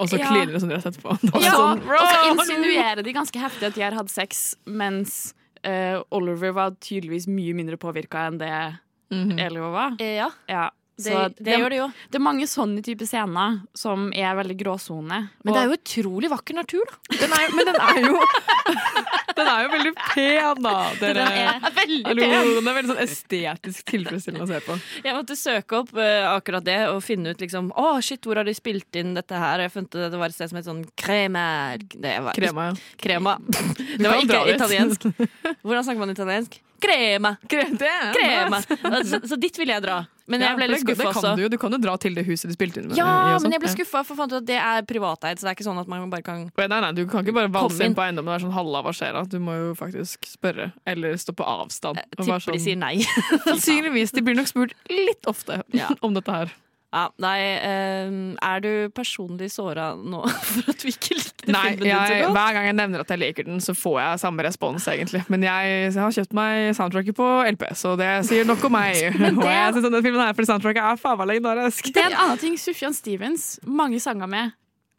og 0.00 0.08
så 0.08 0.18
Ja. 0.18 0.28
kliner 0.30 0.52
det 0.54 0.60
som 0.62 0.70
rett 0.72 0.84
har 0.84 0.92
sett 0.92 1.02
på. 1.02 1.16
Ja, 1.44 1.52
sånn, 1.54 1.82
og 1.84 2.04
så 2.06 2.30
insinuerer 2.32 3.02
de 3.04 3.12
ganske 3.16 3.38
heftig 3.42 3.66
at 3.70 3.74
de 3.76 3.82
har 3.84 3.96
hatt 3.98 4.10
sex, 4.10 4.54
mens 4.66 5.34
uh, 5.66 6.00
Oliver 6.10 6.52
var 6.56 6.70
tydeligvis 6.80 7.26
mye 7.28 7.54
mindre 7.54 7.76
påvirka 7.80 8.26
enn 8.30 8.38
det 8.40 8.54
Mhm. 9.10 9.40
Elio 9.42 9.72
var. 9.74 9.96
Ja, 9.98 10.28
Ja. 10.48 10.68
Det, 11.04 11.14
det, 11.38 11.44
det, 11.46 11.58
gjør 11.60 11.72
det 11.72 11.78
jo. 11.78 11.86
det 12.10 12.18
er 12.18 12.24
mange 12.24 12.46
sånne 12.50 12.82
type 12.84 13.06
scener 13.08 13.60
som 13.76 14.08
er 14.16 14.36
veldig 14.38 14.56
gråsone. 14.60 15.20
Men 15.42 15.56
det 15.56 15.62
er 15.62 15.70
jo 15.70 15.78
utrolig 15.78 16.30
vakker 16.32 16.58
natur, 16.60 16.90
da. 16.90 16.98
Den 17.20 17.34
er, 17.36 17.54
men 17.56 17.68
den 17.70 17.80
er 17.80 18.00
jo 18.04 18.20
Den 19.40 19.48
er 19.48 19.64
jo 19.64 19.70
veldig 19.72 19.92
pen, 19.98 20.62
da. 20.66 20.76
Dere. 21.00 21.26
Den 21.30 21.40
er 21.40 21.76
veldig 21.80 22.16
pen. 22.20 22.50
den 22.60 22.70
er 22.70 22.78
veldig 22.78 22.92
sånn 22.92 23.02
estetisk 23.04 23.92
tilfredsstillende 23.92 24.46
å 24.46 24.50
se 24.50 24.62
på. 24.64 24.78
Jeg 25.06 25.16
måtte 25.16 25.36
søke 25.38 25.80
opp 25.80 25.92
uh, 25.96 26.30
akkurat 26.34 26.66
det 26.66 26.78
og 26.90 27.02
finne 27.04 27.34
ut 27.34 27.42
liksom 27.42 27.70
Å, 27.78 27.92
shit, 28.04 28.22
hvor 28.26 28.40
har 28.40 28.48
de 28.48 28.54
spilt 28.56 29.00
inn 29.00 29.14
dette 29.16 29.38
her? 29.38 29.64
Jeg 29.64 29.74
fant 29.74 30.00
det 30.00 30.10
var 30.20 30.30
et 30.30 30.36
sted 30.36 30.50
som 30.50 30.60
het 30.60 30.68
sånn 30.68 30.82
Kremer 30.98 31.80
Det 31.92 32.16
var 32.24 32.36
Krema, 32.36 32.70
ja. 32.70 32.78
Krema. 33.00 33.36
Det 33.40 34.06
var 34.06 34.24
ikke 34.24 34.42
italiensk. 34.56 35.06
Hvordan 35.62 35.86
snakker 35.86 36.02
man 36.02 36.14
italiensk? 36.14 36.60
Krema. 36.80 37.34
Krem, 37.50 37.76
Krema. 37.78 38.60
Så, 39.04 39.20
så 39.28 39.36
dit 39.40 39.58
ville 39.60 39.74
jeg 39.76 39.84
dra. 39.84 39.98
Men 40.30 40.44
jeg 40.44 40.56
ble 40.60 40.66
litt 40.70 40.82
skuffa 40.84 41.08
også. 41.10 41.32
du. 41.36 41.48
Du 41.50 41.56
kan 41.58 41.74
jo 41.74 41.78
dra 41.82 41.96
til 42.00 42.14
det 42.14 42.22
huset 42.28 42.50
de 42.52 42.54
spilte 42.54 42.80
inn 42.80 42.88
med. 42.90 42.96
Ja, 42.98 43.36
men 43.42 43.54
jeg 43.54 43.62
ble 43.64 43.72
skuffa, 43.72 44.04
for 44.06 44.18
fant 44.20 44.30
ut 44.32 44.38
at 44.38 44.46
det 44.46 44.58
er 44.62 44.86
privateid. 44.86 45.40
Så 45.40 45.46
det 45.46 45.52
er 45.52 45.58
ikke 45.58 45.66
sånn 45.66 45.80
at 45.82 45.90
man 45.90 46.06
bare 46.12 46.22
kan 46.26 46.44
Nei, 46.46 46.68
nei, 46.70 46.92
du 46.96 47.02
kan 47.10 47.24
ikke 47.26 47.34
bare 47.40 47.50
valse 47.52 47.82
inn 47.84 47.96
på 47.98 48.04
eiendommen 48.04 48.30
og 48.30 48.36
være 48.36 48.44
sånn 48.46 48.54
'halla, 48.54 48.82
hva 48.86 48.94
skjer 48.94 49.12
da?' 49.18 49.24
Du 49.30 49.38
må 49.42 49.56
jo 49.58 49.74
faktisk 49.78 50.26
spørre, 50.30 50.70
eller 50.86 51.18
stå 51.18 51.34
på 51.34 51.44
avstand. 51.46 51.98
Jeg 51.98 52.06
og 52.18 52.26
være 52.30 52.38
de 52.38 52.46
sånn- 52.46 52.64
sier 52.68 52.78
nei. 52.78 52.96
Sannsynligvis. 53.48 54.14
De 54.14 54.22
blir 54.22 54.38
nok 54.38 54.46
spurt 54.50 54.74
litt 54.88 55.26
ofte 55.26 55.62
Ja. 55.74 55.90
om 56.06 56.14
dette 56.14 56.30
her. 56.30 56.54
Ja, 56.90 57.04
nei, 57.22 57.36
eh, 57.62 58.14
er 58.42 58.62
du 58.64 58.70
personlig 58.90 59.46
såra 59.54 59.92
nå 59.94 60.24
for 60.50 60.72
at 60.72 60.82
vi 60.82 60.90
ikke 60.90 61.14
likte 61.20 61.52
Nei, 61.54 61.76
filmen 61.76 61.84
din 61.84 61.92
så 61.94 62.00
godt? 62.00 62.24
godt? 62.24 62.34
hver 62.34 62.56
gang 62.56 62.66
jeg 62.66 62.76
nevner 62.80 63.04
at 63.04 63.12
jeg 63.14 63.20
liker 63.22 63.46
den, 63.46 63.60
så 63.62 63.74
får 63.78 63.98
jeg 64.00 64.22
samme 64.24 64.42
respons, 64.46 64.88
egentlig. 64.90 65.20
Men 65.30 65.46
jeg, 65.46 65.92
har 65.94 66.16
kjøpt 66.16 66.34
meg 66.34 66.72
soundtracket 66.74 67.14
på 67.20 67.28
LP, 67.52 67.62
så 67.78 67.92
det 68.00 68.08
sier 68.26 68.48
nok 68.48 68.66
om 68.66 68.74
meg. 68.74 68.98
Og 69.38 69.46
jeg 69.46 69.68
synes 69.76 69.86
denne 69.86 70.02
filmen 70.02 70.24
her, 70.24 70.34
for 70.34 70.50
soundtracket 70.50 70.82
er 70.82 70.98
faen 71.04 71.20
meg 71.22 71.30
legendarisk. 71.30 71.92
Det 71.94 72.02
er 72.02 72.10
en 72.10 72.18
annen 72.24 72.42
ting 72.42 72.58
Sufjan 72.58 72.96
Stevens 72.98 73.46
mange 73.62 74.02
sanger 74.02 74.26
med. 74.34 74.50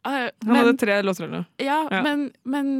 Uh, 0.08 0.30
Han 0.48 0.56
hadde 0.62 0.72
tre 0.80 0.96
låter 1.04 1.28
eller 1.28 1.42
noe. 1.42 1.46
ja, 1.62 1.82
Ja. 1.92 2.00
Men, 2.08 2.24
men, 2.42 2.72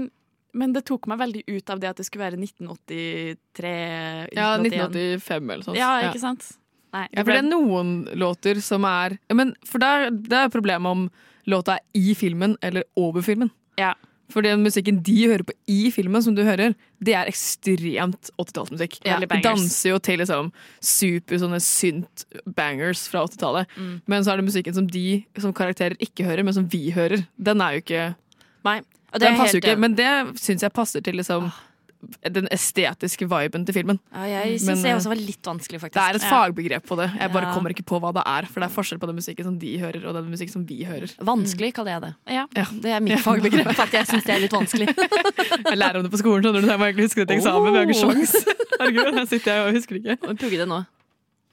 men 0.57 0.73
det 0.75 0.87
tok 0.89 1.05
meg 1.13 1.21
veldig 1.21 1.45
ut 1.53 1.71
av 1.71 1.85
det 1.85 1.93
at 1.93 2.01
det 2.01 2.09
skulle 2.09 2.25
være 2.31 2.41
1983 2.41 3.77
Ja, 4.33 4.57
1981. 4.57 4.89
1985 4.89 5.51
eller 5.53 5.65
sånt. 5.69 5.79
Ja, 5.79 5.93
ikke 6.09 6.25
sant? 6.25 6.49
Nei, 6.93 7.07
Ja, 7.13 7.23
for 7.25 7.33
det 7.33 7.41
er 7.41 7.49
noen 7.49 7.93
låter 8.21 8.61
som 8.61 8.85
er 8.85 9.17
ja, 9.17 9.37
men 9.39 9.55
For 9.65 9.81
det 9.81 9.89
er, 9.89 10.11
det 10.13 10.39
er 10.45 10.53
problemet 10.53 10.91
om 10.93 11.07
låta 11.49 11.79
er 11.79 11.85
i 11.99 12.15
filmen 12.15 12.57
eller 12.63 12.85
over 12.97 13.25
filmen. 13.25 13.51
Ja. 13.81 13.95
For 14.33 14.45
den 14.45 14.63
musikken 14.65 15.01
de 15.05 15.17
hører 15.29 15.45
på 15.45 15.53
i 15.69 15.91
filmen, 15.93 16.23
som 16.25 16.37
du 16.37 16.43
hører, 16.47 16.77
det 17.05 17.15
er 17.19 17.29
ekstremt 17.29 18.31
80-tallsmusikk. 18.41 19.01
Ja, 19.05 19.19
de 19.21 19.41
danser 19.45 19.93
jo 19.93 19.99
til 20.01 20.23
liksom 20.23 20.53
super 20.81 21.41
sånne 21.43 21.61
synt-bangers 21.61 23.05
fra 23.13 23.27
80-tallet. 23.27 23.77
Men 24.09 24.25
så 24.25 24.33
er 24.33 24.41
det 24.41 24.47
musikken 24.49 24.77
som 24.77 24.89
de 24.89 25.23
som 25.43 25.53
karakterer 25.57 25.99
ikke 26.01 26.25
hører, 26.29 26.47
men 26.47 26.57
som 26.57 26.69
vi 26.73 26.91
hører. 26.95 27.27
Den 27.37 27.61
er 27.65 27.77
jo 27.77 27.85
ikke 27.85 28.07
Nei. 28.63 28.79
Og 29.13 29.19
det 29.21 29.27
Den 29.27 29.35
er 29.35 29.41
passer 29.43 29.59
jo 29.59 29.61
ikke, 29.61 29.77
men 29.83 29.95
det 29.99 30.11
syns 30.41 30.63
jeg 30.65 30.73
passer 30.73 31.03
til 31.05 31.19
liksom 31.19 31.51
den 32.35 32.49
estetiske 32.51 33.27
viben 33.31 33.65
til 33.67 33.75
filmen. 33.77 33.99
Ja, 34.13 34.25
jeg 34.27 34.57
Men, 34.67 34.77
syns 34.77 34.83
det 34.83 34.91
eh, 34.91 34.97
også 34.99 35.09
var 35.13 35.21
litt 35.23 35.43
vanskelig, 35.47 35.81
faktisk. 35.81 35.95
Det 35.99 36.03
er 36.03 36.19
et 36.19 36.27
fagbegrep 36.27 36.87
på 36.89 36.97
det. 36.99 37.07
Jeg 37.21 37.33
bare 37.33 37.47
Ja. 37.47 37.53
kommer 37.55 37.71
ikke 37.71 37.85
på 37.87 38.01
hva 38.03 38.11
det 38.17 38.23
er. 38.27 38.47
For 38.51 38.61
det 38.61 38.67
er 38.71 38.75
forskjell 38.75 38.99
på 38.99 39.07
den 39.07 39.17
musikken 39.17 39.45
som 39.45 39.59
de 39.59 39.79
hører, 39.79 40.05
og 40.07 40.15
den 40.19 40.31
musikken 40.31 40.53
som 40.53 40.65
vi 40.67 40.83
hører. 40.85 41.13
Vanskelig 41.23 41.73
kaller 41.75 41.93
jeg 41.93 42.03
det. 42.03 42.13
Ja. 42.35 42.47
Ja. 42.59 42.65
Det 42.73 42.91
er 42.91 43.01
mitt 43.01 43.21
fagbegrep. 43.23 43.71
At 43.87 43.93
jeg 43.93 44.07
syns 44.11 44.25
det 44.25 44.35
er 44.35 44.41
litt 44.41 44.53
vanskelig. 44.53 44.89
Jeg 45.73 45.79
lærer 45.79 45.97
om 45.99 46.03
det 46.05 46.11
på 46.13 46.19
skolen, 46.21 46.43
skjønner 46.45 46.61
du. 46.61 46.67
Jeg 46.69 46.79
må 46.79 46.85
egentlig 46.91 47.07
huske 47.09 47.23
det 47.23 47.29
til 47.29 47.37
eksamen, 47.39 47.63
men 47.65 47.73
vi 47.73 47.79
har 47.79 47.87
ikke 47.87 48.01
sjans. 48.03 48.35
Herregud, 48.81 49.15
her 49.15 49.27
sitter 49.31 49.55
jeg 49.55 49.63
og 49.69 49.77
husker 49.79 49.99
det 49.99 50.03
ikke. 50.17 50.29
Vi 50.29 50.35
Pugge 50.43 50.59
det 50.59 50.69
nå. 50.69 50.79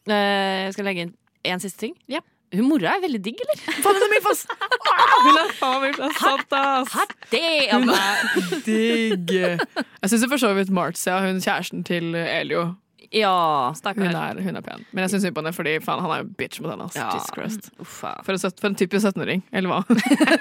Eh, 0.09 0.65
Jeg 0.65 0.73
skal 0.75 0.85
legge 0.89 1.01
inn 1.07 1.13
én 1.45 1.61
siste 1.63 1.77
ting. 1.79 1.93
Ja. 2.09 2.19
Hun 2.55 2.65
mora 2.65 2.95
er 2.97 3.01
veldig 3.03 3.19
digg, 3.21 3.41
eller? 3.43 3.59
Faen, 3.83 3.95
hun 3.99 4.05
er 4.07 4.11
min 4.15 4.23
fast! 4.25 4.49
Hun 5.25 5.35
er 5.37 5.49
faen 5.59 5.81
meg 5.83 5.97
plass. 5.97 6.15
Sant, 6.17 6.53
ass! 6.55 6.93
Det 7.29 7.41
Hun 7.73 7.89
er 7.93 8.61
digg. 8.65 9.33
Jeg 9.35 10.09
syns 10.13 10.25
for 10.31 10.41
så 10.41 10.53
vidt 10.57 10.71
Marcia, 10.73 11.19
hun 11.25 11.41
kjæresten 11.43 11.83
til 11.85 12.15
Elio, 12.15 12.69
Ja, 13.13 13.33
hun 13.73 14.15
er, 14.15 14.41
hun 14.41 14.55
er 14.57 14.61
pen. 14.65 14.85
Men 14.93 15.03
jeg 15.05 15.09
syns 15.13 15.23
synd 15.27 15.35
på 15.37 15.41
henne, 15.43 15.53
fordi 15.53 15.75
faen, 15.83 16.01
han 16.05 16.13
er 16.15 16.23
jo 16.23 16.29
bitch 16.39 16.61
mot 16.61 16.71
henne. 16.73 16.89
Ja. 16.95 17.09
Jesus 17.13 17.29
Christ. 17.35 17.69
For 17.83 18.33
en, 18.33 18.39
for 18.61 18.69
en 18.71 18.77
typisk 18.79 19.05
17-åring, 19.11 19.43
eller 19.53 19.69
hva? 19.69 19.79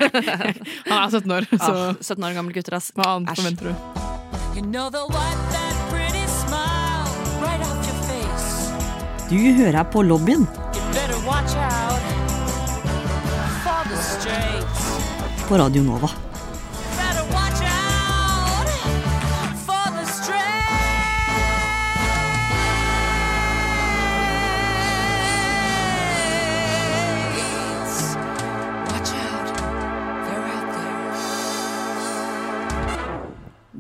han 0.89 0.99
er 1.03 1.11
17 1.13 1.37
år, 1.39 1.49
så 1.59 1.73
Ah, 1.73 1.95
17 2.01 2.25
år 2.25 2.37
gamle 2.41 2.57
gutter, 2.57 2.77
ass. 2.79 2.93
hva 2.97 3.17
annet 3.19 3.37
forventer 3.37 3.73
du? 3.73 3.75
You 4.57 4.65
know 4.65 4.89
that 4.91 5.05
face. 8.09 9.29
Du 9.31 9.37
hører 9.63 9.83
på 9.93 10.03
lobbyen 10.03 10.47
på 15.49 15.57
Radio 15.57 15.83
Nova. 15.83 16.28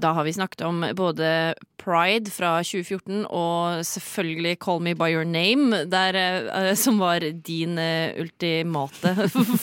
Da 0.09 0.12
har 0.16 0.25
vi 0.25 0.33
snakket 0.33 0.61
om 0.64 0.81
både 0.97 1.55
Pride 1.77 2.31
fra 2.33 2.55
2014 2.64 3.27
og 3.29 3.83
selvfølgelig 3.85 4.55
Call 4.64 4.81
Me 4.81 4.94
By 4.97 5.11
Your 5.12 5.27
Name, 5.29 5.83
der, 5.92 6.16
eh, 6.16 6.71
som 6.81 6.97
var 7.03 7.21
din 7.21 7.77
eh, 7.77 8.16
ultimate 8.16 9.12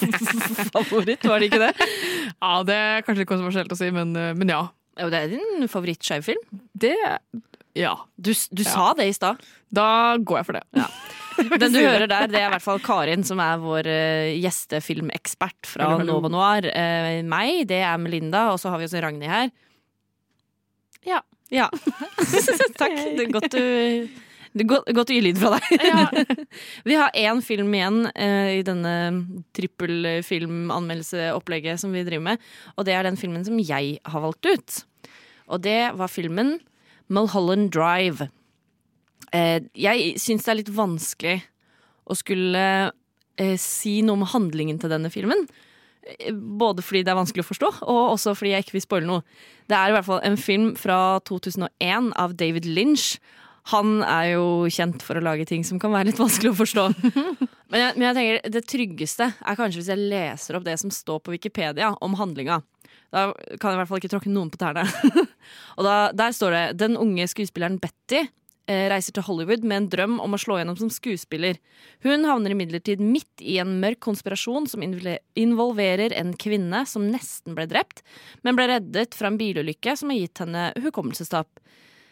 favoritt, 0.75 1.25
var 1.25 1.41
det 1.41 1.49
ikke 1.49 1.63
det? 1.63 1.89
Ja, 2.29 2.53
det 2.67 2.77
er 2.77 3.01
kanskje 3.07 3.23
litt 3.23 3.31
kontroversielt 3.31 3.73
å 3.73 3.79
si, 3.79 3.89
men, 3.95 4.13
eh, 4.21 4.35
men 4.37 4.53
ja. 4.53 4.61
Jo, 5.01 5.09
det 5.09 5.23
er 5.23 5.33
din 5.33 5.65
favorittskjevfilm. 5.71 6.45
Det 6.77 6.93
Ja. 7.73 7.97
Du, 8.15 8.29
du 8.29 8.61
ja. 8.61 8.69
sa 8.69 8.93
det 8.93 9.09
i 9.09 9.17
stad. 9.17 9.41
Da 9.73 10.15
går 10.21 10.43
jeg 10.43 10.51
for 10.51 10.61
det. 10.61 10.85
Den 11.57 11.73
du 11.73 11.81
hører 11.81 12.05
der, 12.05 12.29
det 12.29 12.37
er 12.37 12.51
i 12.51 12.53
hvert 12.53 12.63
fall 12.63 12.85
Karin, 12.85 13.25
som 13.27 13.41
er 13.43 13.57
vår 13.59 13.89
uh, 13.89 14.29
gjestefilmekspert 14.37 15.73
fra. 15.73 15.89
Nova 16.05 16.29
Noir. 16.31 16.69
Uh, 16.69 17.19
meg, 17.27 17.65
det 17.67 17.81
er 17.81 17.97
Melinda, 17.99 18.51
og 18.53 18.61
så 18.61 18.71
har 18.71 18.79
vi 18.79 18.87
også 18.87 19.01
Ragnhild 19.03 19.33
her. 19.33 19.51
Ja. 21.05 21.21
Ja. 21.53 21.69
Takk. 22.81 22.95
Det 22.95 23.27
er 23.27 23.33
godt 23.33 23.59
du 24.55 24.63
godt, 24.63 25.11
å 25.11 25.11
gi 25.11 25.19
lyd 25.19 25.35
fra 25.41 25.57
deg. 25.57 25.65
vi 26.87 26.95
har 26.95 27.11
én 27.19 27.41
film 27.43 27.73
igjen 27.75 28.07
eh, 28.13 28.61
i 28.61 28.63
denne 28.63 29.27
trippelfilmanmeldelseopplegget 29.57 31.79
som 31.81 31.91
vi 31.91 32.05
driver 32.07 32.23
med. 32.29 32.37
Og 32.79 32.85
det 32.87 32.93
er 32.95 33.03
den 33.03 33.19
filmen 33.19 33.43
som 33.47 33.59
jeg 33.59 33.99
har 33.99 34.21
valgt 34.23 34.45
ut. 34.47 34.87
Og 35.51 35.59
det 35.65 35.91
var 35.99 36.07
filmen 36.07 36.59
Mulholland 37.11 37.71
Drive. 37.75 38.29
Eh, 39.35 39.59
jeg 39.75 40.15
syns 40.23 40.45
det 40.45 40.51
er 40.53 40.61
litt 40.61 40.77
vanskelig 40.77 41.43
å 42.07 42.15
skulle 42.15 42.91
eh, 43.41 43.57
si 43.59 44.01
noe 44.07 44.15
om 44.21 44.29
handlingen 44.31 44.79
til 44.79 44.87
denne 44.93 45.11
filmen. 45.11 45.43
Eh, 46.05 46.33
Både 46.33 46.83
fordi 46.85 47.03
det 47.05 47.13
er 47.13 47.19
vanskelig 47.19 47.45
å 47.45 47.49
forstå, 47.49 47.71
og 47.85 48.01
også 48.15 48.35
fordi 48.37 48.53
jeg 48.55 48.65
ikke 48.65 48.77
vil 48.77 48.85
spoile 48.85 49.09
noe. 49.09 49.25
Det 49.69 49.77
er 49.77 49.89
i 49.89 49.95
hvert 49.95 50.07
fall 50.07 50.21
en 50.27 50.37
film 50.39 50.75
fra 50.79 51.19
2001 51.27 52.11
av 52.21 52.35
David 52.37 52.67
Lynch. 52.69 53.15
Han 53.73 54.03
er 54.05 54.35
jo 54.35 54.69
kjent 54.69 55.01
for 55.01 55.17
å 55.17 55.23
lage 55.25 55.47
ting 55.49 55.63
som 55.65 55.79
kan 55.81 55.93
være 55.93 56.11
litt 56.11 56.21
vanskelig 56.21 56.51
å 56.53 56.59
forstå. 56.59 56.83
Men 57.73 57.81
jeg, 57.81 57.93
men 57.97 58.03
jeg 58.05 58.15
tenker 58.15 58.51
det 58.53 58.61
tryggeste 58.69 59.25
er 59.33 59.55
kanskje 59.57 59.79
hvis 59.81 59.87
jeg 59.89 60.03
leser 60.11 60.55
opp 60.55 60.67
det 60.67 60.75
som 60.77 60.91
står 60.93 61.17
på 61.25 61.33
Wikipedia 61.33 61.89
om 62.05 62.13
handlinga. 62.15 62.59
Da 63.09 63.23
kan 63.57 63.71
jeg 63.71 63.75
i 63.75 63.79
hvert 63.79 63.89
fall 63.89 63.99
ikke 64.03 64.11
tråkke 64.13 64.31
noen 64.31 64.51
på 64.53 64.59
tærne. 64.61 64.83
og 65.77 65.87
da, 65.87 65.95
der 66.13 66.35
står 66.37 66.53
det 66.53 66.63
den 66.83 66.95
unge 67.01 67.25
skuespilleren 67.31 67.79
Betty 67.81 68.21
reiser 68.67 69.15
til 69.15 69.25
Hollywood 69.27 69.65
med 69.67 69.77
en 69.77 69.89
drøm 69.93 70.15
om 70.23 70.35
å 70.35 70.39
slå 70.41 70.59
gjennom 70.59 70.77
som 70.79 70.91
skuespiller. 70.93 71.59
Hun 72.05 72.25
havner 72.27 72.55
imidlertid 72.55 73.03
midt 73.03 73.43
i 73.43 73.59
en 73.61 73.77
mørk 73.81 74.01
konspirasjon 74.07 74.69
som 74.71 74.85
involverer 74.85 76.15
en 76.17 76.33
kvinne 76.39 76.85
som 76.89 77.09
nesten 77.11 77.57
ble 77.57 77.67
drept, 77.71 78.01
men 78.41 78.57
ble 78.57 78.69
reddet 78.71 79.17
fra 79.17 79.31
en 79.31 79.39
bilulykke 79.41 79.97
som 79.99 80.13
har 80.13 80.21
gitt 80.21 80.41
henne 80.43 80.69
hukommelsestap. 80.81 81.61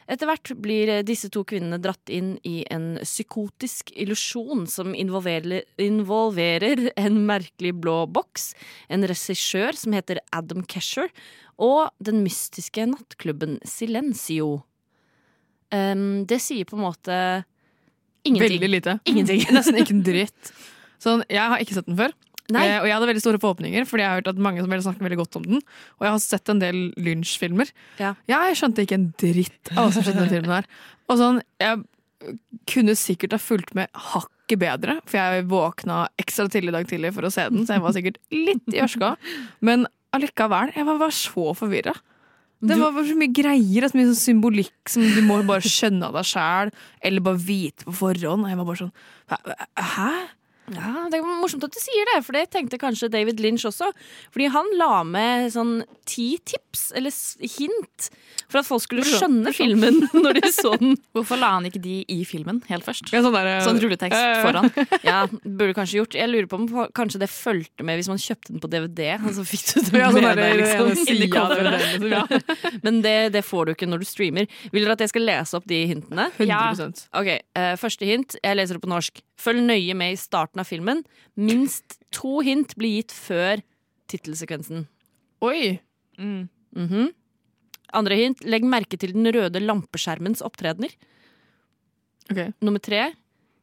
Etter 0.04 0.28
hvert 0.28 0.52
blir 0.60 0.90
disse 1.08 1.30
to 1.32 1.46
kvinnene 1.48 1.80
dratt 1.80 2.12
inn 2.12 2.34
i 2.44 2.66
en 2.74 2.98
psykotisk 3.00 3.94
illusjon 3.96 4.66
som 4.68 4.92
involverer 4.96 6.90
en 7.00 7.22
merkelig 7.30 7.72
blå 7.80 8.02
boks, 8.12 8.52
en 8.92 9.08
regissør 9.08 9.80
som 9.80 9.96
heter 9.96 10.20
Adam 10.36 10.66
Kesher, 10.68 11.08
og 11.56 11.94
den 12.04 12.24
mystiske 12.26 12.84
nattklubben 12.90 13.60
Silencio. 13.64 14.64
Em, 15.74 16.04
det 16.30 16.40
sier 16.44 16.68
på 16.70 16.78
en 16.78 16.86
måte 16.86 17.16
ingenting. 18.24 18.60
Veldig 18.60 18.70
lite. 18.70 18.98
Ingenting. 19.10 19.46
Nesten 19.56 19.80
ikke 19.82 19.96
en 19.96 20.06
dritt. 20.06 20.54
Sånn, 21.04 21.26
jeg 21.32 21.44
har 21.54 21.64
ikke 21.64 21.80
sett 21.80 21.90
den 21.90 22.00
før. 22.00 22.14
Eh, 22.52 22.76
og 22.82 22.86
jeg 22.86 22.94
hadde 22.94 23.08
veldig 23.08 23.24
store 23.24 23.40
forhåpninger, 23.42 23.86
fordi 23.88 24.04
jeg 24.04 24.12
har 24.12 24.20
hørt 24.20 24.30
at 24.34 24.42
mange 24.46 24.62
som 24.62 24.72
vil 24.72 24.84
snakke 24.84 25.06
veldig 25.06 25.20
godt 25.22 25.38
om 25.40 25.48
den. 25.48 25.64
Og 25.98 26.06
jeg 26.06 26.14
har 26.14 26.22
sett 26.24 26.52
en 26.52 26.62
del 26.62 26.82
Lynch-filmer. 27.00 27.72
Ja. 28.02 28.14
Jeg 28.30 28.60
skjønte 28.60 28.84
ikke 28.86 29.00
en 29.00 29.10
dritt 29.20 29.72
av 29.74 29.88
hva 29.88 29.96
som 29.96 30.06
skjedde 30.06 30.20
i 30.20 30.26
den 30.26 30.34
filmen 30.36 30.56
her. 30.58 30.70
Og 31.10 31.20
sånn, 31.22 31.42
jeg 31.64 31.84
kunne 32.70 32.96
sikkert 33.00 33.36
ha 33.36 33.42
fulgt 33.42 33.74
med 33.78 33.92
hakket 34.12 34.62
bedre, 34.62 34.98
for 35.08 35.20
jeg 35.20 35.48
våkna 35.52 36.04
ekstra 36.22 36.48
tidlig 36.52 36.74
i 36.74 36.78
dag 36.78 36.88
tidlig 36.92 37.14
for 37.16 37.28
å 37.28 37.32
se 37.34 37.48
den, 37.52 37.66
så 37.68 37.78
jeg 37.78 37.84
var 37.84 37.96
sikkert 37.96 38.20
litt 38.36 38.76
i 38.76 38.82
ørska. 38.86 39.16
Men 39.66 39.88
allikevel, 40.16 40.76
jeg 40.76 40.88
var 40.88 41.02
bare 41.02 41.16
så 41.16 41.52
forvirra. 41.58 41.96
Det 42.64 42.78
var 42.80 42.94
bare 42.96 43.10
så 43.10 43.18
mye 43.20 43.34
greier, 43.36 43.88
så 43.90 43.98
mye 43.98 44.10
sånn 44.12 44.22
symbolikk 44.22 44.92
som 44.92 45.04
du 45.04 45.20
må 45.28 45.42
bare 45.48 45.66
skjønne 45.68 46.08
av 46.08 46.16
deg 46.16 46.30
sjæl, 46.30 46.72
eller 47.04 47.26
bare 47.26 47.42
vite 47.44 47.88
på 47.88 47.96
forhånd. 47.98 48.46
Og 48.46 48.54
jeg 48.54 48.60
var 48.62 48.70
bare 48.70 48.82
sånn 48.86 48.96
Hæ? 49.94 50.12
Ja, 50.72 51.10
Det 51.12 51.20
er 51.20 51.26
morsomt 51.42 51.64
at 51.68 51.74
du 51.76 51.80
sier 51.82 52.08
det, 52.14 52.22
for 52.24 52.36
det 52.38 52.46
tenkte 52.54 52.80
kanskje 52.80 53.10
David 53.12 53.42
Lynch 53.44 53.66
også. 53.68 53.90
Fordi 54.32 54.48
han 54.54 54.70
la 54.80 55.02
med 55.04 55.50
sånn 55.52 55.82
ti 56.08 56.38
tips, 56.48 56.86
eller 56.96 57.12
hint, 57.58 58.08
for 58.48 58.62
at 58.62 58.68
folk 58.68 58.84
skulle 58.86 59.04
skjønne 59.04 59.52
filmen 59.56 60.00
når 60.24 60.40
de 60.40 60.52
så 60.56 60.74
den. 60.80 60.96
Hvorfor 61.16 61.40
la 61.42 61.54
han 61.58 61.68
ikke 61.68 61.82
de 61.84 61.98
i 62.08 62.22
filmen 62.28 62.62
helt 62.70 62.88
først? 62.88 63.12
Ja, 63.12 63.22
sånn, 63.26 63.36
der, 63.36 63.60
Sånn 63.66 63.82
rulletekst 63.84 64.20
eh, 64.20 64.40
foran. 64.46 64.70
Ja, 65.10 65.26
burde 65.44 65.74
kanskje 65.76 66.00
gjort 66.00 66.16
Jeg 66.16 66.30
lurer 66.32 66.48
på 66.48 66.58
om 66.62 66.68
kanskje 66.96 67.20
det 67.24 67.30
fulgte 67.32 67.84
med 67.86 68.00
hvis 68.00 68.10
man 68.12 68.22
kjøpte 68.22 68.54
den 68.54 68.64
på 68.64 68.72
DVD. 68.72 69.18
Og 69.20 69.36
så 69.36 69.46
fikk 69.48 69.66
du 69.68 69.90
det 69.90 70.00
Ja, 70.00 70.10
sånn 70.14 70.24
med 70.24 70.40
der, 70.40 70.54
deg, 70.54 70.62
liksom, 70.62 70.94
ene 70.94 71.18
inni 71.18 71.28
av 71.28 71.52
coveret. 71.52 71.84
den, 71.84 72.08
liksom, 72.08 72.64
ja. 72.72 72.80
Men 72.88 73.02
det, 73.04 73.18
det 73.36 73.44
får 73.48 73.68
du 73.68 73.74
ikke 73.76 73.90
når 73.92 74.04
du 74.06 74.08
streamer. 74.08 74.48
Vil 74.72 74.86
dere 74.88 74.96
at 74.96 75.04
jeg 75.04 75.12
skal 75.12 75.28
lese 75.28 75.60
opp 75.60 75.68
de 75.70 75.84
hintene? 75.92 76.30
100% 76.40 77.06
Ok, 77.20 77.32
uh, 77.60 77.74
Første 77.84 78.08
hint. 78.08 78.38
Jeg 78.40 78.60
leser 78.60 78.80
det 78.80 78.84
på 78.86 78.92
norsk. 78.92 79.20
Følg 79.44 79.66
nøye 79.68 79.96
med 79.98 80.16
i 80.16 80.20
starten 80.20 80.62
av 80.64 80.70
filmen. 80.70 81.04
Minst 81.36 81.98
to 82.16 82.40
hint 82.46 82.76
blir 82.80 83.02
gitt 83.02 83.16
før 83.16 83.64
tittelsekvensen. 84.12 84.86
Oi! 85.44 85.80
Mhm. 86.18 87.10
Andre 87.94 88.18
hint. 88.18 88.44
Legg 88.48 88.64
merke 88.66 88.98
til 88.98 89.14
den 89.14 89.28
røde 89.36 89.62
lampeskjermens 89.62 90.42
opptredener. 90.46 90.94
Okay. 92.32 92.54
Nummer 92.64 92.82
tre. 92.82 93.12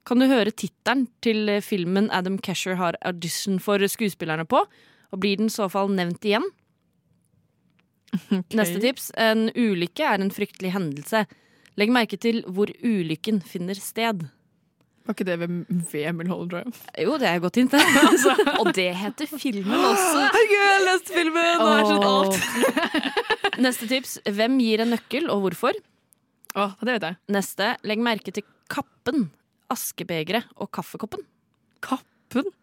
Kan 0.06 0.20
du 0.20 0.28
høre 0.30 0.52
tittelen 0.52 1.06
til 1.24 1.48
filmen 1.64 2.08
Adam 2.14 2.38
Kesher 2.38 2.76
har 2.80 2.96
audition 3.06 3.58
for 3.62 3.82
skuespillerne 3.88 4.46
på? 4.48 4.62
Og 5.10 5.20
blir 5.20 5.40
den 5.40 5.50
i 5.50 5.54
så 5.54 5.68
fall 5.72 5.90
nevnt 5.92 6.24
igjen? 6.24 6.46
Neste 8.58 8.80
tips. 8.82 9.10
En 9.18 9.48
ulykke 9.54 10.06
er 10.06 10.22
en 10.22 10.32
fryktelig 10.34 10.74
hendelse. 10.76 11.24
Legg 11.78 11.92
merke 11.94 12.18
til 12.20 12.42
hvor 12.48 12.70
ulykken 12.84 13.40
finner 13.46 13.78
sted. 13.78 14.26
Var 15.10 15.16
ikke 15.16 15.24
det 15.26 15.38
ved, 15.40 15.54
ved 15.90 16.12
Mulholland 16.14 16.50
Drive? 16.52 16.72
Jo, 17.02 17.16
det 17.18 17.26
er 17.26 17.40
godt 17.42 17.56
hint. 17.58 17.72
Altså, 18.10 18.30
og 18.60 18.68
det 18.76 18.92
heter 18.94 19.26
filmen 19.26 19.74
også. 19.74 20.20
Herregud, 20.22 20.52
jeg 20.54 20.68
har 20.70 20.84
lest 20.86 21.10
filmen! 21.10 21.64
Og 21.64 21.70
jeg 21.72 21.88
skjønt 21.88 22.06
alt. 22.12 23.58
Neste 23.66 23.88
tips. 23.90 24.12
Hvem 24.36 24.60
gir 24.62 24.84
en 24.84 24.94
nøkkel, 24.94 25.26
og 25.34 25.42
hvorfor? 25.42 25.74
Å, 26.54 26.68
det 26.78 26.94
vet 26.94 27.08
jeg. 27.08 27.18
Neste. 27.34 27.72
Legg 27.90 28.04
merke 28.06 28.36
til 28.38 28.46
kappen, 28.70 29.26
askebegeret 29.74 30.46
og 30.62 30.70
kaffekoppen. 30.78 31.26
Kappen? 31.82 32.54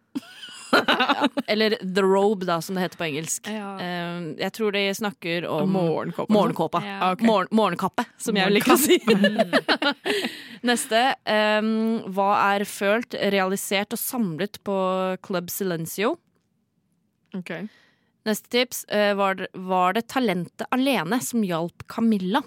Eller 1.46 1.76
the 1.94 2.02
robe, 2.02 2.46
da, 2.46 2.60
som 2.62 2.76
det 2.76 2.84
heter 2.86 3.00
på 3.00 3.06
engelsk. 3.08 3.48
Ja. 3.50 3.72
Eh, 3.80 4.18
jeg 4.40 4.52
tror 4.56 4.74
de 4.76 4.84
snakker 4.94 5.46
om 5.48 5.72
Morgenkåpa. 5.72 6.32
morgenkåpa. 6.34 6.82
Ja. 6.84 6.98
Okay. 6.98 7.24
ok. 7.24 7.26
Morgen, 7.30 7.50
morgenkappe, 7.60 8.04
som 8.20 8.38
jeg 8.38 8.52
liker 8.52 8.74
å 8.74 8.78
si. 8.80 8.98
Neste. 10.68 11.02
Um, 11.24 11.72
hva 12.14 12.30
er 12.52 12.66
følt, 12.68 13.16
realisert 13.34 13.94
og 13.96 14.02
samlet 14.02 14.60
på 14.66 14.78
Club 15.24 15.50
Silencio? 15.52 16.16
Ok. 17.36 17.54
Neste 18.28 18.52
tips. 18.52 18.84
Uh, 18.92 19.14
var, 19.18 19.40
det, 19.40 19.50
var 19.54 19.96
det 19.96 20.08
talentet 20.12 20.68
alene 20.74 21.20
som 21.24 21.44
hjalp 21.46 21.86
Camilla? 21.90 22.42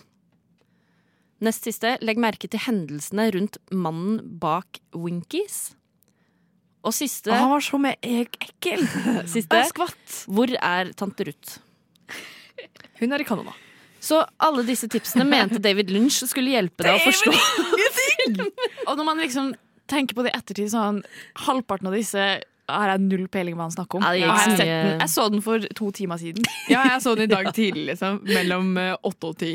Nest 1.42 1.66
siste. 1.66 1.96
Legg 2.06 2.22
merke 2.22 2.50
til 2.52 2.62
hendelsene 2.68 3.32
rundt 3.34 3.58
mannen 3.74 4.20
bak 4.42 4.82
Winkies. 4.94 5.72
Og 6.82 6.96
siste, 6.98 7.34
han 7.34 7.52
var 7.52 7.62
så 7.62 7.78
med 7.82 8.00
ek 8.02 8.38
ekkel. 8.48 8.86
siste 9.34 9.66
Hvor 10.26 10.54
er 10.58 10.94
tante 10.98 11.28
Ruth? 11.28 11.60
Hun 13.02 13.14
er 13.14 13.22
i 13.22 13.28
Canada. 13.28 13.54
Så 14.02 14.24
alle 14.42 14.64
disse 14.66 14.90
tipsene 14.90 15.26
mente 15.30 15.62
David 15.62 15.92
Lynch 15.94 16.24
skulle 16.30 16.56
hjelpe 16.56 16.86
deg 16.88 16.98
å 16.98 17.04
forstå. 17.06 17.34
Og 18.90 18.96
når 18.98 19.06
man 19.06 19.22
liksom 19.22 19.52
tenker 19.92 20.18
på 20.18 20.26
det 20.26 20.34
i 20.34 20.40
ettertid, 20.40 20.72
sånn 20.74 21.04
halvparten 21.46 21.90
av 21.92 21.98
disse 21.98 22.24
har 22.72 22.92
jeg 22.94 23.04
null 23.04 23.26
peiling 23.32 23.58
hva 23.58 23.68
han 23.68 23.74
snakker 23.74 24.00
om. 24.00 24.06
Ja, 24.06 24.14
jeg, 24.16 24.56
sett 24.56 24.62
den, 24.64 25.02
jeg 25.02 25.12
så 25.12 25.26
den 25.34 25.42
for 25.46 25.66
to 25.78 25.90
timer 25.96 26.22
siden. 26.22 26.46
Ja, 26.72 26.86
jeg 26.88 27.02
så 27.04 27.16
den 27.18 27.28
i 27.28 27.32
dag 27.32 27.50
tidlig, 27.56 27.88
liksom. 27.92 28.22
Mellom 28.30 28.72
eh, 28.80 28.94
åtte 29.08 29.32
og 29.32 29.40
ti. 29.42 29.52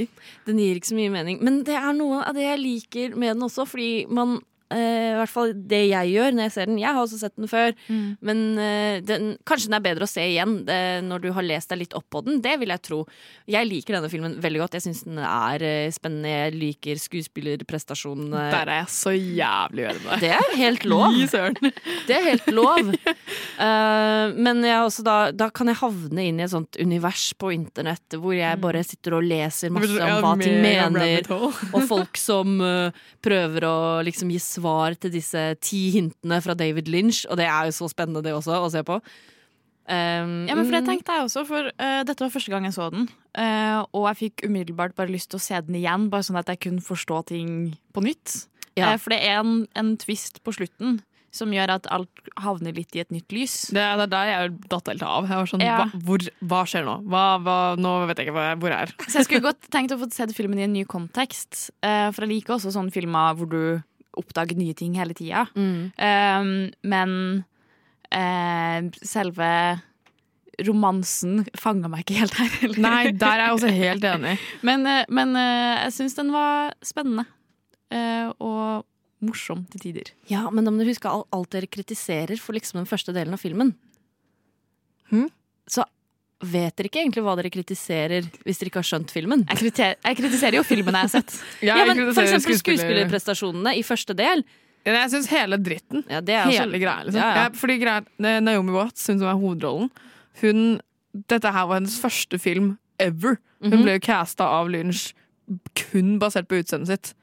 Den 0.49 0.61
gir 0.61 0.79
ikke 0.79 0.91
så 0.91 0.99
mye 0.99 1.15
mening. 1.15 1.41
Men 1.47 1.63
det 1.67 1.79
er 1.79 1.97
noe 1.97 2.21
av 2.27 2.37
det 2.37 2.45
jeg 2.45 2.61
liker 2.63 3.17
med 3.17 3.35
den 3.35 3.47
også, 3.47 3.67
fordi 3.71 4.05
man 4.13 4.39
eh, 4.75 5.13
I 5.13 5.17
hvert 5.21 5.33
fall 5.33 5.53
det 5.71 5.83
jeg 5.89 6.13
gjør 6.15 6.35
når 6.35 6.47
jeg 6.47 6.55
ser 6.55 6.69
den. 6.71 6.81
Jeg 6.83 6.95
har 6.97 7.03
også 7.03 7.21
sett 7.21 7.35
den 7.39 7.51
før, 7.51 7.75
men 8.27 8.41
uh, 8.59 8.99
den, 9.07 9.35
kanskje 9.47 9.71
den 9.71 9.79
er 9.79 9.85
bedre 9.85 10.07
å 10.07 10.11
se 10.11 10.25
igjen 10.27 10.59
det, 10.67 10.79
når 11.07 11.23
du 11.23 11.29
har 11.37 11.47
lest 11.47 11.71
deg 11.71 11.85
litt 11.85 11.97
opp 11.97 12.07
på 12.13 12.23
den. 12.27 12.41
Det 12.45 12.57
vil 12.61 12.73
jeg 12.75 12.83
tro. 12.87 12.99
Jeg 13.51 13.69
liker 13.69 13.97
denne 13.97 14.11
filmen 14.13 14.37
veldig 14.43 14.63
godt. 14.65 14.77
Jeg 14.79 14.87
syns 14.89 15.05
den 15.07 15.21
er 15.23 15.65
uh, 15.65 15.95
spennende. 15.95 16.33
Jeg 16.33 16.57
liker 16.57 17.01
skuespillerprestasjonene. 17.03 18.47
Der 18.55 18.73
er 18.75 18.81
jeg 18.83 18.91
så 18.97 19.15
jævlig 19.15 19.87
uenig. 19.87 20.21
Det 20.25 20.33
er 20.35 20.57
helt 20.61 20.87
lov. 20.89 21.17
Det 22.07 22.19
er 22.19 22.27
helt 22.27 22.51
lov. 22.55 22.93
Men 24.37 24.63
jeg 24.67 24.77
også 24.83 25.05
da, 25.07 25.17
da 25.35 25.49
kan 25.55 25.71
jeg 25.71 25.79
havne 25.81 26.27
inn 26.29 26.41
i 26.41 26.45
et 26.45 26.53
sånt 26.53 26.79
univers 26.81 27.29
på 27.39 27.53
internett 27.55 28.17
hvor 28.21 28.35
jeg 28.37 28.61
bare 28.63 28.83
sitter 28.87 29.17
og 29.19 29.27
leser 29.27 29.73
masse 29.75 29.95
om 29.95 30.25
hva 30.25 30.35
ting 30.41 30.59
mener. 30.65 31.31
Og 31.73 31.81
folk 31.89 32.19
som 32.21 32.59
prøver 33.25 33.67
å 33.69 33.77
liksom 34.07 34.31
gi 34.35 34.41
svar 34.43 34.56
til 35.01 35.11
disse 35.13 35.43
ti 35.61 35.91
hintene 35.95 36.41
fra 36.43 36.55
David 36.55 36.89
Lynch. 36.89 37.25
Og 37.31 37.37
det 37.37 37.47
er 37.47 37.67
jo 37.69 37.73
så 37.73 37.89
spennende, 37.93 38.23
det 38.23 38.33
også, 38.35 38.57
å 38.63 38.71
se 38.73 38.83
på. 38.87 39.01
Um, 39.87 40.47
Ja, 40.49 40.57
men 40.59 40.65
for 40.67 40.75
det 40.75 40.85
tenkte 40.89 41.15
jeg 41.15 41.27
også, 41.29 41.45
for 41.47 41.69
uh, 41.71 42.03
dette 42.07 42.25
var 42.25 42.33
første 42.35 42.51
gang 42.51 42.65
jeg 42.67 42.75
så 42.75 42.89
den. 42.91 43.09
Uh, 43.39 43.85
og 43.95 44.09
jeg 44.11 44.17
fikk 44.25 44.47
umiddelbart 44.49 44.97
bare 44.99 45.13
lyst 45.15 45.31
til 45.31 45.39
å 45.39 45.45
se 45.45 45.61
den 45.63 45.79
igjen, 45.79 46.09
bare 46.11 46.27
sånn 46.27 46.41
at 46.41 46.49
jeg 46.51 46.59
kunne 46.67 46.83
forstå 46.83 47.21
ting 47.31 47.51
på 47.95 48.03
nytt. 48.03 48.49
Ja. 48.77 48.95
Uh, 48.95 48.97
for 48.99 49.15
det 49.15 49.21
er 49.23 49.39
en, 49.45 49.67
en 49.79 49.95
twist 49.97 50.43
på 50.43 50.53
slutten 50.57 50.99
som 51.37 51.51
gjør 51.53 51.75
at 51.75 51.87
alt 51.93 52.31
havner 52.41 52.73
litt 52.73 52.95
i 52.97 53.03
et 53.03 53.11
nytt 53.13 53.29
lys. 53.35 53.55
Det 53.77 53.83
er 53.83 53.99
det 54.01 54.07
er 54.07 54.13
der 54.15 54.29
jeg 54.31 54.53
datt 54.73 54.87
helt 54.89 55.03
av. 55.05 55.27
Jeg 55.29 55.37
var 55.37 55.51
sånn, 55.51 55.65
Ja. 55.67 55.75
hva, 55.85 56.01
hvor, 56.09 56.23
hva 56.49 56.61
skjer 56.65 56.87
nå? 56.87 56.95
Hva, 57.13 57.25
hva, 57.45 57.57
nå 57.77 57.93
vet 58.09 58.17
jeg 58.23 58.29
ikke 58.31 58.37
hva 58.39 58.45
jeg, 58.49 58.59
hvor 58.63 58.73
jeg 58.73 58.87
er. 58.87 58.95
Så 59.05 59.19
jeg 59.21 59.27
skulle 59.29 59.45
godt 59.45 59.69
tenkt 59.75 59.93
å 59.93 59.99
få 60.01 60.09
sett 60.17 60.33
filmen 60.33 60.63
i 60.63 60.65
en 60.65 60.73
ny 60.73 60.87
kontekst. 60.89 61.69
eh, 61.85 62.09
for 62.11 62.25
jeg 62.25 62.33
liker 62.39 62.57
også 62.57 62.73
sånne 62.73 62.95
filmer 62.95 63.37
hvor 63.37 63.51
du 63.53 63.61
oppdager 64.19 64.57
nye 64.59 64.75
ting 64.77 64.95
hele 64.99 65.15
tida. 65.17 65.47
Mm. 65.57 65.93
Um, 65.97 66.51
men 66.89 67.13
uh, 68.15 68.89
selve 69.07 69.51
romansen 70.67 71.43
fanga 71.59 71.91
meg 71.93 72.05
ikke 72.07 72.21
helt 72.23 72.37
her. 72.41 72.53
Eller? 72.65 72.81
Nei, 72.81 73.01
der 73.13 73.35
er 73.35 73.43
jeg 73.45 73.57
også 73.59 73.73
helt 73.77 74.05
enig. 74.09 74.37
Men, 74.69 74.87
uh, 74.89 75.03
men 75.13 75.35
uh, 75.37 75.83
jeg 75.85 75.97
syns 75.99 76.17
den 76.17 76.31
var 76.33 76.73
spennende. 76.85 77.27
eh, 77.95 78.31
og 78.43 78.87
morsom 79.25 79.65
til 79.73 79.81
tider. 79.81 80.09
Ja, 80.31 80.47
men 80.51 80.67
da 80.67 80.73
må 80.73 80.81
dere 80.81 80.93
huske 80.93 81.09
alt 81.11 81.53
dere 81.55 81.69
kritiserer 81.71 82.37
for 82.41 82.57
liksom 82.57 82.81
den 82.81 82.89
første 82.89 83.15
delen 83.17 83.37
av 83.37 83.41
filmen. 83.41 83.71
Hmm? 85.13 85.29
Så 85.71 85.85
vet 86.45 86.77
dere 86.77 86.89
ikke 86.91 87.01
egentlig 87.01 87.23
hva 87.25 87.35
dere 87.39 87.51
kritiserer 87.51 88.27
hvis 88.45 88.59
dere 88.61 88.69
ikke 88.71 88.83
har 88.83 88.89
skjønt 88.91 89.11
filmen? 89.15 89.45
Jeg, 89.49 89.57
kritiserer, 89.63 89.97
jeg 90.05 90.17
kritiserer 90.19 90.57
jo 90.59 90.63
filmen 90.69 90.95
jeg 90.95 91.01
har 91.09 91.09
sett. 91.09 91.37
Ja, 91.65 91.77
Jeg 91.81 91.89
men 91.97 92.13
For 92.13 92.23
eksempel 92.23 92.41
skuespiller- 92.59 92.83
skuespillerprestasjonene 92.85 93.73
i 93.77 93.83
første 93.87 94.15
del. 94.17 94.45
Ja, 94.87 94.93
Jeg 95.01 95.11
syns 95.17 95.27
hele 95.33 95.57
dritten. 95.59 96.05
Ja, 96.11 96.21
det 96.21 96.35
er 96.35 96.45
også- 96.47 96.61
Hele 96.61 96.79
greia, 96.79 97.05
liksom. 97.05 97.21
Ja, 97.21 97.31
ja. 97.35 97.43
Ja, 97.45 97.49
fordi 97.51 97.79
greia, 97.81 98.05
er- 98.21 98.41
Naomi 98.41 98.73
Watts, 98.77 99.07
hun 99.09 99.19
som 99.19 99.29
er 99.29 99.41
hovedrollen, 99.41 99.91
hun 100.43 100.81
Dette 101.29 101.49
her 101.51 101.65
var 101.67 101.79
hennes 101.81 101.99
første 101.99 102.39
film 102.39 102.79
ever. 103.01 103.39
Hun 103.63 103.71
Mhm. 103.73 103.83
ble 103.83 103.93
jo 103.97 104.01
casta 104.01 104.45
av 104.45 104.69
Lynch 104.69 105.15
kun 105.75 106.19
basert 106.21 106.47
på 106.47 106.59
utseendet 106.61 106.89
sitt 106.89 107.15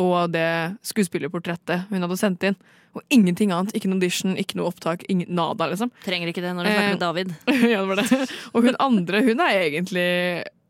og 0.00 0.32
det 0.34 0.46
skuespillerportrettet 0.86 1.90
hun 1.90 2.02
hadde 2.02 2.18
sendt 2.18 2.46
inn. 2.46 2.56
Og 2.94 3.02
ingenting 3.14 3.50
annet. 3.54 3.74
Ikke 3.74 3.90
noe 3.90 3.98
audition, 3.98 4.36
ikke 4.38 4.58
noe 4.58 4.70
opptak, 4.70 5.02
ingen, 5.10 5.30
nada, 5.34 5.66
liksom. 5.70 5.90
Trenger 6.04 6.30
ikke 6.30 6.42
det 6.44 6.54
når 6.54 6.66
du 6.66 6.70
snakker 6.70 6.84
Eh, 6.84 6.94
med 6.94 7.02
David. 7.02 7.34
ja, 7.72 7.80
det 7.82 7.90
var 7.90 8.00
det. 8.02 8.20
Og 8.52 8.68
hun 8.68 8.78
andre, 8.82 9.22
hun 9.26 9.42
er 9.42 9.60
egentlig 9.64 10.08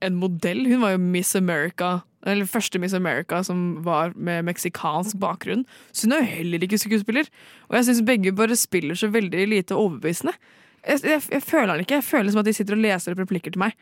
en 0.05 0.19
modell. 0.21 0.65
Hun 0.69 0.85
var 0.85 0.95
jo 0.97 1.03
Miss 1.05 1.35
America. 1.37 1.99
Eller 2.25 2.49
første 2.49 2.81
Miss 2.81 2.97
America 2.97 3.43
som 3.45 3.85
var 3.85 4.15
med 4.17 4.47
meksikansk 4.49 5.19
bakgrunn. 5.21 5.67
Så 5.93 6.09
hun 6.09 6.17
er 6.17 6.25
jo 6.25 6.33
heller 6.39 6.65
ikke 6.65 6.81
skuespiller. 6.81 7.29
Og 7.69 7.77
jeg 7.79 7.91
syns 7.91 8.05
begge 8.09 8.33
bare 8.37 8.57
spiller 8.57 8.97
så 8.97 9.13
veldig 9.13 9.49
lite 9.53 9.77
overbevisende. 9.77 10.33
Jeg, 10.85 11.01
jeg, 11.05 11.21
jeg 11.33 11.45
føler 11.45 11.75
han 11.75 11.85
ikke. 11.85 12.01
Jeg 12.01 12.09
føler 12.09 12.33
som 12.33 12.41
at 12.41 12.49
de 12.49 12.57
sitter 12.57 12.77
og 12.77 12.85
leser 12.85 13.17
replikker 13.21 13.53
til 13.53 13.65
meg. 13.65 13.77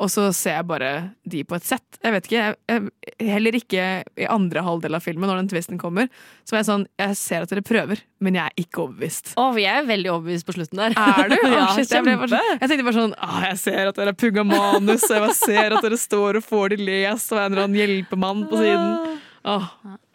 Og 0.00 0.08
så 0.08 0.22
ser 0.32 0.54
jeg 0.56 0.66
bare 0.66 0.90
de 1.28 1.42
på 1.44 1.54
et 1.54 1.64
sett. 1.68 1.98
Jeg 2.02 2.12
vet 2.14 2.24
ikke, 2.26 2.38
jeg, 2.40 2.56
jeg, 2.72 3.26
Heller 3.28 3.56
ikke 3.58 3.82
i 4.18 4.26
andre 4.26 4.62
halvdel 4.64 4.96
av 4.96 5.02
filmen, 5.04 5.28
når 5.28 5.42
den 5.42 5.50
twisten 5.52 5.78
kommer. 5.78 6.08
Så 6.48 6.54
var 6.54 6.62
jeg 6.62 6.68
sånn 6.70 6.86
Jeg 6.98 7.16
ser 7.20 7.44
at 7.44 7.52
dere 7.52 7.62
prøver, 7.66 8.00
men 8.24 8.38
jeg 8.38 8.42
er 8.48 8.64
ikke 8.64 8.82
overbevist. 8.86 9.34
Å, 9.36 9.44
jeg 9.60 9.82
er 9.82 9.84
veldig 9.90 10.10
overbevist 10.14 10.48
på 10.48 10.54
slutten 10.56 10.80
der. 10.80 10.96
Er 10.96 11.28
du? 11.28 11.36
ja, 11.52 11.66
Å, 11.68 11.74
shit, 11.76 11.92
jeg, 11.92 12.06
ble 12.08 12.16
bare 12.22 12.32
sånn, 12.32 12.48
jeg 12.56 12.72
tenkte 12.72 12.86
bare 12.88 12.98
sånn 12.98 13.14
ah, 13.20 13.36
Jeg 13.50 13.60
ser 13.66 13.90
at 13.92 14.00
dere 14.00 14.14
har 14.14 14.18
pugga 14.24 14.46
manus, 14.48 15.04
og 15.10 15.14
jeg 15.18 15.24
bare 15.26 15.38
ser 15.38 15.76
at 15.76 15.86
dere 15.86 16.00
står 16.00 16.40
og 16.40 16.48
får 16.48 16.74
de 16.74 16.80
lest, 16.88 17.32
og 17.36 17.42
en 17.42 17.50
eller 17.52 17.66
annen 17.66 17.80
hjelpemann 17.82 18.46
på 18.50 18.62
siden. 18.64 19.20
Åh, 19.52 19.68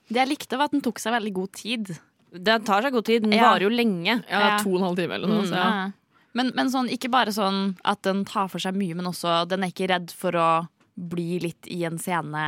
Det 0.10 0.22
jeg 0.24 0.32
likte, 0.34 0.58
var 0.58 0.72
at 0.72 0.76
den 0.76 0.84
tok 0.86 1.00
seg 1.04 1.14
veldig 1.20 1.34
god 1.38 1.54
tid. 1.62 1.94
Den 2.34 2.66
tar 2.68 2.84
seg 2.84 2.92
god 2.98 3.06
tid. 3.08 3.24
Den 3.24 3.38
Ja. 3.38 3.54
varer 3.54 3.68
jo 3.68 3.72
lenge. 3.72 4.18
ja, 4.30 4.42
er 4.58 4.60
to 4.64 4.74
og 4.74 4.82
en 4.82 4.88
halv 4.90 4.98
time 5.00 5.16
eller 5.16 5.28
noe. 5.32 5.46
Mm, 5.46 5.50
Så, 5.52 5.56
ja. 5.56 5.92
Men, 6.38 6.54
men 6.58 6.72
sånn, 6.74 6.90
ikke 6.94 7.12
bare 7.14 7.34
sånn 7.34 7.76
at 7.88 8.04
den 8.06 8.24
tar 8.30 8.50
for 8.52 8.62
seg 8.64 8.78
mye, 8.78 8.96
men 8.98 9.10
også 9.10 9.42
den 9.50 9.66
er 9.66 9.74
ikke 9.74 9.90
redd 9.92 10.14
for 10.16 10.38
å 10.38 10.50
bli 10.98 11.42
litt 11.44 11.70
i 11.70 11.84
en 11.88 12.00
scene 12.02 12.48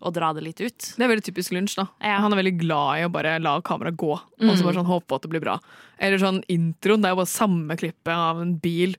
og 0.00 0.14
dra 0.16 0.30
det 0.32 0.44
litt 0.46 0.60
ut. 0.62 0.86
Det 0.96 1.04
er 1.04 1.10
veldig 1.10 1.26
typisk 1.26 1.52
lunsj. 1.52 1.76
da 1.76 1.86
Ja. 2.00 2.20
Han 2.24 2.32
er 2.32 2.40
veldig 2.40 2.56
glad 2.62 3.00
i 3.00 3.04
å 3.04 3.12
bare 3.12 3.36
la 3.42 3.58
kameraet 3.60 3.98
gå, 4.00 4.12
og 4.16 4.52
så 4.56 4.64
bare 4.64 4.78
sånn 4.78 4.88
håpe 4.88 5.06
på 5.10 5.18
at 5.18 5.26
det 5.26 5.32
blir 5.34 5.44
bra. 5.44 5.58
Eller 6.00 6.22
sånn 6.22 6.40
introen. 6.48 7.02
Det 7.02 7.10
er 7.10 7.16
jo 7.16 7.20
bare 7.20 7.34
samme 7.34 7.76
klippet 7.76 8.14
av 8.14 8.40
en 8.40 8.54
bil 8.56 8.96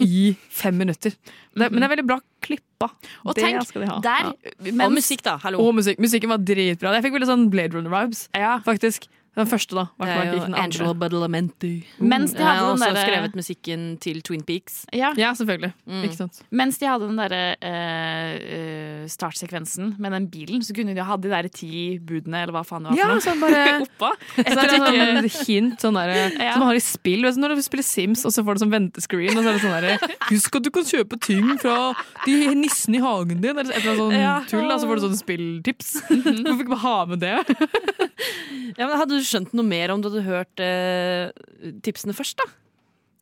i 0.00 0.34
fem 0.50 0.76
minutter. 0.80 1.12
Det, 1.12 1.68
men 1.68 1.80
det 1.80 1.86
er 1.86 1.92
veldig 1.94 2.06
bra 2.08 2.18
klippa. 2.44 2.88
Og 3.24 3.36
det 3.36 3.44
tenk, 3.44 3.68
skal 3.68 3.84
de 3.84 3.90
ha. 3.90 3.98
der 4.04 4.30
ja. 4.32 4.54
mens, 4.72 4.86
Og 4.88 4.96
musikk, 4.96 5.24
da. 5.26 5.36
Hallo. 5.44 5.60
Og 5.66 5.76
musikk. 5.76 6.00
Musikken 6.00 6.32
var 6.32 6.40
dritbra. 6.40 6.94
Jeg 6.96 7.06
fikk 7.06 7.18
veldig 7.18 7.30
sånn 7.30 7.48
Blade 7.52 7.76
Runner-vibes, 7.76 8.26
ja, 8.36 8.56
faktisk. 8.64 9.10
Den 9.38 9.46
første, 9.46 9.76
da. 9.78 9.84
Det 10.00 10.08
er 10.10 10.32
jo. 10.34 10.40
Angelo 10.58 10.92
Badalamenti. 10.98 11.86
Mens 12.02 12.32
de 12.34 12.42
hadde 12.42 12.64
den 12.72 12.82
derre- 12.82 13.04
skrevet 13.04 13.34
musikken 13.38 13.84
til 14.02 14.22
Twin 14.26 14.42
Peaks. 14.42 14.80
ja, 14.92 15.12
Ja, 15.16 15.30
selvfølgelig. 15.38 15.72
Mm. 15.86 16.02
Ikke 16.02 16.16
sant. 16.18 16.42
Mens 16.50 16.78
de 16.78 16.86
hadde 16.90 17.06
den 17.06 17.16
derre 17.18 17.54
eh, 17.62 18.49
startsekvensen 19.12 19.94
med 20.00 20.12
den 20.16 20.26
bilen, 20.32 20.62
så 20.64 20.74
kunne 20.76 20.94
de 20.96 21.04
ha 21.04 21.16
de 21.20 21.28
der 21.32 21.48
ti 21.52 21.98
budene, 21.98 22.42
eller 22.44 22.54
hva 22.56 22.62
faen 22.66 22.86
det 22.86 22.94
var 22.94 23.00
Ja, 23.00 23.18
sånn 23.24 23.40
bare 23.44 23.64
Oppå. 23.84 24.10
Et 24.40 24.50
eller 24.50 24.74
annet 24.78 25.30
sånn 25.30 25.46
hint 25.48 25.84
sånn 25.84 25.98
der, 25.98 26.12
Ja. 26.40 26.52
som 26.54 26.64
man 26.64 26.70
har 26.72 26.78
i 26.80 26.84
spill. 26.84 27.22
Du, 27.26 27.40
når 27.42 27.56
du 27.58 27.62
spiller 27.66 27.86
Sims, 27.86 28.24
og 28.28 28.32
så 28.34 28.44
får 28.46 28.56
du 28.58 28.64
sånn 28.64 28.74
ventescreen, 28.74 29.36
og 29.36 29.42
så 29.44 29.52
er 29.52 29.58
det 29.58 29.64
sånn 29.66 29.76
der, 29.84 30.16
Husk 30.30 30.56
at 30.60 30.66
du 30.66 30.70
kan 30.74 30.86
kjøpe 30.88 31.20
ting 31.26 31.50
fra 31.62 31.76
de 32.26 32.36
nissene 32.58 33.00
i 33.00 33.04
hagen 33.04 33.40
din, 33.42 33.52
eller 33.58 33.72
et 33.74 33.82
eller 33.82 33.92
annet 33.92 34.04
sånn 34.04 34.16
Ja. 34.20 34.36
tull. 34.50 34.66
Og 34.70 34.78
så 34.80 34.88
får 34.90 35.00
du 35.00 35.06
sånn 35.08 35.20
spilltips. 35.20 35.92
Hvorfor 36.10 36.64
ikke 36.64 36.74
bare 36.76 36.84
ha 36.86 36.96
med 37.10 37.20
det? 37.26 37.36
Ja, 38.78 38.86
men 38.86 38.96
hadde 38.96 39.18
du 39.18 39.24
skjønt 39.26 39.52
noe 39.56 39.66
mer 39.66 39.92
om 39.94 40.00
du 40.02 40.08
hadde 40.10 40.22
hørt 40.26 40.62
eh, 40.62 41.30
tipsene 41.84 42.14
først, 42.16 42.38
da? 42.40 42.46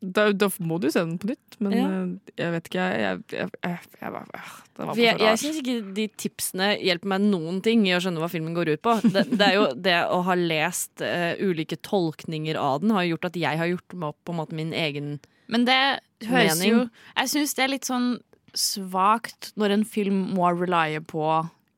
Da, 0.01 0.29
da 0.31 0.47
må 0.63 0.77
du 0.79 0.87
se 0.95 1.01
den 1.03 1.17
på 1.19 1.27
nytt, 1.33 1.57
men 1.59 1.73
Ja. 1.75 1.87
eh, 1.91 2.35
jeg 2.39 2.53
vet 2.55 2.69
ikke. 2.71 2.83
Jeg, 2.87 3.01
jeg, 3.03 3.23
jeg, 3.35 3.49
jeg, 3.65 3.79
jeg, 4.01 4.13
var- 4.15 4.29
øh, 4.35 4.53
det 4.77 4.87
var 4.87 4.93
For 4.95 5.03
jeg, 5.03 5.19
jeg 5.25 5.39
syns 5.43 5.57
ikke 5.59 5.95
de 5.97 6.05
tipsene 6.23 6.69
hjelper 6.79 7.11
meg 7.17 7.25
noen 7.27 7.59
ting 7.67 7.83
i 7.89 7.97
å 7.97 7.99
skjønne 8.05 8.23
hva 8.23 8.29
filmen 8.31 8.55
går 8.55 8.71
ut 8.77 8.83
på. 8.87 8.95
Det, 9.03 9.25
det 9.35 9.49
er 9.49 9.55
jo 9.57 9.65
det 9.89 9.97
å 10.15 10.21
ha 10.29 10.37
lest 10.39 11.03
uh, 11.03 11.35
ulike 11.43 11.81
tolkninger 11.83 12.55
av 12.63 12.81
den, 12.85 12.95
har 12.95 13.09
gjort 13.11 13.25
at 13.33 13.41
jeg 13.43 13.59
har 13.59 13.67
gjort 13.73 13.95
meg 13.99 14.09
opp 14.15 14.21
på 14.25 14.37
en 14.37 14.41
måte 14.45 14.55
min 14.55 14.71
egen 14.73 15.19
Men 15.51 15.65
det 15.67 15.81
høres 16.29 16.59
Mening. 16.61 16.71
jo 16.71 16.81
Jeg 17.19 17.29
syns 17.35 17.55
det 17.59 17.65
er 17.67 17.75
litt 17.75 17.89
sånn 17.91 18.09
svakt 18.55 19.51
når 19.59 19.75
en 19.79 19.85
film 19.85 20.23
må 20.37 20.49
relye 20.55 21.03
på 21.05 21.25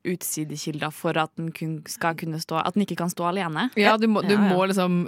utsidekilder 0.08 0.90
for 0.94 1.18
at 1.20 1.30
den 1.36 1.50
kun 1.52 1.78
skal 1.90 2.14
kunne 2.16 2.38
stå 2.40 2.60
At 2.64 2.74
den 2.76 2.86
ikke 2.86 2.96
kan 3.02 3.10
stå 3.12 3.26
alene. 3.28 3.66
Ja, 3.76 3.96
du 4.00 4.06
må, 4.08 4.22
du 4.24 4.32
Ja, 4.34 4.40
ja. 4.40 4.48
må 4.54 4.64
liksom 4.70 5.06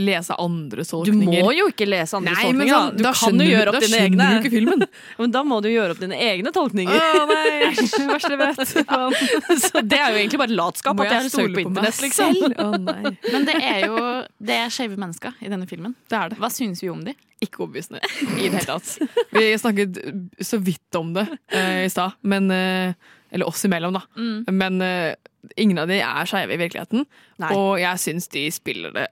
lese 0.00 0.32
andre 0.40 0.84
Du 1.04 1.12
må 1.12 1.50
jo 1.52 1.66
ikke 1.68 1.84
lese 1.84 2.16
andre 2.16 2.32
Nei, 2.38 2.52
men 2.56 2.68
sånn, 2.70 2.86
da. 2.92 2.96
Du 2.96 3.02
da 3.04 3.10
kan 3.12 3.18
skjønner 3.20 3.44
jo 3.44 3.50
du- 3.50 3.56
gjøre 3.56 3.68
opp 3.68 3.74
da 3.74 3.80
dine 3.82 3.98
skjønner 3.98 4.22
egne. 4.22 4.28
du 4.30 4.38
ikke 4.46 4.52
filmen. 4.54 4.84
Men 5.18 5.34
da 5.34 5.42
må 5.44 5.58
du 5.62 5.68
gjøre 5.68 5.90
opp 5.96 6.00
dine 6.00 6.16
egne 6.16 6.52
tolkninger. 6.54 7.02
Å 7.18 7.26
nei! 7.28 7.72
Verste 8.12 8.32
jeg 8.32 8.40
vet. 8.40 9.60
Så 9.66 9.82
det 9.84 9.98
er 9.98 10.14
jo 10.14 10.22
egentlig 10.22 10.40
bare 10.40 10.56
latskap 10.56 10.96
Må 10.96 11.04
at 11.04 11.10
jeg 11.12 11.18
jeg 11.18 11.26
har 11.26 11.34
søkt 11.36 11.58
på 11.58 11.64
internett, 11.66 12.00
liksom. 12.06 12.40
nei. 12.86 13.12
Men 13.34 13.46
det 13.50 13.58
er 13.60 13.84
jo 13.90 13.98
Det 14.40 14.56
er 14.62 14.72
skeive 14.72 14.96
mennesker 14.96 15.36
i 15.44 15.50
denne 15.52 15.68
filmen. 15.68 15.94
Det 16.08 16.16
er 16.22 16.32
det. 16.32 16.38
Hva 16.40 16.48
syns 16.54 16.80
vi 16.82 16.88
om 16.94 17.02
de? 17.04 17.12
Ikke 17.42 17.64
overbevisende 17.66 18.00
i 18.40 18.48
det 18.48 18.62
hele 18.62 18.66
tatt. 18.70 18.94
Vi 19.34 19.48
snakket 19.60 19.98
så 20.46 20.60
vidt 20.62 20.96
om 21.00 21.12
det 21.16 21.26
uh, 21.28 21.82
i 21.84 21.90
stad, 21.92 22.14
men 22.22 22.48
eh, 22.54 22.94
Eller 23.32 23.48
oss 23.48 23.64
imellom, 23.64 23.96
da. 23.96 24.02
Mm. 24.16 24.52
Men 24.52 24.82
uh, 24.84 25.14
ingen 25.56 25.80
av 25.80 25.88
de 25.90 26.00
er 26.04 26.28
skeive 26.28 26.54
i 26.54 26.60
virkeligheten. 26.60 27.06
Nei. 27.42 27.52
Og 27.56 27.80
jeg 27.80 28.02
syns 28.02 28.28
de 28.32 28.46
spiller 28.52 28.94
det 28.94 29.08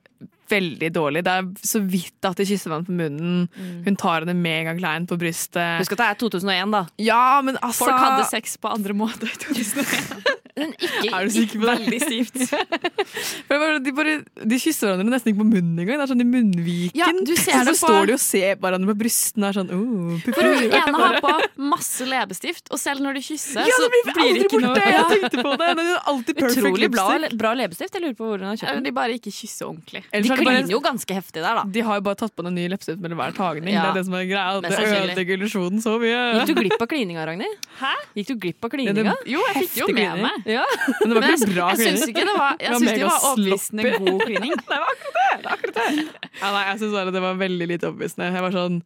veldig 0.50 0.90
dårlig. 0.94 1.22
Det 1.26 1.34
er 1.40 1.48
så 1.70 1.80
vidt 1.82 2.28
at 2.28 2.40
de 2.40 2.46
kysser 2.48 2.72
hverandre 2.72 2.90
på 2.90 2.98
munnen. 2.98 3.48
Hun 3.86 3.98
tar 4.00 4.24
henne 4.26 4.36
megaklein 4.36 5.08
på 5.10 5.18
brystet. 5.20 5.80
Husk 5.82 5.96
at 5.96 6.02
det 6.02 6.08
er 6.10 6.20
2001, 6.24 6.74
da. 6.76 6.84
Ja, 7.02 7.24
men 7.46 7.58
altså 7.60 7.86
Folk 7.88 7.98
hadde 8.02 8.28
sex 8.30 8.56
på 8.60 8.72
andre 8.74 8.96
måter 8.96 9.30
i 9.30 9.40
2001. 9.46 10.36
Men 10.60 10.72
ikke, 10.82 11.10
Er 11.14 11.24
du 11.28 11.30
sikker 11.34 11.60
på 11.62 11.66
det? 11.68 11.76
Veldig 11.80 12.00
stivt. 12.02 12.40
De, 13.80 13.92
bare, 13.96 14.12
de 14.46 14.56
kysser 14.60 14.88
hverandre 14.90 15.12
nesten 15.12 15.32
ikke 15.32 15.40
på 15.40 15.46
munnen 15.48 15.78
engang. 15.82 15.98
Det 16.00 16.04
er 16.04 16.10
sånn 16.10 16.22
i 16.22 16.26
munnviken. 16.28 16.98
Ja, 16.98 17.08
du 17.14 17.32
ser 17.38 17.64
så, 17.64 17.72
så 17.72 17.86
står 17.86 18.10
de 18.10 18.14
og 18.16 18.22
ser 18.22 18.58
hverandre 18.60 18.92
på 18.92 18.98
brystene. 19.02 19.50
Er 19.50 19.56
sånn, 19.56 19.70
oh, 19.74 20.18
For 20.26 20.46
hun 20.46 20.66
ene 20.68 20.94
har 20.96 21.16
på 21.24 21.32
masse 21.70 22.06
leppestift, 22.08 22.68
og 22.74 22.80
selv 22.80 23.04
når 23.04 23.18
de 23.18 23.22
kysser, 23.24 23.62
Ja, 23.66 23.76
så 23.78 23.86
det 23.86 23.92
blir 23.94 24.16
blir 24.18 24.36
det 24.36 24.44
ikke 24.46 24.60
borte! 24.60 24.68
noe 24.68 24.94
Jeg 24.94 25.06
tenkte 25.14 25.44
på 25.46 25.54
det. 25.62 25.70
Det 25.80 25.86
er 25.86 26.10
alltid 26.12 26.40
perfect 26.40 26.60
Utrolig 26.60 26.90
bra, 26.92 27.06
bra 27.44 27.54
leppestift. 27.62 27.96
Jeg 27.96 28.04
lurer 28.06 28.18
på 28.18 28.28
hvor 28.30 28.42
hun 28.42 28.50
har 28.52 28.60
kjøpt 28.60 28.78
den. 28.78 28.88
De 28.88 28.94
bare 29.00 29.16
ikke 29.18 29.34
kysser 29.34 29.68
ordentlig. 29.70 30.04
Ellers 30.10 30.30
De 30.30 30.39
kliner 30.42 30.72
jo 30.72 30.80
ganske 30.84 31.16
heftig 31.16 31.42
der, 31.42 31.60
da. 31.60 31.64
De 31.76 31.84
har 31.86 32.00
jo 32.00 32.04
bare 32.06 32.18
tatt 32.20 32.34
på 32.36 32.44
en 32.46 32.54
ny 32.56 32.66
leppestift 32.72 33.00
mellom 33.02 33.20
hver 33.20 33.34
tagning. 33.36 33.72
Ja. 33.74 33.86
Det 33.86 33.90
er 33.90 33.98
det 34.00 34.04
som 34.08 34.16
er 34.18 34.26
greia. 34.28 34.60
Det 34.64 34.72
ødelegger 34.80 35.38
illusjonen 35.38 35.84
så 35.84 35.96
mye. 36.02 36.20
Gikk 36.38 36.52
du 36.52 36.54
glipp 36.60 36.84
av 36.86 36.90
klininga, 36.90 37.26
Ragnhild? 37.28 37.68
Hæ? 37.80 37.92
Gikk 38.18 38.30
du 38.32 38.34
glipp 38.46 38.68
av 38.68 38.74
klininga? 38.74 39.16
Jo, 39.28 39.42
jeg 39.50 39.66
fikk 39.66 39.76
jo 39.82 39.90
med 39.96 40.24
meg. 40.24 40.48
Ja. 40.58 40.64
Men 41.00 41.12
det 41.12 41.18
var 41.18 41.26
Men 41.26 41.34
ikke 41.34 41.46
jeg, 41.46 41.54
bra 41.54 41.68
jeg 41.70 41.84
syns 41.86 42.08
ikke 42.10 42.24
det 42.26 42.38
var, 42.38 42.56
jeg 42.60 42.80
Det 42.80 43.10
var 43.10 43.28
oppvisende 43.30 43.92
god 43.98 44.24
klining 44.26 44.56
det 44.70 44.80
var 44.80 44.90
akkurat 44.94 45.20
det! 45.20 45.28
det, 45.30 45.44
var 45.44 45.52
akkurat 45.58 45.78
det. 45.80 46.30
Ja, 46.40 46.50
nei, 46.54 46.64
jeg 46.70 46.80
synes 46.82 46.96
bare 46.96 47.14
det 47.14 47.22
var 47.24 47.38
veldig 47.40 47.70
lite 47.70 47.90
overbevisende. 47.90 48.30
Jeg 48.34 48.46
var 48.46 48.56
sånn 48.56 48.80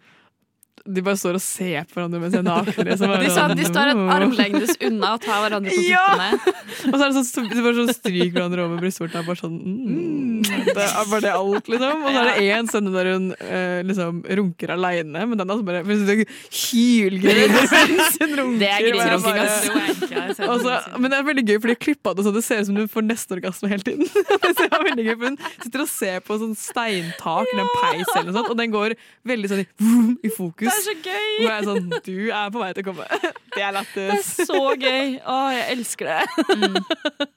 De 0.85 1.01
bare 1.01 1.16
står 1.16 1.39
og 1.39 1.41
ser 1.41 1.87
på 1.89 1.97
hverandre 1.97 2.18
mens 2.20 2.35
de 2.35 2.41
er 2.43 2.45
nakne. 2.45 2.97
så 3.01 3.09
De, 3.09 3.28
sånn, 3.32 3.55
de 3.57 3.64
står 3.64 3.93
et 3.95 4.01
armlengdes 4.18 4.74
unna 4.85 5.14
og 5.16 5.22
tar 5.24 5.41
hverandre 5.45 5.72
på 5.72 5.85
Ja! 5.89 6.03
puppene. 6.12 6.55
Og 6.91 6.99
så 6.99 6.99
er 6.99 7.14
det 7.14 7.22
sånn, 7.24 7.49
de 7.49 7.62
bare 7.64 7.76
sånn 7.78 7.93
stryker 7.97 8.35
hverandre 8.35 8.66
over 8.66 8.82
brystvortene. 8.82 9.22
og 9.22 9.30
Bare 9.30 9.41
sånn, 9.41 9.55
mm, 9.64 10.43
det 10.68 10.85
er 10.85 11.09
bare 11.09 11.22
det 11.24 11.32
alt, 11.32 11.70
liksom. 11.72 12.05
Og 12.05 12.11
så 12.11 12.20
er 12.20 12.28
det 12.28 12.49
én 12.59 12.68
scene 12.68 12.93
der 12.95 13.11
hun 13.14 13.30
eh, 13.39 13.78
liksom 13.89 14.20
runker 14.41 14.74
aleine, 14.76 15.24
men 15.30 15.41
den 15.41 15.49
er 15.49 15.55
altså 15.55 15.64
bare 15.64 15.82
hylgriner 15.85 17.55
mens 17.55 18.18
hun 18.20 18.35
runker. 18.39 18.59
Det 18.61 18.70
er 18.70 18.87
griserunking, 18.89 20.20
ass. 20.20 20.41
Altså, 20.45 20.76
men 21.01 21.11
det 21.12 21.18
er 21.18 21.26
veldig 21.28 21.45
gøy, 21.49 21.59
for 21.64 21.72
de 21.72 21.78
klippa 21.80 22.14
det 22.16 22.26
sånn 22.26 22.37
det 22.37 22.45
ser 22.47 22.62
ut 22.62 22.68
som 22.70 22.78
du 22.78 22.85
får 22.91 23.07
neste 23.07 23.37
orgasme 23.39 23.70
hele 23.72 23.87
tiden. 23.87 24.09
det 24.61 24.68
er 24.68 24.87
veldig 24.91 25.07
gøy, 25.09 25.14
for 25.14 25.26
Hun 25.30 25.39
sitter 25.64 25.85
og 25.85 25.91
ser 25.91 26.20
på 26.24 26.39
sånn 26.41 26.55
steintak 26.59 27.51
eller 27.53 27.64
en 27.64 27.72
peis, 27.80 28.12
eller 28.14 28.30
noe 28.30 28.37
sånt, 28.39 28.53
og 28.55 28.61
den 28.61 28.74
går 28.74 28.97
veldig 29.32 29.51
sånn 29.53 29.64
i, 29.64 29.68
vroom, 29.80 30.12
i 30.24 30.32
fokus. 30.35 30.74
Er 30.75 30.85
så 30.85 30.95
gøy! 30.99 31.33
Hvor 31.39 31.49
jeg 31.49 31.57
er 31.57 31.66
sånn 31.70 31.91
Du 32.05 32.14
er 32.29 32.55
på 32.55 32.62
vei 32.62 32.70
til 32.75 32.85
å 32.85 32.89
komme. 32.91 33.09
Det 33.55 33.62
er 33.62 33.81
Det 33.95 34.07
er 34.18 34.25
så 34.27 34.62
gøy. 34.75 35.18
Å, 35.22 35.37
jeg 35.55 35.66
elsker 35.77 36.11
det. 36.11 37.29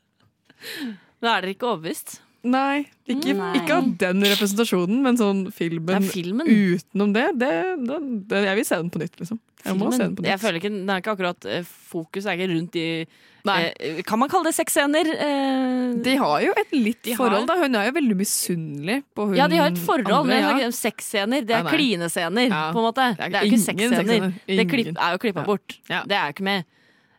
Men 1.18 1.30
er 1.32 1.44
dere 1.44 1.54
ikke 1.54 1.70
overbevist? 1.70 2.18
Nei, 2.48 2.86
ikke, 3.10 3.34
Nei. 3.36 3.50
ikke 3.60 3.76
av 3.76 3.88
den 4.00 4.24
representasjonen, 4.24 5.00
men 5.04 5.18
sånn 5.20 5.40
filmen, 5.56 5.98
er 5.98 6.12
filmen. 6.14 6.48
utenom 6.48 7.14
det, 7.16 7.26
det, 7.42 7.50
det, 7.90 7.98
det 8.30 8.42
Jeg 8.46 8.60
vil 8.60 8.68
se 8.70 8.78
den 8.80 8.92
på 8.94 9.02
nytt, 9.02 9.18
liksom. 9.20 9.40
Jeg 9.66 9.80
må 9.80 9.90
se 9.92 10.04
den 10.04 10.14
på 10.16 10.24
nytt. 10.24 10.30
Jeg 10.30 10.42
føler 10.44 10.60
ikke, 10.62 10.72
den 10.76 10.92
er 10.94 11.02
ikke 11.02 11.16
akkurat 11.18 11.48
eh, 11.50 11.66
Fokus 11.92 12.28
er 12.30 12.38
ikke 12.38 12.52
rundt 12.54 12.78
de 12.78 12.86
Nei. 12.88 13.18
Eh, 13.50 14.02
Kan 14.08 14.20
man 14.20 14.30
kalle 14.30 14.50
det 14.50 14.56
sexscener? 14.58 15.10
Eh, 15.16 15.94
De 16.04 16.16
har 16.20 16.42
jo 16.46 16.54
et 16.58 16.72
litt 16.76 17.10
forhold, 17.18 17.48
da. 17.48 17.58
Hun 17.62 17.76
er 17.76 17.90
jo 17.90 17.96
veldig 17.98 18.18
misunnelig 18.20 19.04
på 19.16 19.28
hun 19.30 19.36
ja, 19.40 19.48
de 19.48 19.58
har 19.62 19.72
et 19.72 19.78
forhold, 19.82 20.14
andre, 20.22 20.40
men 20.52 20.62
ja. 20.66 20.72
sexscener 20.76 21.46
det 21.48 21.56
er 21.56 21.70
klinescener, 21.72 22.50
Ja. 22.50 22.72
på 22.74 22.82
en 22.82 22.88
måte. 22.90 23.08
Det 23.18 23.26
er 23.26 23.30
Det 23.30 23.36
er 23.36 23.46
jo 23.46 23.52
ikke 23.52 23.66
sexscener. 23.66 24.34
Det 24.48 24.98
er 24.98 25.12
jo 25.14 25.18
klippa 25.26 25.46
bort. 25.46 25.80
Ja. 25.90 26.04
Det 26.04 26.16
er 26.18 26.26
jo 26.32 26.38
ikke 26.38 26.44
med. 26.44 26.66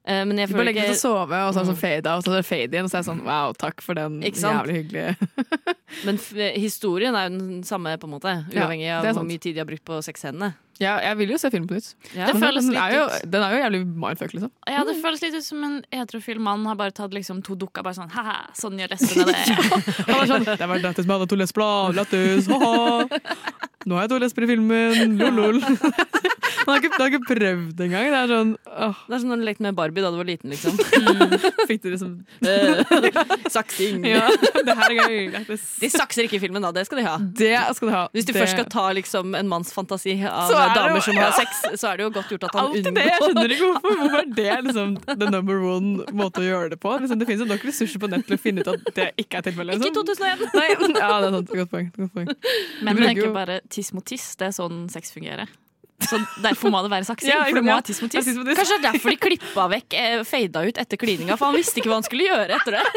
Eh, 0.09 0.24
men 0.24 0.38
jeg 0.40 0.48
Du 0.48 0.54
bare 0.54 0.62
føler 0.62 0.70
legger 0.70 0.86
deg 0.86 0.94
til 0.94 0.96
å 0.96 1.00
sove, 1.02 1.38
og 1.44 1.50
så 1.52 1.61
er 1.61 1.66
det 1.66 1.68
sånn 1.68 1.80
fade 1.82 2.12
out, 2.12 2.22
og 2.22 2.24
så 2.24 2.32
er 2.32 2.40
det 2.40 2.48
fade 2.48 2.78
in, 2.78 2.86
og 2.86 2.92
så 2.92 2.96
er 2.96 3.02
det 3.02 3.09
sånn 3.11 3.24
wow, 3.26 3.50
takk 3.61 3.82
for 3.84 3.98
den 3.98 4.22
jævlig 4.24 4.78
hyggelige 4.78 5.16
Men 6.06 6.20
f 6.20 6.30
historien 6.54 7.16
er 7.18 7.28
jo 7.28 7.34
den 7.34 7.61
samme, 7.64 7.92
på 8.00 8.09
en 8.09 8.14
måte. 8.14 8.32
Uavhengig 8.54 8.88
av 8.92 9.04
er 9.09 9.16
hvor 9.16 9.26
mye 9.28 9.42
tid 9.42 9.56
de 9.56 9.62
har 9.62 9.68
brukt 9.68 9.84
på 9.84 10.00
sexscenene. 10.04 10.54
Ja, 10.78 10.94
jeg 11.02 11.18
vil 11.18 11.32
jo 11.34 11.38
se 11.42 11.50
film 11.50 11.64
på 11.66 11.74
nytt. 11.74 11.88
Ja. 12.14 12.28
Det 12.28 12.38
føles 12.38 12.68
den, 12.68 12.76
litt 12.76 12.82
er 12.84 12.92
jo, 12.94 13.04
ut. 13.11 13.24
den 13.32 13.44
er 13.44 13.54
jo 13.54 13.61
jævlig 13.64 13.80
mindfuck, 14.04 14.34
liksom. 14.36 14.52
Ja, 14.70 14.84
det 14.86 14.94
føles 15.02 15.24
litt 15.24 15.34
ut 15.34 15.46
som 15.48 15.64
en 15.66 15.78
heterofil 15.92 16.40
mann 16.44 16.64
har 16.70 16.78
bare 16.78 16.94
tatt 16.94 17.16
liksom 17.16 17.40
to 17.44 17.56
dukker 17.59 17.82
bare 17.84 17.98
sånn 17.98 18.12
Haha, 18.14 18.36
sånn 18.56 18.78
gjør 18.78 18.94
lesbene 18.94 19.26
det. 19.32 19.42
Han 20.09 20.20
er 20.22 20.30
sånn, 20.30 20.46
det 20.52 20.70
var 20.70 20.84
lættis 20.84 21.09
med 21.09 21.16
alle 21.18 21.28
to 21.28 21.40
lesber. 21.40 21.96
Lættis, 21.98 22.48
ha-ha. 22.52 23.20
Nå 23.88 23.98
har 23.98 24.06
jeg 24.06 24.12
to 24.14 24.20
lesber 24.22 24.46
i 24.46 24.52
filmen, 24.54 25.18
lol-lol. 25.18 25.61
Han 26.68 26.74
har 26.76 26.82
ikke, 26.84 26.90
han 26.92 27.00
har 27.00 27.12
ikke 27.14 27.28
prøvd 27.32 27.78
engang. 27.86 28.08
Det 28.12 28.18
er 28.20 28.28
sånn 28.34 28.50
åh, 28.68 28.98
Det 29.08 29.14
er 29.16 29.20
som 29.22 29.30
når 29.32 29.40
du 29.40 29.44
lekte 29.48 29.64
med 29.64 29.76
Barbie 29.78 30.04
da 30.04 30.10
du 30.12 30.18
var 30.20 30.28
liten, 30.28 30.52
liksom. 30.52 30.76
Fikk 31.68 31.80
du 31.86 31.88
liksom 31.94 32.10
Saksing. 33.48 34.04
Ja, 34.04 34.26
det 34.66 34.74
her 34.76 34.92
er 34.92 34.98
gøy. 35.08 35.46
De 35.80 35.88
sakser 35.92 36.26
ikke 36.28 36.36
i 36.38 36.42
filmen, 36.42 36.62
da. 36.64 36.70
Det 36.76 36.84
skal 36.88 37.00
de 37.00 37.04
ha. 37.06 37.14
Det 37.40 37.52
skal 37.78 37.88
de 37.90 37.94
ha. 37.94 38.02
Hvis 38.14 38.26
du 38.28 38.32
det, 38.34 38.40
først 38.42 38.54
skal 38.56 38.68
ta 38.72 38.84
liksom, 38.98 39.32
en 39.38 39.48
manns 39.50 39.72
fantasi 39.74 40.14
av 40.28 40.50
Så 40.52 40.58
er 40.58 40.68
jo- 40.68 40.76
damer 40.78 41.04
som 41.08 41.16
ja. 41.16 41.28
har 41.30 41.38
sex, 41.38 41.62
så 41.80 41.90
er 41.92 42.00
det 42.02 42.06
jo 42.08 42.10
godt 42.18 42.32
gjort 42.34 42.44
at 42.50 42.58
han 42.58 42.66
Alt 42.68 42.76
unngår 42.82 42.98
det, 42.98 43.06
jeg 43.08 43.22
skjønner 43.24 43.54
ikke 43.56 43.70
hvorfor. 43.72 43.96
Hvorfor 44.02 44.18
er 44.20 44.32
det 44.38 44.58
liksom 44.68 44.96
the 45.24 45.30
number 45.32 45.62
one 45.64 46.04
måte 46.12 46.42
å 46.44 46.46
gjøre 46.48 46.72
det 46.74 46.80
på? 46.84 46.94
Liksom, 47.00 47.18
det 47.22 47.28
finnes 47.30 47.44
jo 47.46 47.48
nok 47.52 47.64
ressurser 47.70 48.02
på 48.04 48.10
nett 48.12 48.26
til 48.28 48.36
å 48.38 48.42
finne 48.42 48.64
ut 48.64 48.72
at 48.74 48.92
det 48.98 49.08
ikke 49.24 49.40
er 49.40 49.48
tilfellet. 49.48 49.78
Ikke 49.78 49.88
Liksom. 49.88 50.04
2001! 50.04 50.44
Nei, 50.58 50.66
ja, 50.68 50.76
det 50.84 51.30
er 51.30 51.38
sant. 51.38 51.54
Godt 51.62 51.72
poeng. 51.72 51.88
Godt 51.96 52.12
poeng. 52.14 52.28
Men 52.84 52.98
bruker 53.00 53.24
jo- 53.24 53.32
bare 53.34 53.60
tiss 53.72 53.92
mot 53.96 54.04
tiss. 54.04 54.34
Det 54.38 54.50
er 54.50 54.54
sånn 54.56 54.84
sex 54.92 55.12
fungerer. 55.14 55.48
Så 56.07 56.18
derfor 56.44 56.70
må 56.70 56.82
det 56.84 56.92
være 56.92 57.09
saksing. 57.09 57.30
Ja, 57.34 57.42
for 57.49 57.59
det 57.59 57.64
må 57.66 57.74
ha 57.74 57.82
tiss 57.84 58.01
mot 58.03 58.12
tiss. 58.12 58.28
Kanskje 58.28 58.78
det 58.78 58.78
er 58.78 58.86
derfor 58.92 59.14
de 59.14 59.18
klippa 59.22 59.66
vekk 59.74 59.96
eh, 59.99 60.20
fada 60.28 60.62
ut 60.68 60.78
etter 60.78 61.01
klininga, 61.01 61.38
for 61.40 61.51
han 61.51 61.59
visste 61.59 61.80
ikke 61.80 61.90
hva 61.90 61.99
han 61.99 62.07
skulle 62.07 62.28
gjøre 62.28 62.59
etter 62.61 62.78
det. 62.78 62.84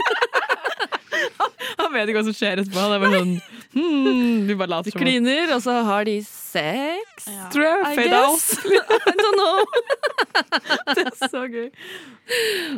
Han 1.78 1.92
vet 1.94 2.10
ikke 2.10 2.18
hva 2.18 2.24
som 2.26 2.36
skjer 2.36 2.62
etterpå. 2.62 2.84
Det 2.92 3.00
bare 3.04 3.20
sånn 3.20 3.34
hmm, 3.76 4.38
Vi 4.48 4.56
bare 4.58 4.72
later 4.72 4.94
som. 4.94 5.02
Kliner, 5.04 5.52
og 5.56 5.62
så 5.64 5.76
har 5.86 6.08
de 6.08 6.16
sex. 6.26 7.28
Ja. 7.30 7.50
Tror 7.54 7.66
jeg. 7.68 7.98
Fade 8.00 8.22
out. 8.22 8.48
I 9.12 9.14
don't 9.20 9.38
know. 9.38 9.60
Det 10.96 11.06
er 11.06 11.32
så 11.32 11.44
gøy. 11.46 11.68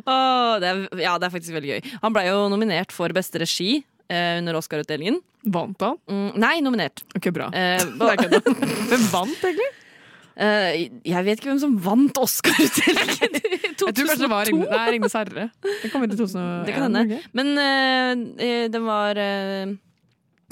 Åh, 0.03 0.53
det 0.63 0.71
er, 0.71 0.81
ja, 1.05 1.15
det 1.21 1.29
er 1.29 1.33
faktisk 1.35 1.55
veldig 1.55 1.71
gøy. 1.75 1.93
Han 2.03 2.15
ble 2.15 2.25
jo 2.27 2.41
nominert 2.51 2.95
for 2.95 3.15
beste 3.15 3.41
regi 3.43 3.71
eh, 3.79 4.39
under 4.41 4.59
Oscar-utdelingen. 4.59 5.21
Vant 5.53 5.87
han? 5.87 5.99
Mm, 6.09 6.29
nei, 6.43 6.57
nominert. 6.65 7.05
Ok, 7.17 7.31
bra. 7.35 7.49
Eh. 7.55 7.83
Hvem 7.83 9.07
vant, 9.13 9.39
egentlig? 9.39 9.71
Eh, 10.35 10.83
jeg 11.05 11.25
vet 11.27 11.39
ikke 11.39 11.51
hvem 11.51 11.61
som 11.61 11.73
vant 11.83 12.19
Oscar-utdelingen 12.21 13.37
i 13.39 13.73
2002. 13.73 13.73
Jeg 13.73 13.77
tror 13.79 13.95
kanskje 13.97 14.19
det 14.21 14.31
var 14.31 14.51
nei, 14.57 14.83
Ringnes 14.95 15.17
herre. 15.17 15.47
Det 15.63 15.91
kom 15.93 16.05
inn 16.05 16.13
i 16.13 16.19
2001. 16.19 16.67
Det 16.67 16.77
kan 16.77 16.87
hende. 16.87 17.19
Men 17.37 17.51
eh, 17.63 18.13
eh, 18.47 18.65
den 18.73 18.87
var 18.87 19.19
uh, 19.19 19.73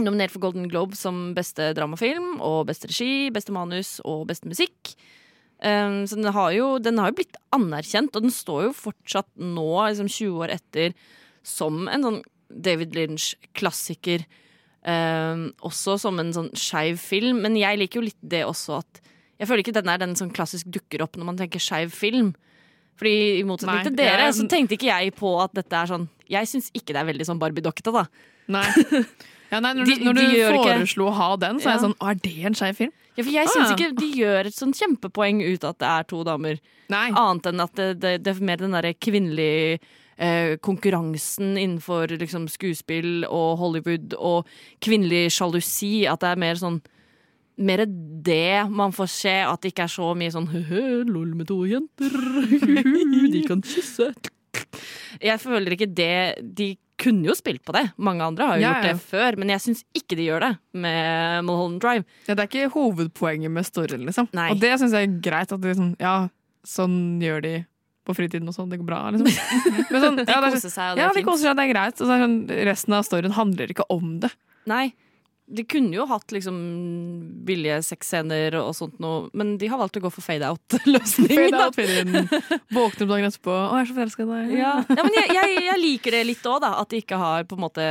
nominert 0.01 0.34
for 0.34 0.43
Golden 0.43 0.67
Globe 0.71 0.97
som 0.99 1.32
beste 1.38 1.71
dramafilm 1.77 2.39
og 2.39 2.65
beste 2.69 2.91
regi, 2.91 3.32
beste 3.34 3.55
manus 3.55 3.99
og 4.05 4.27
beste 4.32 4.49
musikk. 4.51 4.93
Um, 5.61 6.07
så 6.09 6.17
den 6.17 6.32
har, 6.34 6.51
jo, 6.55 6.75
den 6.82 6.97
har 6.97 7.11
jo 7.11 7.19
blitt 7.19 7.38
anerkjent, 7.53 8.15
og 8.17 8.25
den 8.25 8.34
står 8.34 8.67
jo 8.69 8.77
fortsatt 8.77 9.29
nå, 9.38 9.69
liksom 9.91 10.09
20 10.09 10.39
år 10.41 10.55
etter, 10.55 10.95
som 11.45 11.86
en 11.89 12.07
sånn 12.07 12.21
David 12.51 12.95
Lynch-klassiker. 12.97 14.25
Um, 14.82 15.51
også 15.61 15.99
som 16.01 16.17
en 16.19 16.34
sånn 16.34 16.49
skeiv 16.57 16.97
film. 17.01 17.43
Men 17.45 17.57
jeg 17.59 17.77
liker 17.79 18.01
jo 18.01 18.07
litt 18.07 18.21
det 18.25 18.41
også 18.47 18.79
at 18.82 19.01
Jeg 19.41 19.49
føler 19.49 19.63
ikke 19.65 19.73
den 19.79 19.89
er 19.89 19.97
den 20.03 20.15
som 20.19 20.29
klassisk 20.33 20.69
dukker 20.71 21.01
opp 21.03 21.17
når 21.17 21.25
man 21.31 21.37
tenker 21.41 21.59
skeiv 21.63 21.89
film. 21.97 22.31
Fordi 23.01 23.13
i 23.39 23.43
motsetning 23.47 23.87
til 23.87 23.95
dere, 23.97 24.27
så 24.37 24.45
tenkte 24.51 24.75
ikke 24.77 24.91
jeg 24.91 25.13
på 25.17 25.31
at 25.41 25.55
dette 25.57 25.73
er 25.73 25.89
sånn 25.89 26.03
Jeg 26.29 26.45
syns 26.51 26.67
ikke 26.77 26.93
det 26.93 26.99
er 27.01 27.07
veldig 27.07 27.25
sånn 27.25 27.39
Barbie-dokkete, 27.41 27.93
da. 27.95 28.03
Nei. 28.51 28.65
Ja, 29.51 29.59
nei, 29.63 29.71
når, 29.79 29.85
De- 29.89 29.95
du- 29.97 30.03
når 30.05 30.19
du 30.19 30.25
foreslo 30.59 31.07
å 31.09 31.13
ha 31.17 31.29
den, 31.41 31.57
så 31.63 31.71
er 31.71 31.77
jeg 31.79 31.83
sånn 31.87 31.95
Å, 31.97 32.11
er 32.11 32.19
det 32.27 32.35
en 32.51 32.57
skeiv 32.59 32.77
film? 32.77 32.93
Ja, 33.17 33.23
for 33.25 33.31
jeg 33.33 33.47
Ah, 33.49 33.51
syns 33.55 33.73
ikke 33.73 33.89
de 33.97 34.11
gjør 34.21 34.47
et 34.51 34.55
sånn 34.55 34.71
kjempepoeng 34.77 35.41
ut 35.43 35.65
at 35.67 35.79
det 35.81 35.87
er 35.89 36.05
to 36.07 36.21
damer. 36.23 36.61
Nei. 36.93 37.07
Annet 37.19 37.49
enn 37.49 37.59
at 37.65 37.73
det, 37.75 37.87
det, 38.03 38.13
det 38.23 38.31
er 38.35 38.45
mer 38.47 38.61
den 38.61 38.71
derre 38.77 38.93
kvinnelige 38.95 39.79
eh, 40.21 40.53
konkurransen 40.63 41.57
innenfor 41.59 42.13
liksom, 42.21 42.45
skuespill 42.53 43.25
og 43.27 43.57
Hollywood 43.59 44.15
og 44.19 44.47
kvinnelig 44.83 45.25
sjalusi. 45.35 46.05
At 46.07 46.21
det 46.23 46.31
er 46.35 46.39
mer 46.45 46.55
sånn 46.61 46.79
Mer 47.62 47.86
det 47.86 48.70
man 48.70 48.93
får 48.95 49.09
se, 49.14 49.34
at 49.45 49.62
det 49.64 49.72
ikke 49.74 49.86
er 49.88 49.93
så 49.93 50.12
mye 50.18 50.34
sånn 50.34 50.47
«Høhø, 50.51 50.84
lol 51.09 51.34
med 51.38 51.49
to 51.49 51.59
jenter, 51.70 52.16
de 53.34 53.41
kan 53.47 53.62
kysse. 53.66 54.12
Jeg 55.22 55.39
føler 55.41 55.76
ikke 55.76 55.88
det 55.95 56.41
De 56.57 56.74
kunne 57.01 57.26
jo 57.26 57.34
spilt 57.38 57.64
på 57.66 57.74
det. 57.74 57.88
Mange 57.97 58.26
andre 58.26 58.45
har 58.45 58.59
jo 58.59 58.62
Ja, 58.62 58.72
gjort 58.76 58.86
ja. 58.86 58.93
det 58.93 59.05
før, 59.09 59.38
men 59.41 59.49
jeg 59.49 59.64
syns 59.64 59.80
ikke 59.97 60.18
de 60.20 60.28
gjør 60.28 60.43
det 60.45 60.51
med 60.84 61.47
Mulholland 61.47 61.80
Drive. 61.82 62.05
Ja, 62.28 62.36
det 62.38 62.43
er 62.43 62.49
ikke 62.51 62.74
hovedpoenget 62.76 63.53
med 63.53 63.66
storyen, 63.66 64.05
liksom. 64.05 64.30
Nei. 64.38 64.51
Og 64.53 64.62
det 64.62 64.76
syns 64.78 64.93
jeg 64.93 65.09
er 65.09 65.16
greit. 65.26 65.49
At 65.55 65.64
det 65.64 65.74
sånn, 65.80 65.95
ja, 66.01 66.14
sånn 66.68 66.97
gjør 67.24 67.41
de 67.47 67.53
på 68.05 68.16
fritiden 68.18 68.49
og 68.51 68.53
sånn. 68.53 68.70
Det 68.70 68.78
går 68.84 68.89
bra, 68.91 69.01
liksom. 69.16 69.34
Men 69.95 70.05
sånn, 70.05 70.22
ja, 70.28 70.38
er, 70.38 70.49
koser 70.53 70.74
seg, 70.76 70.91
og 70.93 70.99
det 70.99 71.05
ja, 71.07 71.09
er 71.09 71.18
de 71.18 71.26
koser 71.26 71.47
seg, 71.49 71.57
det 71.57 71.66
er 71.66 71.74
greit. 71.74 71.97
Og 71.97 72.05
så 72.05 72.20
sånn, 72.22 72.38
resten 72.70 72.97
av 72.99 73.07
storyen 73.09 73.38
handler 73.39 73.74
ikke 73.74 73.88
om 73.97 74.20
det. 74.22 74.30
Nei. 74.70 74.86
De 75.51 75.63
kunne 75.67 75.95
jo 75.97 76.05
hatt 76.07 76.31
liksom 76.31 76.57
billige 77.47 77.81
sexscener 77.83 78.55
og 78.61 78.69
sånt 78.77 78.99
noe, 79.03 79.25
men 79.35 79.57
de 79.59 79.67
har 79.67 79.81
valgt 79.81 79.97
å 79.99 80.03
gå 80.05 80.11
for 80.13 80.23
fade 80.23 80.47
out-løsningen. 80.47 81.37
Fade 81.51 81.59
out, 81.65 81.75
fade 81.75 81.97
in. 82.01 82.15
Våkner 82.71 83.03
opp 83.05 83.11
dagen 83.11 83.27
etterpå. 83.27 83.51
Å, 83.51 83.75
jeg 83.79 83.83
er 83.85 83.89
så 83.91 83.97
forelska 83.97 84.23
i 84.23 84.29
deg. 84.31 84.53
Ja. 84.61 84.73
ja, 84.87 85.03
men 85.03 85.17
jeg, 85.19 85.33
jeg, 85.35 85.57
jeg 85.67 85.81
liker 85.83 86.15
det 86.17 86.23
litt 86.31 86.47
òg, 86.47 86.61
da. 86.63 86.73
At 86.79 86.93
de 86.93 87.01
ikke 87.03 87.19
har 87.19 87.43
på 87.49 87.57
en 87.59 87.65
måte 87.65 87.85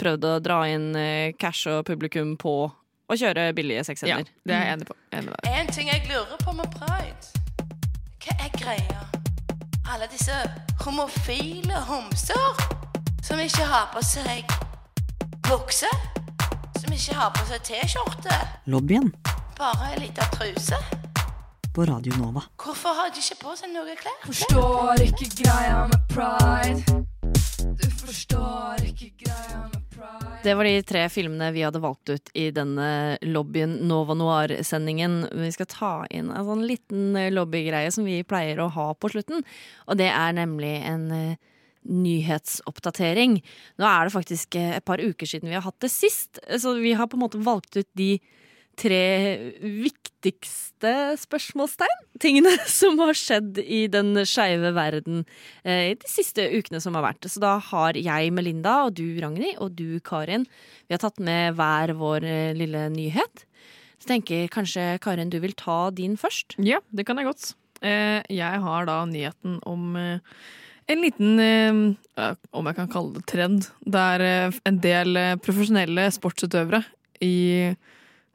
prøvd 0.00 0.26
å 0.28 0.32
dra 0.44 0.58
inn 0.68 0.90
eh, 0.98 1.32
cash 1.40 1.68
og 1.70 1.84
publikum 1.88 2.34
på 2.40 2.54
å 2.68 3.16
kjøre 3.20 3.50
billige 3.56 3.82
Ja, 3.82 3.86
sexscener. 3.86 4.28
det 4.44 4.54
er 4.56 4.64
jeg 4.68 4.76
enig 4.78 4.88
på. 4.88 4.96
Enig 5.12 5.28
med 5.30 5.36
deg. 5.40 5.58
En 5.60 5.72
ting 5.76 5.90
jeg 5.92 6.04
lurer 6.10 6.40
på 6.44 6.54
med 6.56 6.76
pride. 6.76 7.42
Hva 8.24 8.36
er 8.40 8.54
greia? 8.56 9.02
Alle 9.92 10.08
disse 10.08 10.32
homofile 10.84 11.80
homser 11.88 12.64
som 13.24 13.40
ikke 13.40 13.66
har 13.68 13.90
på 13.92 14.00
seg 14.04 14.44
bukse, 15.44 15.88
som 16.84 16.92
ikke 16.96 17.16
har 17.16 17.32
på 17.34 17.46
seg 17.48 17.64
T-skjorte, 17.64 18.36
Lobbyen 18.68 19.10
bare 19.58 19.92
ei 19.92 20.00
lita 20.02 20.26
truse. 20.34 20.76
på 21.74 21.84
Radio 21.86 22.14
Nova. 22.18 22.42
Hvorfor 22.56 22.94
har 22.94 23.10
de 23.10 23.18
ikke 23.18 23.40
på 23.40 23.54
seg 23.58 23.72
noe 23.74 23.94
klær? 23.98 24.18
Forstår 24.26 25.00
ikke 25.08 25.26
greia 25.40 25.80
med 25.90 26.04
pride. 26.12 27.00
Du 27.80 27.86
forstår 27.98 28.84
ikke 28.86 29.08
greia 29.24 29.62
med 29.72 29.80
pride. 29.90 30.36
Det 30.44 30.54
var 30.54 30.68
de 30.68 30.74
tre 30.86 31.02
filmene 31.10 31.50
vi 31.54 31.64
hadde 31.66 31.82
valgt 31.82 32.12
ut 32.12 32.30
i 32.34 32.50
denne 32.54 33.16
lobbyen 33.26 33.78
Nova 33.88 34.14
Noir-sendingen. 34.14 35.24
Vi 35.32 35.50
skal 35.54 35.70
ta 35.70 35.94
inn 36.10 36.30
en 36.30 36.46
sånn 36.46 36.62
liten 36.68 37.16
lobbygreie 37.34 37.90
som 37.94 38.06
vi 38.06 38.20
pleier 38.22 38.62
å 38.62 38.70
ha 38.70 38.92
på 38.94 39.10
slutten. 39.10 39.42
Og 39.88 39.98
det 39.98 40.12
er 40.12 40.36
nemlig 40.36 40.76
en 40.86 41.10
eh, 41.10 41.42
nyhetsoppdatering. 41.84 43.38
Nå 43.80 43.88
er 43.88 44.06
det 44.06 44.14
faktisk 44.14 44.56
eh, 44.60 44.76
et 44.78 44.86
par 44.86 45.02
uker 45.02 45.28
siden 45.28 45.50
vi 45.50 45.58
har 45.58 45.66
hatt 45.66 45.80
det 45.84 45.92
sist, 45.92 46.40
så 46.40 46.76
vi 46.80 46.94
har 46.96 47.10
på 47.10 47.18
en 47.18 47.24
måte 47.26 47.42
valgt 47.44 47.76
ut 47.78 47.90
de 47.98 48.16
tre 48.78 49.00
viktigste 49.60 50.92
spørsmålstegn. 51.22 52.04
Tingene 52.22 52.54
som 52.80 52.98
har 53.02 53.16
skjedd 53.18 53.60
i 53.62 53.84
den 53.92 54.16
skeive 54.28 54.74
verden 54.76 55.22
eh, 55.62 55.94
de 55.98 56.10
siste 56.10 56.46
ukene 56.54 56.82
som 56.82 56.98
har 56.98 57.06
vært. 57.06 57.28
Så 57.30 57.42
da 57.42 57.56
har 57.70 57.98
jeg, 57.98 58.34
Melinda, 58.34 58.80
og 58.88 58.96
du, 58.98 59.06
Ragnhild, 59.22 59.60
og 59.62 59.76
du, 59.78 60.00
Karin, 60.04 60.48
vi 60.88 60.96
har 60.96 61.02
tatt 61.04 61.22
med 61.22 61.58
hver 61.58 61.94
vår 62.00 62.28
eh, 62.28 62.54
lille 62.58 62.88
nyhet. 62.94 63.46
Så 64.02 64.10
tenker 64.10 64.50
kanskje, 64.52 64.94
Karin, 65.04 65.30
du 65.32 65.38
vil 65.40 65.54
ta 65.56 65.88
din 65.94 66.18
først? 66.20 66.58
Ja, 66.60 66.82
det 66.92 67.06
kan 67.08 67.20
jeg 67.20 67.30
godt. 67.30 67.54
Eh, 67.84 68.20
jeg 68.32 68.60
har 68.64 68.86
da 68.88 69.02
nyheten 69.08 69.58
om 69.68 69.94
eh, 70.00 70.20
en 70.86 71.00
liten, 71.00 71.40
eh, 71.40 72.34
om 72.52 72.68
jeg 72.68 72.76
kan 72.78 72.90
kalle 72.92 73.16
det 73.16 73.24
trend, 73.30 73.68
der 73.88 74.24
eh, 74.24 74.56
en 74.68 74.80
del 74.84 75.16
eh, 75.16 75.36
profesjonelle 75.40 76.06
sportsutøvere 76.12 76.82
i 77.24 77.72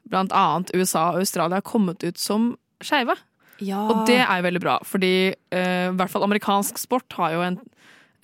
blant 0.10 0.34
annet 0.34 0.74
USA 0.74 1.12
og 1.14 1.22
Australia 1.22 1.60
har 1.60 1.68
kommet 1.68 2.04
ut 2.04 2.18
som 2.18 2.54
skeive. 2.82 3.16
Ja. 3.62 3.84
Og 3.92 4.08
det 4.10 4.22
er 4.24 4.40
jo 4.40 4.48
veldig 4.48 4.62
bra, 4.64 4.78
fordi 4.88 5.14
i 5.36 5.64
hvert 6.00 6.10
fall 6.10 6.24
amerikansk 6.24 6.80
sport 6.80 7.12
har 7.20 7.34
jo 7.34 7.42
en, 7.44 7.58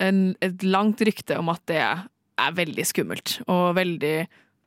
en, 0.01 0.21
et 0.41 0.63
langt 0.63 1.03
rykte 1.03 1.35
om 1.37 1.51
at 1.51 1.59
det 1.67 1.81
er 1.83 2.55
veldig 2.55 2.85
skummelt 2.87 3.33
og 3.51 3.75
veldig 3.75 4.15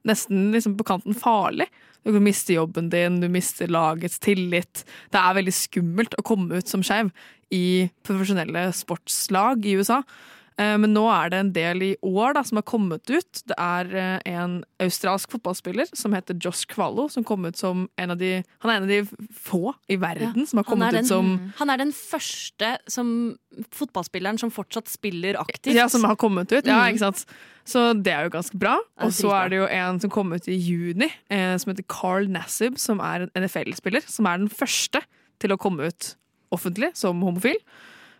nesten 0.09 0.51
liksom 0.55 0.77
på 0.79 0.87
kanten 0.89 1.17
farlig. 1.17 1.69
Du 2.07 2.13
kan 2.15 2.25
miste 2.25 2.55
jobben 2.55 2.89
din, 2.93 3.21
du 3.21 3.29
mister 3.29 3.69
lagets 3.69 4.21
tillit. 4.23 4.85
Det 5.13 5.21
er 5.21 5.37
veldig 5.37 5.55
skummelt 5.55 6.17
å 6.17 6.25
komme 6.27 6.61
ut 6.61 6.71
som 6.71 6.85
skeiv 6.87 7.11
i 7.55 7.89
profesjonelle 8.07 8.69
sportslag 8.77 9.67
i 9.67 9.77
USA. 9.81 10.03
Eh, 10.59 10.77
Men 10.79 10.91
nå 10.93 11.05
er 11.07 11.31
det 11.31 11.39
en 11.39 11.53
del 11.55 11.83
i 11.87 11.97
år 12.03 12.35
da, 12.35 12.43
som 12.43 12.59
har 12.59 12.65
kommet 12.67 13.07
ut. 13.11 13.43
Det 13.47 13.55
er 13.57 13.93
eh, 13.95 14.19
en 14.35 14.65
australsk 14.83 15.31
fotballspiller 15.31 15.87
som 15.95 16.13
heter 16.17 16.35
Josh 16.43 16.67
Kvalo, 16.67 17.09
som 17.13 17.23
kom 17.25 17.45
ut 17.47 17.57
som 17.57 17.85
en 17.97 18.11
av 18.11 18.19
de 18.19 18.43
Han 18.65 18.71
er 18.73 18.77
en 18.81 18.83
av 18.83 18.89
de 18.89 19.31
få 19.39 19.75
i 19.89 19.97
verden 19.97 20.47
som 20.51 20.59
har 20.59 20.65
kommet 20.67 20.93
den, 20.93 21.05
ut 21.05 21.09
som 21.09 21.53
han 21.59 21.71
er 21.71 21.79
den 21.79 21.93
første 21.93 22.73
som, 22.91 23.37
fotballspilleren 23.75 24.39
som 24.39 24.51
fortsatt 24.51 24.89
spiller 24.91 25.39
aktivt. 25.41 25.75
Ja, 25.79 25.87
som 25.89 26.05
har 26.05 26.17
kommet 26.17 26.51
ut. 26.53 26.67
Ja, 26.67 26.83
Mm. 26.85 26.95
ikke 26.95 27.05
sant? 27.07 27.25
Så 27.69 27.93
det 28.03 28.13
er 28.13 28.25
jo 28.25 28.31
ganske 28.31 28.59
bra. 28.59 28.79
Og 29.05 29.13
så 29.13 29.31
er 29.35 29.49
det 29.51 29.57
jo 29.59 29.67
en 29.67 30.01
som 30.01 30.11
kom 30.11 30.33
ut 30.33 30.49
i 30.49 30.57
juni, 30.57 31.11
eh, 31.31 31.57
som 31.59 31.71
heter 31.73 31.85
Carl 31.87 32.27
Nassib, 32.27 32.79
som 32.79 32.99
er 33.01 33.23
en 33.29 33.31
NFL-spiller. 33.45 34.03
Som 34.09 34.27
er 34.27 34.39
den 34.39 34.49
første 34.49 35.03
til 35.39 35.51
å 35.51 35.59
komme 35.59 35.87
ut 35.87 36.17
offentlig 36.51 36.97
som 36.97 37.21
homofil. 37.21 37.57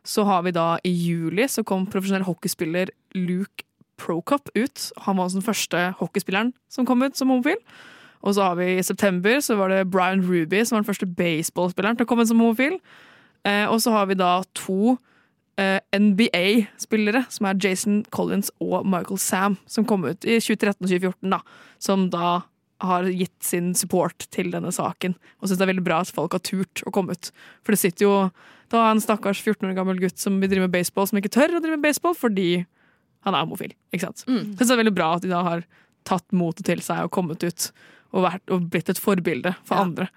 Så 0.09 0.25
har 0.25 0.45
vi 0.47 0.55
da 0.57 0.79
i 0.89 0.93
juli 0.93 1.45
så 1.51 1.65
kom 1.67 1.87
profesjonell 1.91 2.25
hockeyspiller 2.25 2.93
Luke 3.19 3.67
Prokop 3.99 4.49
ut. 4.55 4.89
Han 5.05 5.19
var 5.19 5.29
den 5.35 5.45
første 5.45 5.91
hockeyspilleren 5.99 6.55
som 6.73 6.87
kom 6.89 7.03
ut 7.03 7.19
som 7.19 7.29
homofil. 7.29 7.59
Og 8.23 8.35
så 8.35 8.49
har 8.49 8.57
vi 8.59 8.79
i 8.79 8.83
september 8.83 9.41
så 9.45 9.59
var 9.59 9.69
det 9.69 9.91
Brian 9.91 10.23
Ruby 10.25 10.65
som 10.65 10.77
var 10.77 10.83
den 10.83 10.89
første 10.89 11.07
baseballspilleren 11.19 11.99
til 11.99 12.07
å 12.07 12.11
komme 12.11 12.25
ut 12.25 12.31
som 12.31 12.41
homofil. 12.41 12.79
Eh, 13.47 13.67
og 13.69 13.83
så 13.83 13.93
har 13.95 14.09
vi 14.11 14.17
da 14.19 14.41
to 14.59 14.97
eh, 15.61 15.79
NBA-spillere, 15.95 17.27
som 17.31 17.47
er 17.47 17.61
Jason 17.63 18.01
Collins 18.15 18.51
og 18.61 18.87
Michael 18.87 19.21
Sam, 19.23 19.59
som 19.67 19.87
kom 19.87 20.07
ut 20.09 20.25
i 20.25 20.39
2013 20.41 20.83
og 20.83 20.89
2014, 20.89 21.35
da. 21.35 21.43
Som 21.79 22.09
da 22.15 22.41
har 22.81 23.09
gitt 23.11 23.43
sin 23.43 23.73
support 23.75 24.27
til 24.31 24.53
denne 24.53 24.71
saken. 24.75 25.17
Og 25.41 25.49
syns 25.49 25.59
det 25.59 25.67
er 25.67 25.73
veldig 25.73 25.85
bra 25.89 26.01
at 26.05 26.13
folk 26.15 26.37
har 26.37 26.43
turt 26.47 26.83
å 26.87 26.93
komme 26.95 27.17
ut. 27.17 27.31
For 27.67 27.75
det 27.75 27.81
sitter 27.83 28.07
jo 28.07 28.15
da 28.71 28.85
en 28.93 29.01
stakkars 29.03 29.41
14 29.43 29.67
år 29.71 29.75
gammel 29.79 29.99
gutt 30.03 30.21
som 30.21 30.37
vil 30.41 30.51
drive 30.53 30.67
med 30.69 30.75
baseball, 30.77 31.09
som 31.11 31.19
ikke 31.19 31.33
tør 31.35 31.57
å 31.59 31.63
drive 31.65 31.79
med 31.79 31.87
baseball 31.89 32.15
fordi 32.19 32.65
han 33.27 33.35
er 33.35 33.43
homofil. 33.45 33.75
Ikke 33.93 34.07
sant? 34.07 34.25
Mm. 34.29 34.55
Synes 34.55 34.67
det 34.69 34.75
er 34.77 34.83
veldig 34.85 34.95
bra 34.95 35.13
at 35.17 35.25
de 35.25 35.33
da 35.33 35.43
har 35.47 35.65
tatt 36.09 36.27
motet 36.37 36.69
til 36.69 36.81
seg 36.85 37.09
og 37.09 37.13
kommet 37.13 37.43
ut 37.45 37.71
og, 38.15 38.23
vært, 38.25 38.45
og 38.55 38.69
blitt 38.73 38.89
et 38.93 39.01
forbilde 39.03 39.55
for 39.65 39.77
Ja. 39.77 39.83
andre. 39.85 40.09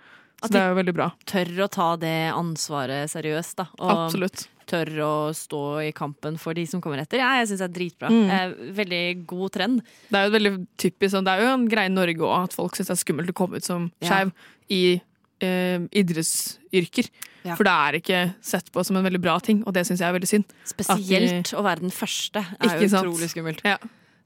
Så 0.42 0.46
At 0.46 0.52
det 0.56 0.62
er 0.62 0.70
jo 0.72 0.78
veldig 0.80 0.94
bra. 0.98 1.08
Tør 1.30 1.50
å 1.66 1.70
ta 1.70 1.88
det 2.02 2.34
ansvaret 2.34 3.10
seriøst, 3.12 3.56
da. 3.60 3.66
Og 3.78 3.92
Absolutt. 4.08 4.48
Tør 4.72 4.92
å 5.06 5.12
stå 5.36 5.62
i 5.86 5.92
kampen 5.96 6.40
for 6.42 6.58
de 6.58 6.64
som 6.70 6.82
kommer 6.84 7.02
etter. 7.04 7.22
Ja, 7.22 7.34
jeg 7.42 7.52
syns 7.52 7.62
det 7.64 7.68
er 7.70 7.76
dritbra. 7.76 8.10
Mm. 8.12 8.32
Eh, 8.38 8.74
veldig 8.80 9.04
god 9.30 9.54
trend. 9.58 9.84
Det 10.10 10.20
er 10.22 10.28
jo 10.30 10.36
veldig 10.38 10.54
typisk 10.82 11.14
sånn, 11.16 11.28
Det 11.28 11.36
er 11.36 11.46
jo 11.46 11.54
en 11.54 11.68
greie 11.72 11.92
i 11.92 11.94
Norge 11.94 12.26
òg, 12.28 12.48
at 12.50 12.58
folk 12.58 12.76
syns 12.80 12.90
det 12.92 12.96
er 12.98 13.02
skummelt 13.04 13.34
å 13.34 13.38
komme 13.38 13.60
ut 13.62 13.68
som 13.68 13.92
Ja. 14.02 14.24
i 14.70 15.02
eh, 15.42 15.80
idrettsyrker. 15.98 17.10
Ja. 17.44 17.56
For 17.58 17.66
det 17.66 17.74
er 17.74 17.98
ikke 17.98 18.20
sett 18.46 18.68
på 18.72 18.84
som 18.86 18.98
en 19.00 19.06
veldig 19.08 19.22
bra 19.22 19.40
ting, 19.42 19.64
og 19.66 19.74
det 19.74 19.88
syns 19.88 20.00
jeg 20.04 20.10
er 20.10 20.14
veldig 20.20 20.30
synd. 20.30 20.46
Spesielt 20.70 21.54
å 21.58 21.64
være 21.66 21.82
den 21.82 21.94
første 21.94 22.44
er 22.62 22.76
jo 22.78 22.86
jo 22.86 22.92
sant? 22.94 23.08
utrolig 23.10 23.32
skummelt. 23.34 23.64
Ja. 23.66 23.78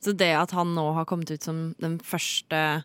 Så 0.03 0.11
det 0.15 0.33
at 0.35 0.51
han 0.51 0.75
nå 0.75 0.93
har 0.97 1.05
kommet 1.07 1.31
ut 1.31 1.41
som 1.41 1.73
den 1.79 1.97
første 2.03 2.83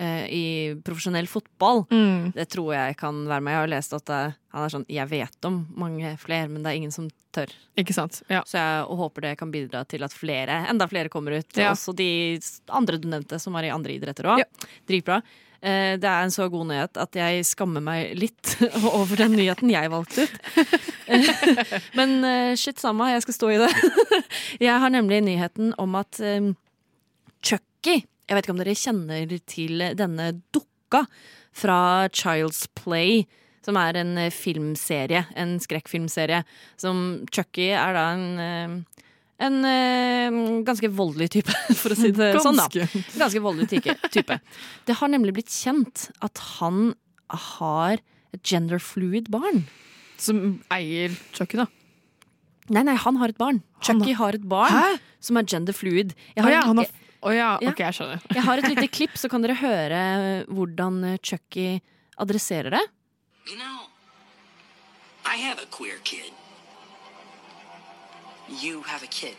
i 0.00 0.74
profesjonell 0.84 1.26
fotball, 1.28 1.82
Mm. 1.90 2.32
det 2.34 2.48
tror 2.48 2.72
jeg 2.74 2.96
kan 2.96 3.26
være 3.28 3.40
med. 3.44 3.52
Jeg 3.52 3.60
har 3.60 3.68
lest 3.74 3.92
at 3.98 4.08
eh, 4.10 4.32
han 4.54 4.64
er 4.64 4.68
sånn 4.72 4.86
Jeg 4.88 5.08
vet 5.10 5.44
om 5.44 5.66
mange 5.76 6.16
flere, 6.18 6.48
men 6.48 6.62
det 6.62 6.70
er 6.72 6.76
ingen 6.80 6.92
som 6.94 7.10
tør. 7.32 7.52
Ikke 7.78 7.92
sant? 7.94 8.22
Ja. 8.28 8.40
Så 8.48 8.56
jeg 8.58 8.86
håper 8.98 9.20
det 9.28 9.34
kan 9.38 9.52
bidra 9.52 9.84
til 9.86 10.02
at 10.02 10.12
flere, 10.16 10.64
enda 10.70 10.86
flere 10.90 11.08
kommer 11.12 11.36
ut. 11.38 11.52
Ja. 11.56 11.70
Også 11.72 11.94
de 11.94 12.40
andre 12.68 12.98
du 12.98 13.06
nevnte, 13.08 13.38
som 13.38 13.54
er 13.60 13.68
i 13.68 13.74
andre 13.74 13.92
idretter 13.98 14.24
òg. 14.26 14.38
Ja. 14.42 14.44
Dritbra. 14.88 15.20
Eh, 15.62 15.98
Det 16.00 16.08
er 16.08 16.22
en 16.24 16.30
så 16.32 16.48
god 16.50 16.66
nyhet 16.70 16.96
at 16.96 17.12
jeg 17.20 17.44
skammer 17.44 17.82
meg 17.84 18.14
litt 18.16 18.56
over 18.96 19.14
den 19.20 19.36
nyheten 19.36 19.68
jeg 19.70 19.90
valgte 19.92 20.24
ut. 20.24 20.80
Men 21.98 22.24
eh, 22.24 22.54
shit 22.56 22.78
samme, 22.80 23.10
jeg 23.12 23.22
skal 23.26 23.34
stå 23.36 23.50
i 23.52 23.58
det. 23.60 23.70
Jeg 24.66 24.80
har 24.80 24.90
nemlig 24.90 25.20
nyheten 25.24 25.74
om 25.78 25.94
at 26.00 26.18
eh, 26.24 26.50
Chucky 27.42 28.00
Jeg 28.30 28.38
vet 28.38 28.46
ikke 28.46 28.54
om 28.54 28.60
dere 28.62 28.78
kjenner 28.78 29.32
til 29.50 29.80
denne 29.98 30.26
dukka 30.54 31.00
fra 31.50 31.78
Child's 32.14 32.68
Play. 32.78 33.24
Som 33.66 33.76
er 33.76 33.98
en 34.00 34.14
eh, 34.22 34.30
filmserie, 34.32 35.24
en 35.36 35.56
skrekkfilmserie. 35.60 36.44
Som 36.80 37.26
Chucky 37.34 37.72
er 37.74 37.98
da 37.98 38.04
en, 38.14 38.28
eh, 38.40 39.02
En 39.40 39.54
øh, 39.64 40.62
ganske 40.68 40.88
voldelig 40.92 41.30
type, 41.32 41.52
for 41.80 41.94
å 41.94 41.96
si 41.96 42.12
det 42.12 42.34
sånn, 42.44 42.58
da. 42.60 42.68
Ganske. 42.70 43.02
Ganske 43.18 43.40
voldelig 43.40 43.82
type. 44.12 44.36
Det 44.86 44.96
har 45.00 45.08
nemlig 45.08 45.32
blitt 45.38 45.50
kjent 45.50 46.10
at 46.20 46.38
han 46.60 46.92
har 47.56 48.02
et 48.36 48.42
gender 48.44 48.78
fluid 48.78 49.30
barn. 49.32 49.64
Som 50.20 50.60
eier 50.70 51.16
Chucky, 51.32 51.56
da. 51.56 51.66
Nei, 52.70 52.84
nei, 52.86 52.94
han 53.00 53.16
har 53.18 53.32
et 53.32 53.40
barn. 53.40 53.62
Chucky 53.82 54.12
har 54.14 54.36
et 54.36 54.44
barn 54.46 54.76
Hæ? 54.76 54.98
som 55.24 55.40
er 55.40 55.48
gender 55.48 55.74
fluid. 55.74 56.12
Jeg 56.36 56.44
har, 56.44 56.50
ah, 56.52 56.54
ja, 56.54 56.66
han 56.68 56.82
har 56.82 56.86
jeg, 56.86 57.09
Å 57.20 57.32
ja, 57.34 57.58
Ja. 57.60 57.68
ok, 57.70 57.80
jeg 57.84 57.96
skjønner. 57.98 58.20
jeg 58.36 58.42
har 58.46 58.58
et 58.62 58.68
lite 58.70 58.88
klipp, 58.88 59.16
så 59.20 59.28
kan 59.28 59.42
dere 59.44 59.56
høre 59.60 60.00
hvordan 60.48 61.02
eh, 61.04 61.18
Chucky 61.22 61.80
adresserer 62.20 62.70
det. 62.76 62.82
You 63.48 63.56
know, 63.58 63.88
I 65.26 65.36
have 65.36 65.58
a 65.62 65.66
queer 65.70 65.98
kid. 66.04 66.32
You 68.62 68.82
have 68.86 69.02
a 69.04 69.06
kid. 69.10 69.36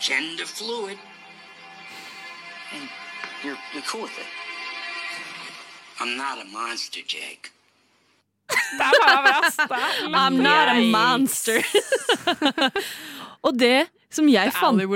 Gender 0.00 0.46
fluid. 0.46 0.98
And 2.72 2.88
you're, 3.42 3.58
you're 3.74 3.82
cool 3.90 4.02
with 4.02 4.18
it. 4.18 4.26
I'm 6.00 6.16
not 6.16 6.38
a 6.40 6.44
monster, 6.52 7.00
Jake. 7.06 7.50
I'm 8.80 10.42
not 10.42 10.68
a 10.68 10.80
monster. 10.90 11.60
Og 13.44 13.58
det 13.58 13.88
som 14.12 14.28
jeg 14.30 14.52
fant 14.56 14.80
ut. 14.80 14.88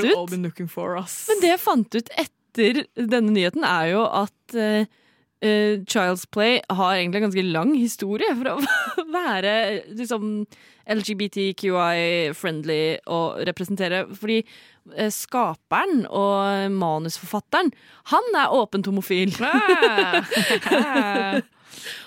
Men 1.29 1.43
det 1.43 1.53
jeg 1.53 1.61
fant 1.61 1.97
ut 1.99 2.11
etter 2.17 2.83
denne 2.97 3.33
nyheten, 3.35 3.65
er 3.65 3.93
jo 3.93 4.03
at 4.09 4.57
uh, 4.57 4.85
uh, 5.45 5.75
Child's 5.85 6.25
Play 6.33 6.61
har 6.71 6.97
egentlig 6.97 7.21
en 7.21 7.27
ganske 7.29 7.47
lang 7.53 7.75
historie 7.77 8.33
for 8.39 8.55
å 8.55 8.57
være 9.19 9.55
liksom 9.93 10.45
LGBTQI-friendly 10.93 12.83
og 13.13 13.43
representere. 13.49 14.05
Fordi 14.17 14.41
uh, 14.43 15.11
skaperen 15.13 16.07
og 16.09 16.73
manusforfatteren, 16.77 17.73
han 18.15 18.37
er 18.37 18.57
åpent 18.63 18.89
homofil. 18.91 19.37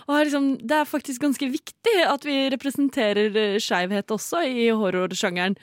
Og 0.06 0.14
er 0.14 0.28
liksom, 0.28 0.48
det 0.62 0.76
er 0.78 0.86
faktisk 0.86 1.24
ganske 1.24 1.48
viktig 1.50 1.96
at 2.06 2.22
vi 2.28 2.36
representerer 2.54 3.58
skeivhet 3.58 4.12
også 4.14 4.44
i 4.46 4.68
horrorsjangeren. 4.70 5.56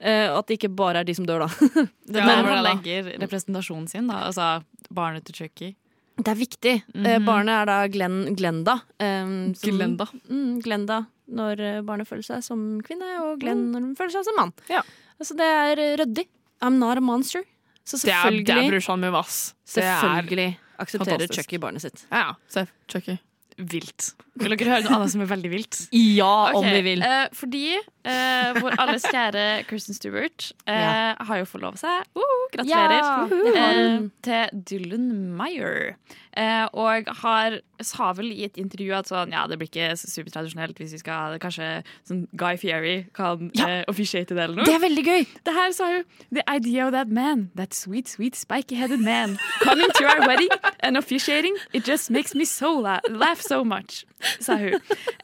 Eh, 0.00 0.30
at 0.32 0.46
det 0.48 0.56
ikke 0.58 0.70
bare 0.74 1.02
er 1.02 1.04
de 1.04 1.14
som 1.14 1.26
dør, 1.28 1.42
da. 1.44 1.48
Det 2.10 2.22
Men 2.24 2.28
er 2.32 2.42
hvor 2.42 2.54
han 2.56 2.64
legger 2.64 3.10
representasjonen 3.20 3.88
sin, 3.90 4.06
da. 4.08 4.22
Altså 4.30 4.62
barnet 4.90 5.24
til 5.28 5.34
Chucky. 5.42 5.74
Det 6.20 6.28
er 6.28 6.36
viktig. 6.40 6.72
Eh, 6.94 7.18
Mhm. 7.18 7.24
barnet 7.26 7.54
er 7.62 7.66
da 7.68 7.76
Glenn, 7.88 8.34
Glenda. 8.36 8.78
Um, 9.00 9.54
som- 9.54 9.70
Glenda. 9.76 10.06
Mm, 10.28 10.60
Glenda 10.64 11.06
når 11.30 11.60
eh, 11.60 11.80
barnet 11.86 12.08
føler 12.08 12.24
seg 12.26 12.42
som 12.42 12.80
kvinne, 12.82 13.06
og 13.22 13.38
Glenn 13.40 13.70
når 13.72 13.80
hun 13.80 13.94
føler 13.96 14.10
seg 14.16 14.24
som 14.24 14.36
mann. 14.40 14.52
Ja. 14.68 14.82
Altså, 15.20 15.36
det 15.36 15.46
er 15.46 15.76
ryddig. 16.00 16.26
I'm 16.62 16.78
not 16.80 16.96
a 16.98 17.00
monster. 17.00 17.44
Så 17.84 17.96
Det 18.00 18.12
er, 18.12 18.30
det 18.30 18.48
er 18.48 18.54
selvfølgelig, 18.54 18.70
brorsan 18.72 19.00
min, 19.00 19.14
ass. 19.14 19.54
Selvfølgelig 19.66 20.56
aksepterer. 20.78 21.32
Chucky 21.32 21.58
barnet 21.58 21.80
sitt. 21.82 22.06
Ja, 22.12 22.34
ja. 22.56 22.64
Chucky. 22.88 23.18
Vilt. 23.58 24.14
Vil 24.40 24.54
dere 24.56 24.70
høre 24.70 24.84
noe 24.86 24.94
annet 25.00 25.10
som 25.12 25.20
er 25.20 25.28
veldig 25.28 25.50
vilt? 25.52 25.78
Ja, 25.92 26.52
om 26.56 26.64
vi 26.64 26.80
vil. 26.86 27.02
eh, 27.02 27.26
fordi 27.36 27.64
eh, 27.76 28.60
vår 28.60 28.76
alles 28.80 29.02
kjære 29.04 29.64
Kristen 29.68 29.94
Stewart 29.94 30.52
eh, 30.66 30.74
Ja. 30.80 31.14
har 31.28 31.42
jo 31.42 31.44
forlovet 31.50 31.78
seg. 31.82 32.06
Uh, 32.16 32.22
gratulerer. 32.54 32.96
Ja, 32.96 33.24
Uh 33.24 33.28
-huh. 33.30 33.56
eh, 33.56 34.08
til 34.22 34.62
Dylan 34.70 35.36
Meyer. 35.36 35.96
Eh, 36.40 36.66
og 36.72 37.08
har, 37.20 37.58
sa 37.84 38.12
vel 38.16 38.30
i 38.32 38.44
et 38.46 38.56
intervju 38.60 38.94
at 38.96 39.08
sånn, 39.10 39.32
ja, 39.34 39.42
det 39.50 39.58
blir 39.60 39.68
ikke 39.68 39.90
supertradisjonelt 39.98 40.78
hvis 40.80 40.94
vi 40.96 41.00
skal 41.02 41.36
Kanskje 41.42 41.66
sånn 42.08 42.22
Guy 42.32 42.56
Fieri 42.56 42.94
kan 43.16 43.50
Ja. 43.58 43.66
eh, 43.68 43.84
officiate 43.92 44.32
det 44.32 44.38
eller 44.46 44.56
noe. 44.56 44.64
Det 44.64 44.74
er 44.78 44.80
veldig 44.86 45.04
gøy! 45.04 45.26
Det 45.44 45.52
her 45.54 45.72
sa 45.76 45.90
hun 45.98 46.04
The 46.32 46.44
idea 46.48 46.86
of 46.86 46.92
that 46.96 47.08
man, 47.12 47.50
that 47.56 47.74
sweet, 47.74 48.08
sweet, 48.08 48.34
spiky-headed 48.38 49.00
man, 49.04 49.36
coming 49.60 49.90
to 49.98 50.04
our 50.06 50.26
wedding 50.26 50.48
and 50.80 50.96
officiating, 50.96 51.56
it 51.74 51.84
just 51.84 52.10
makes 52.10 52.34
me 52.34 52.44
so 52.46 52.72
la 52.78 53.00
laugh 53.10 53.40
so 53.42 53.62
much, 53.64 54.06
sa 54.40 54.56
hun. 54.60 54.76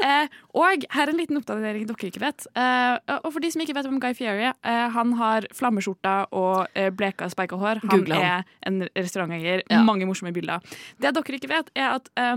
Eh, 0.02 0.26
og 0.56 0.86
her 0.92 1.06
er 1.06 1.12
en 1.12 1.20
liten 1.20 1.38
oppdatering 1.40 1.86
dere 1.88 2.10
ikke 2.10 2.22
vet. 2.22 2.46
Eh, 2.56 2.96
og 3.20 3.30
for 3.34 3.44
de 3.44 3.50
som 3.52 3.62
ikke 3.64 3.76
vet 3.76 3.88
om 3.90 4.00
Guy 4.02 4.16
Fieri, 4.16 4.48
eh, 4.50 4.88
han 4.96 5.14
har 5.20 5.48
flammeskjorta 5.56 6.16
og 6.36 6.66
eh, 6.74 6.90
bleka 6.94 7.28
speika 7.32 7.58
hår. 7.60 7.82
Han 7.86 7.92
Google 7.92 8.20
er 8.20 8.44
en 8.66 8.82
restauranteier. 8.96 9.64
Ja. 9.70 9.82
Mange 9.86 10.08
morsomme 10.08 10.34
bilder. 10.36 10.60
Det 11.00 11.14
dere 11.16 11.40
ikke 11.40 11.52
vet, 11.52 11.72
er 11.76 11.96
at 11.98 12.10
eh, 12.20 12.36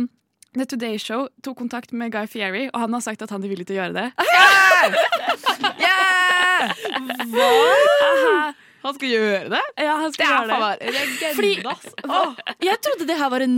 The 0.58 0.66
Today 0.66 0.98
Show 0.98 1.28
tok 1.46 1.60
kontakt 1.62 1.94
med 1.94 2.12
Guy 2.12 2.26
Fieri, 2.28 2.70
og 2.74 2.80
han 2.82 2.94
har 2.96 3.04
sagt 3.06 3.22
at 3.22 3.30
han 3.30 3.44
er 3.44 3.52
villig 3.52 3.68
til 3.70 3.78
å 3.78 3.84
gjøre 3.84 3.94
det. 4.00 4.08
Yeah! 5.78 6.74
Aha. 8.10 8.69
Han 8.84 8.94
skal 8.96 9.10
gjøre 9.12 9.50
det? 9.52 9.62
Ja, 9.84 9.96
han 10.00 10.12
Det 10.12 10.14
skal 10.16 10.26
er 10.26 10.50
gjøre 10.50 10.70
det. 10.80 10.94
legende, 10.96 11.32
Fordi-. 11.36 12.36
Jeg 12.70 12.82
trodde 12.86 13.08
det 13.10 13.18
her 13.20 13.30
var 13.34 13.44
en 13.46 13.56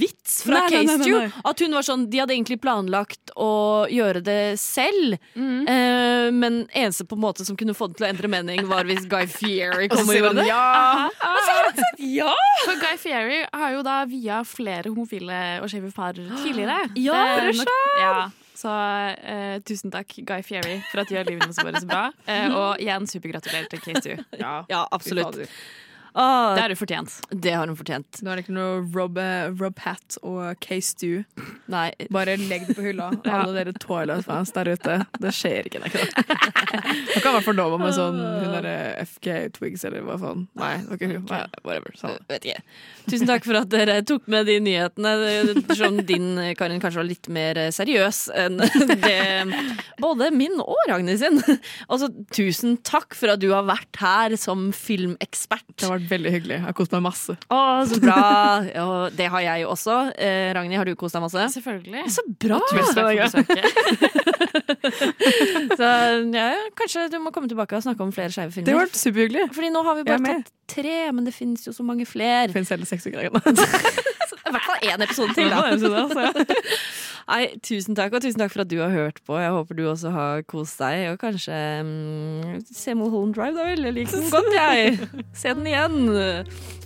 vits 0.00 0.42
fra 0.44 0.60
Nei, 0.60 0.68
Case 0.72 0.96
nei. 1.00 1.30
At 1.48 1.62
hun 1.64 1.76
var 1.76 1.86
sånn, 1.86 2.04
De 2.10 2.20
hadde 2.20 2.34
egentlig 2.36 2.58
planlagt 2.60 3.32
å 3.36 3.50
gjøre 3.92 4.20
det 4.24 4.38
selv. 4.60 5.16
Mm. 5.34 5.62
Eh, 5.68 6.30
men 6.36 6.60
eneste 6.76 7.06
på 7.08 7.16
en 7.16 7.22
måte 7.24 7.46
som 7.48 7.56
kunne 7.56 7.74
få 7.76 7.88
det 7.92 7.98
til 8.00 8.08
å 8.08 8.10
endre 8.10 8.28
mening, 8.32 8.64
var 8.68 8.84
hvis 8.88 9.06
Guy 9.08 9.26
Fieri 9.30 9.88
Og 9.88 9.96
så 9.96 10.04
kom 10.04 10.12
og 10.12 11.40
så 11.44 11.54
har 11.54 11.64
han 11.68 11.78
sagt 11.78 12.02
ja. 12.04 12.28
Ja! 12.28 12.34
For 12.64 12.80
Guy 12.82 12.96
Fieri 13.00 13.40
har 13.52 13.72
jo 13.76 13.82
da 13.86 14.02
via 14.10 14.42
flere 14.48 14.90
homofile 14.92 15.40
og 15.62 15.70
skeive 15.72 15.92
par 15.94 16.12
tidligere. 16.18 16.82
Ja, 16.96 17.18
Det 17.40 17.56
nok- 17.56 18.00
Ja, 18.00 18.12
så 18.58 18.72
eh, 19.22 19.58
tusen 19.66 19.92
takk, 19.94 20.16
Guy 20.26 20.42
Fieri, 20.42 20.78
for 20.90 21.02
at 21.02 21.10
du 21.10 21.14
gjør 21.14 21.28
livet 21.30 21.60
vårt 21.62 21.78
så 21.78 21.86
bra. 21.88 22.06
Eh, 22.26 22.48
og 22.50 22.82
igjen 22.82 23.06
supergratulerer 23.06 23.68
til 23.70 23.84
K2. 23.84 24.16
ja. 24.42 24.54
Ja, 24.70 24.82
absolutt. 24.90 25.38
Åh, 26.14 26.54
Det 26.56 26.62
har 26.62 26.68
hun 26.72 26.76
fortjent. 26.80 27.16
det 27.30 27.52
har 27.54 27.66
hun 27.68 27.76
fortjent. 27.76 28.20
Nå 28.22 28.30
er 28.32 28.36
det 28.40 28.44
ikke 28.46 28.54
noe 28.56 28.80
Rob, 28.94 29.18
eh, 29.18 29.50
Rob 29.60 29.78
Hat 29.84 30.16
og 30.22 30.58
Case 30.64 30.94
Stew. 30.94 31.24
Nei. 31.68 31.92
Bare 32.10 32.36
legg 32.40 32.66
det 32.68 32.76
på 32.78 32.82
hylla. 32.86 33.10
Alle 33.28 33.52
dere 33.58 33.72
Twilight-fans 33.76 34.52
der 34.56 34.72
ute. 34.74 34.98
Det 35.20 35.32
skjer 35.36 35.68
ikke. 35.68 35.82
Det. 35.88 36.04
Man 36.68 37.22
kan 37.22 37.32
være 37.34 37.44
fornova 37.46 37.78
med 37.80 37.94
sånn 37.96 38.18
hun 38.18 38.52
derre 38.52 38.74
FK 39.04 39.28
Twigs 39.56 39.84
eller 39.88 40.02
hva 40.04 40.16
faen. 40.20 40.46
Nei, 40.58 40.72
det 40.82 40.88
var 40.90 40.98
ikke 40.98 41.10
hun. 41.12 41.24
Nei, 41.30 41.40
Whatever. 41.64 41.94
Sånn. 41.98 42.18
Vet 42.28 42.44
ikke. 42.48 42.62
Tusen 43.08 43.28
takk 43.30 43.46
for 43.48 43.58
at 43.60 43.70
dere 43.72 43.98
tok 44.08 44.26
med 44.30 44.46
de 44.48 44.58
nyhetene. 44.64 45.14
Som 45.78 46.00
din, 46.08 46.28
Karin, 46.58 46.80
kanskje 46.82 47.00
var 47.02 47.08
litt 47.08 47.28
mer 47.32 47.60
seriøs 47.74 48.20
enn 48.36 48.58
det 48.58 49.16
både 50.02 50.30
min 50.34 50.58
og 50.62 50.76
Ragnhild 50.90 51.20
sin. 51.22 51.40
Altså, 51.88 52.10
tusen 52.34 52.76
takk 52.86 53.16
for 53.16 53.32
at 53.32 53.40
du 53.42 53.48
har 53.54 53.64
vært 53.68 53.98
her 54.02 54.36
som 54.40 54.68
filmekspert. 54.76 55.64
Det 55.78 55.88
har 55.88 55.97
vært 55.98 56.12
veldig 56.12 56.32
hyggelig. 56.34 56.56
Jeg 56.56 56.64
har 56.66 56.76
kost 56.78 56.94
meg 56.96 57.02
masse. 57.04 57.36
Å, 57.52 57.60
så 57.90 57.98
bra. 58.02 58.18
Ja, 58.70 58.86
det 59.14 59.28
har 59.34 59.44
jeg 59.44 59.64
jo 59.64 59.72
også. 59.74 59.96
Eh, 60.16 60.48
Ragnhild, 60.56 60.80
har 60.80 60.88
du 60.88 60.94
kost 60.98 61.18
deg 61.18 61.24
masse? 61.24 61.46
Selvfølgelig. 61.58 62.04
Så 62.14 62.24
bra! 62.44 62.60
Tusen 62.72 62.94
takk 62.98 63.18
for. 63.34 63.42
Så, 65.78 65.88
ja, 66.34 66.48
kanskje 66.78 67.08
du 67.12 67.18
må 67.22 67.32
komme 67.34 67.50
tilbake 67.50 67.76
og 67.78 67.84
snakke 67.84 68.02
om 68.04 68.12
flere 68.14 68.32
skeive 68.34 68.64
Det 68.64 68.74
har 68.74 68.86
vært 68.86 68.98
superhyggelig. 68.98 69.48
Fordi 69.54 69.72
nå 69.74 69.82
har 69.86 69.98
vi 69.98 70.06
bare 70.08 70.38
tatt 70.38 70.52
tre, 70.68 70.96
men 71.14 71.28
det 71.28 71.34
finnes 71.36 71.64
jo 71.66 71.74
så 71.74 71.86
mange 71.86 72.06
flere. 72.08 72.48
Det 72.48 72.56
finnes 72.56 72.72
hele 72.74 72.88
seks 72.88 73.08
greiene. 73.12 73.42
I 74.48 74.52
hvert 74.54 74.64
fall 74.64 74.88
én 74.88 75.04
episode 75.04 75.34
til, 75.36 75.50
da. 75.52 75.58
Nei, 77.28 77.58
tusen 77.60 77.92
takk, 77.92 78.14
og 78.16 78.22
tusen 78.24 78.40
takk 78.40 78.54
for 78.54 78.64
at 78.64 78.70
du 78.70 78.78
har 78.80 78.88
hørt 78.88 79.18
på. 79.26 79.36
Jeg 79.36 79.52
håper 79.52 79.76
du 79.76 79.82
også 79.90 80.12
har 80.14 80.44
kost 80.48 80.80
deg, 80.80 81.10
og 81.12 81.18
kanskje 81.20 81.56
um, 81.84 82.54
se 82.64 82.94
Mulholland 82.96 83.34
Drive, 83.36 83.52
da 83.58 83.66
vel. 83.68 83.84
Jeg 83.84 83.96
liker 83.98 84.22
den 84.22 84.30
godt, 84.32 84.48
jeg. 84.56 85.08
Se 85.42 85.52
den 85.52 85.68
igjen. 85.68 85.98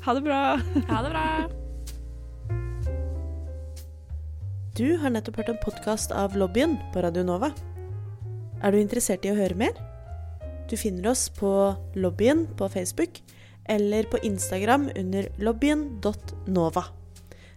Ha 0.03 0.14
det 0.18 0.22
bra. 0.26 0.40
Ha 0.88 1.03
det 1.07 1.12
bra. 1.12 1.26
Du 4.74 4.88
har 4.99 5.14
nettopp 5.14 5.38
hørt 5.38 5.53
en 5.53 5.61
podkast 5.62 6.14
av 6.16 6.34
Lobbyen 6.34 6.74
på 6.90 7.05
Radio 7.05 7.22
Nova. 7.28 7.53
Er 8.66 8.74
du 8.74 8.80
interessert 8.80 9.22
i 9.22 9.30
å 9.30 9.36
høre 9.38 9.59
mer? 9.62 9.78
Du 10.66 10.74
finner 10.80 11.12
oss 11.12 11.28
på 11.36 11.53
Lobbyen 11.95 12.49
på 12.59 12.66
Facebook 12.72 13.20
eller 13.70 14.11
på 14.11 14.18
Instagram 14.26 14.88
under 14.97 15.28
lobbyen.nova. 15.38 16.84